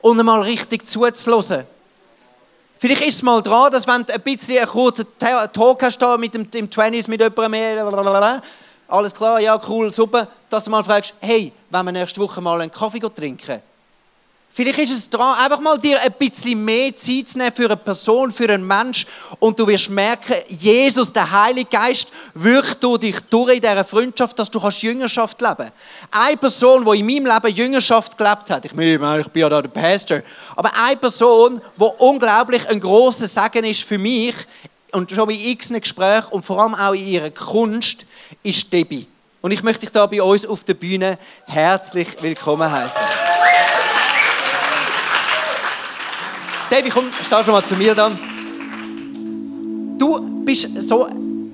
und 0.00 0.18
einmal 0.18 0.42
richtig 0.42 0.88
zuzulassen. 0.88 1.66
Vielleicht 2.78 3.06
ist 3.06 3.14
es 3.14 3.22
mal 3.22 3.42
dran, 3.42 3.72
dass 3.72 3.86
wenn 3.86 4.04
du 4.04 4.12
ein 4.12 4.20
bisschen 4.20 4.58
einen 4.58 4.66
kurzen 4.66 5.06
Talk 5.18 5.82
hast 5.82 6.00
mit 6.18 6.34
dem, 6.34 6.50
dem 6.50 6.68
20s 6.68 7.08
mit 7.08 7.20
jemandem 7.20 7.50
mehr, 7.50 8.42
alles 8.88 9.14
klar, 9.14 9.40
ja, 9.40 9.58
cool, 9.68 9.90
super, 9.90 10.28
dass 10.48 10.64
du 10.64 10.70
mal 10.70 10.84
fragst, 10.84 11.14
hey, 11.20 11.52
wenn 11.70 11.86
wir 11.86 11.92
nächste 11.92 12.20
Woche 12.20 12.40
mal 12.40 12.60
einen 12.60 12.70
Kaffee 12.70 13.00
trinken? 13.00 13.62
Vielleicht 14.50 14.78
ist 14.78 14.90
es 14.90 15.10
dran, 15.10 15.36
einfach 15.38 15.60
mal 15.60 15.78
dir 15.78 16.00
ein 16.00 16.14
bisschen 16.18 16.64
mehr 16.64 16.96
Zeit 16.96 17.28
zu 17.28 17.36
nehmen 17.36 17.52
für 17.54 17.66
eine 17.66 17.76
Person, 17.76 18.32
für 18.32 18.48
einen 18.48 18.66
Mensch 18.66 19.06
und 19.38 19.60
du 19.60 19.66
wirst 19.66 19.90
merken, 19.90 20.34
Jesus, 20.48 21.12
der 21.12 21.30
Heilige 21.30 21.68
Geist, 21.68 22.08
wirkt 22.32 22.82
durch 22.82 23.00
dich 23.00 23.20
durch 23.28 23.56
in 23.56 23.60
dieser 23.60 23.84
Freundschaft, 23.84 24.38
dass 24.38 24.50
du 24.50 24.58
kannst 24.58 24.82
Jüngerschaft 24.82 25.38
leben 25.42 25.56
kannst. 25.58 25.72
Eine 26.10 26.36
Person, 26.38 26.86
die 26.90 27.00
in 27.00 27.06
meinem 27.06 27.26
Leben 27.26 27.54
Jüngerschaft 27.54 28.16
gelebt 28.16 28.48
hat, 28.48 28.64
ich, 28.64 28.72
bin, 28.72 28.88
ich 29.20 29.28
bin 29.28 29.40
ja 29.42 29.48
da 29.50 29.60
der 29.60 29.68
Pastor, 29.68 30.22
aber 30.56 30.70
eine 30.86 30.96
Person, 30.96 31.60
die 31.78 31.84
unglaublich 31.98 32.66
ein 32.70 32.80
grosser 32.80 33.28
Segen 33.28 33.64
ist 33.64 33.82
für 33.82 33.98
mich 33.98 34.34
und 34.92 35.10
schon 35.10 35.28
in 35.28 35.50
x 35.50 35.68
Gesprächen 35.68 36.28
und 36.30 36.46
vor 36.46 36.62
allem 36.62 36.74
auch 36.74 36.94
in 36.94 37.06
ihrer 37.06 37.30
Kunst, 37.30 38.06
ist 38.42 38.72
Debbie. 38.72 39.06
Und 39.42 39.52
ich 39.52 39.62
möchte 39.62 39.82
dich 39.82 39.92
da 39.92 40.06
bei 40.06 40.22
uns 40.22 40.46
auf 40.46 40.64
der 40.64 40.74
Bühne 40.74 41.18
herzlich 41.46 42.08
willkommen 42.22 42.70
heißen. 42.70 43.04
David, 46.70 46.92
komm, 46.92 47.04
steh 47.22 47.42
schon 47.44 47.54
mal 47.54 47.64
zu 47.64 47.76
mir 47.76 47.94
dann. 47.94 48.18
Du 49.98 50.44
bist 50.44 50.68
so, 50.82 51.06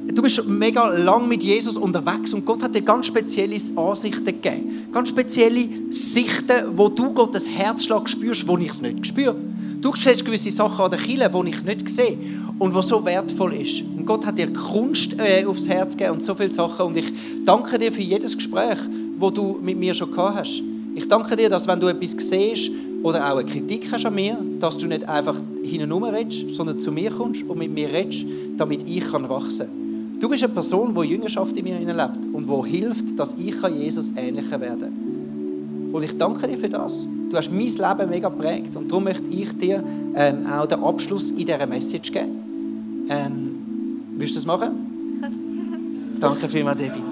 du 0.07 0.22
bist 0.22 0.46
mega 0.46 0.88
lang 0.88 1.29
mit 1.29 1.44
Jesus 1.44 1.77
unterwegs 1.77 2.33
und 2.33 2.46
Gott 2.46 2.62
hat 2.62 2.75
dir 2.75 2.81
ganz 2.83 3.07
spezielle 3.07 3.57
Ansichten 3.77 4.25
gegeben. 4.25 4.88
Ganz 4.90 5.11
spezielle 5.11 5.68
Sichten, 5.90 6.77
wo 6.77 6.88
du 6.88 7.12
Gottes 7.12 7.46
Herzschlag 7.46 8.09
spürst, 8.09 8.48
wo 8.48 8.57
ich 8.57 8.70
es 8.70 8.81
nicht 8.81 9.07
spüre. 9.07 9.37
Du 9.83 9.92
siehst 9.94 10.25
gewisse 10.25 10.51
Sachen 10.51 10.83
an 10.83 10.90
der 10.90 11.01
Kille, 11.01 11.29
die 11.29 11.51
ich 11.51 11.62
nicht 11.62 11.88
sehe 11.90 12.16
und 12.59 12.75
was 12.75 12.88
so 12.88 13.05
wertvoll 13.05 13.55
ist. 13.55 13.83
Und 13.83 14.07
Gott 14.07 14.25
hat 14.25 14.38
dir 14.38 14.51
Kunst 14.53 15.16
äh, 15.18 15.44
aufs 15.44 15.68
Herz 15.68 15.96
gegeben 15.96 16.16
und 16.16 16.25
so 16.25 16.35
viele 16.35 16.53
Sachen. 16.53 16.87
Und 16.87 16.96
ich 16.96 17.12
danke 17.44 17.79
dir 17.79 17.92
für 17.92 18.01
jedes 18.01 18.37
Gespräch, 18.37 18.79
wo 19.18 19.31
du 19.31 19.59
mit 19.61 19.77
mir 19.77 19.92
schon 19.92 20.11
gehabt 20.11 20.38
hast. 20.38 20.62
Ich 20.94 21.09
danke 21.09 21.37
dir, 21.37 21.51
dass 21.51 21.66
wenn 21.66 21.81
du 21.81 21.88
etwas 21.88 22.12
siehst, 22.18 22.70
oder 23.03 23.33
auch 23.33 23.38
eine 23.38 23.49
Kritik 23.49 23.91
hast 23.91 24.07
an 24.07 24.15
mir, 24.15 24.38
dass 24.61 24.79
du 24.79 24.87
nicht 24.87 25.09
einfach 25.09 25.40
hinten 25.63 25.92
redest, 25.92 26.55
sondern 26.55 26.79
zu 26.79 26.92
mir 26.92 27.11
kommst 27.11 27.42
und 27.42 27.59
mit 27.59 27.73
mir 27.73 27.92
redest, 27.92 28.25
damit 28.57 28.88
ich 28.88 29.05
kann 29.11 29.29
wachsen 29.29 29.67
kann. 29.67 30.21
Du 30.21 30.29
bist 30.29 30.44
eine 30.44 30.53
Person, 30.53 30.94
die 30.94 31.09
Jüngerschaft 31.09 31.57
in 31.57 31.65
mir 31.65 31.79
lebt 31.79 32.33
und 32.33 32.48
die 32.48 32.71
hilft, 32.71 33.19
dass 33.19 33.35
ich 33.35 33.61
Jesus 33.77 34.13
ähnlicher 34.17 34.61
werden 34.61 34.81
kann. 34.81 35.92
Und 35.92 36.05
ich 36.05 36.17
danke 36.17 36.46
dir 36.46 36.57
für 36.57 36.69
das. 36.69 37.07
Du 37.29 37.37
hast 37.37 37.50
mein 37.50 37.67
Leben 37.67 38.11
mega 38.11 38.29
geprägt 38.29 38.77
und 38.77 38.90
darum 38.90 39.05
möchte 39.05 39.27
ich 39.29 39.53
dir 39.59 39.83
ähm, 40.15 40.46
auch 40.46 40.67
den 40.67 40.83
Abschluss 40.83 41.31
in 41.31 41.38
dieser 41.38 41.67
Message 41.67 42.13
geben. 42.13 43.07
Ähm, 43.09 43.50
willst 44.17 44.35
du 44.35 44.38
das 44.38 44.46
machen? 44.46 44.71
danke 46.21 46.48
vielmals, 46.48 46.81
Debbie. 46.81 47.12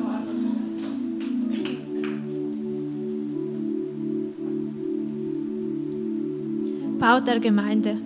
Bau 7.10 7.18
der 7.18 7.40
Gemeinde. 7.40 7.96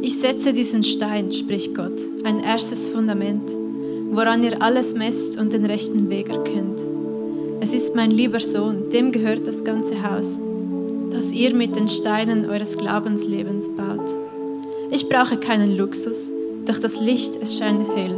Ich 0.00 0.20
setze 0.20 0.52
diesen 0.52 0.84
Stein, 0.84 1.32
spricht 1.32 1.74
Gott, 1.74 2.00
ein 2.22 2.38
erstes 2.38 2.86
Fundament, 2.86 3.50
woran 4.12 4.44
ihr 4.44 4.62
alles 4.62 4.94
messt 4.94 5.36
und 5.36 5.52
den 5.52 5.64
rechten 5.64 6.08
Weg 6.08 6.28
erkennt. 6.28 6.80
Es 7.58 7.72
ist 7.72 7.96
mein 7.96 8.12
lieber 8.12 8.38
Sohn, 8.38 8.88
dem 8.90 9.10
gehört 9.10 9.48
das 9.48 9.64
ganze 9.64 10.00
Haus, 10.08 10.40
das 11.10 11.32
ihr 11.32 11.56
mit 11.56 11.74
den 11.74 11.88
Steinen 11.88 12.48
eures 12.48 12.78
Glaubenslebens 12.78 13.68
baut. 13.70 14.16
Ich 14.92 15.08
brauche 15.08 15.36
keinen 15.36 15.76
Luxus, 15.76 16.30
doch 16.66 16.78
das 16.78 17.00
Licht, 17.00 17.34
es 17.42 17.58
scheint 17.58 17.88
hell. 17.96 18.16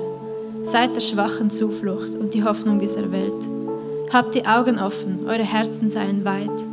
Seid 0.62 0.94
der 0.94 1.00
schwachen 1.00 1.48
Zuflucht 1.48 2.16
und 2.16 2.34
die 2.34 2.44
Hoffnung 2.44 2.78
dieser 2.78 3.10
Welt. 3.10 3.48
Habt 4.12 4.34
die 4.34 4.44
Augen 4.44 4.78
offen, 4.78 5.20
eure 5.26 5.50
Herzen 5.50 5.88
seien 5.88 6.26
weit. 6.26 6.67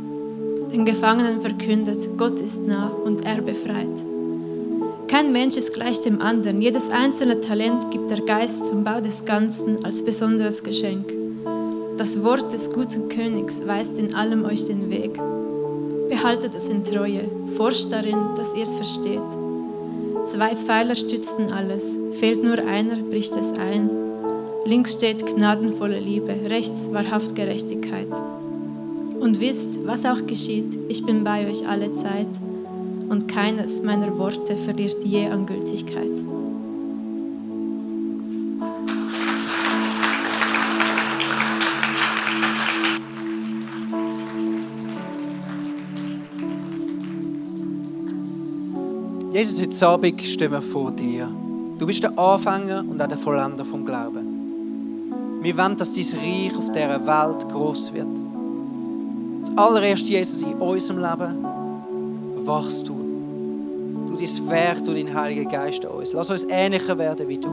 Den 0.76 0.84
Gefangenen 0.84 1.40
verkündet, 1.40 2.18
Gott 2.18 2.38
ist 2.38 2.66
nah 2.66 2.88
und 2.88 3.24
er 3.24 3.40
befreit. 3.40 4.04
Kein 5.08 5.32
Mensch 5.32 5.56
ist 5.56 5.72
gleich 5.72 6.02
dem 6.02 6.20
anderen. 6.20 6.60
Jedes 6.60 6.90
einzelne 6.90 7.40
Talent 7.40 7.90
gibt 7.90 8.10
der 8.10 8.20
Geist 8.20 8.66
zum 8.66 8.84
Bau 8.84 9.00
des 9.00 9.24
Ganzen 9.24 9.82
als 9.86 10.04
besonderes 10.04 10.62
Geschenk. 10.62 11.10
Das 11.96 12.22
Wort 12.22 12.52
des 12.52 12.70
guten 12.70 13.08
Königs 13.08 13.66
weist 13.66 13.98
in 13.98 14.14
allem 14.14 14.44
euch 14.44 14.66
den 14.66 14.90
Weg. 14.90 15.18
Behaltet 16.10 16.54
es 16.54 16.68
in 16.68 16.84
Treue, 16.84 17.24
forscht 17.56 17.90
darin, 17.90 18.34
dass 18.36 18.52
ihr 18.52 18.64
es 18.64 18.74
versteht. 18.74 19.30
Zwei 20.26 20.54
Pfeiler 20.56 20.94
stützen 20.94 21.54
alles, 21.54 21.98
fehlt 22.20 22.44
nur 22.44 22.58
einer, 22.58 22.98
bricht 22.98 23.34
es 23.34 23.50
ein. 23.52 23.88
Links 24.66 24.92
steht 24.92 25.24
gnadenvolle 25.24 26.00
Liebe, 26.00 26.34
rechts 26.50 26.92
wahrhaft 26.92 27.34
Gerechtigkeit. 27.34 28.12
Und 29.26 29.40
wisst, 29.40 29.84
was 29.84 30.06
auch 30.06 30.24
geschieht, 30.24 30.78
ich 30.88 31.04
bin 31.04 31.24
bei 31.24 31.50
euch 31.50 31.66
alle 31.66 31.92
Zeit 31.94 32.28
und 33.08 33.26
keines 33.26 33.82
meiner 33.82 34.16
Worte 34.18 34.56
verliert 34.56 35.02
je 35.02 35.26
an 35.26 35.44
Gültigkeit. 35.44 36.12
Jesus, 49.32 49.60
heute 49.60 49.86
Abend 49.88 50.22
stehen 50.22 50.52
wir 50.52 50.62
vor 50.62 50.92
dir. 50.92 51.28
Du 51.80 51.84
bist 51.84 52.00
der 52.00 52.16
Anfänger 52.16 52.84
und 52.88 53.02
auch 53.02 53.08
der 53.08 53.18
Vollender 53.18 53.64
vom 53.64 53.84
Glauben. 53.84 55.40
Wir 55.42 55.58
wollen, 55.58 55.76
dass 55.76 55.94
dein 55.94 56.20
Reich 56.20 56.56
auf 56.56 56.70
dieser 56.70 57.04
Welt 57.04 57.48
groß 57.48 57.92
wird. 57.92 58.25
Das 59.46 59.56
allererste, 59.56 60.10
Jesus, 60.10 60.42
in 60.42 60.54
unserem 60.54 60.98
Leben 61.00 61.44
wachst 62.44 62.88
du. 62.88 62.94
Du 64.08 64.16
dein 64.16 64.48
Werk, 64.48 64.82
du 64.82 64.92
dein 64.92 65.14
Heiliger 65.14 65.48
Geist 65.48 65.86
an 65.86 65.92
uns. 65.92 66.12
Lass 66.12 66.30
uns 66.30 66.46
ähnlicher 66.50 66.98
werden 66.98 67.28
wie 67.28 67.38
du. 67.38 67.48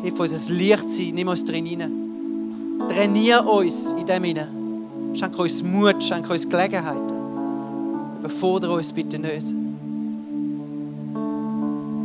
Hilf 0.00 0.18
uns 0.18 0.48
ein 0.48 0.56
Licht 0.56 0.88
sein, 0.88 1.12
nimm 1.14 1.28
uns 1.28 1.44
drin 1.44 1.66
hinein. 1.66 1.92
Trainier 2.88 3.46
uns 3.46 3.92
in 3.92 4.06
dem 4.06 4.24
hinein. 4.24 4.48
Schenk 5.12 5.38
uns 5.38 5.62
Mut, 5.62 6.02
schenk 6.02 6.30
uns 6.30 6.48
Gelegenheiten. 6.48 7.16
Überfordere 8.20 8.72
uns 8.76 8.90
bitte 8.90 9.18
nicht. 9.18 9.54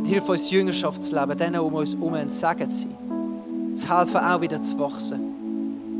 Hilf 0.04 0.28
uns 0.28 0.50
Jüngerschaftsleben, 0.50 1.38
denen 1.38 1.60
um 1.60 1.72
uns 1.72 1.94
herum 1.94 2.12
ein 2.12 2.28
Segen 2.28 2.68
zu 2.68 2.80
sein. 2.80 3.74
Zu 3.74 3.98
helfen, 3.98 4.18
auch 4.18 4.40
wieder 4.42 4.60
zu 4.60 4.78
wachsen 4.78 5.32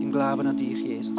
im 0.03 0.12
Glauben 0.12 0.47
an 0.47 0.57
dich, 0.57 0.85
Jesus. 0.85 1.18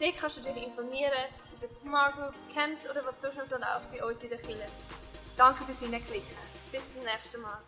Dort 0.00 0.16
kannst 0.16 0.36
du 0.36 0.40
dich 0.42 0.56
informieren 0.56 1.12
über 1.56 1.66
Smart 1.66 2.14
Groups, 2.14 2.46
Camps 2.54 2.88
oder 2.88 3.04
was 3.04 3.20
sonst 3.20 3.36
noch 3.36 3.46
so 3.46 3.56
bei 3.92 4.04
uns 4.04 4.22
in 4.22 4.28
der 4.28 4.38
Kirche. 4.38 4.68
Danke 5.36 5.64
fürs 5.64 5.80
Hineinklicken. 5.80 6.36
Bis 6.70 6.82
zum 6.92 7.02
nächsten 7.02 7.40
Mal. 7.40 7.58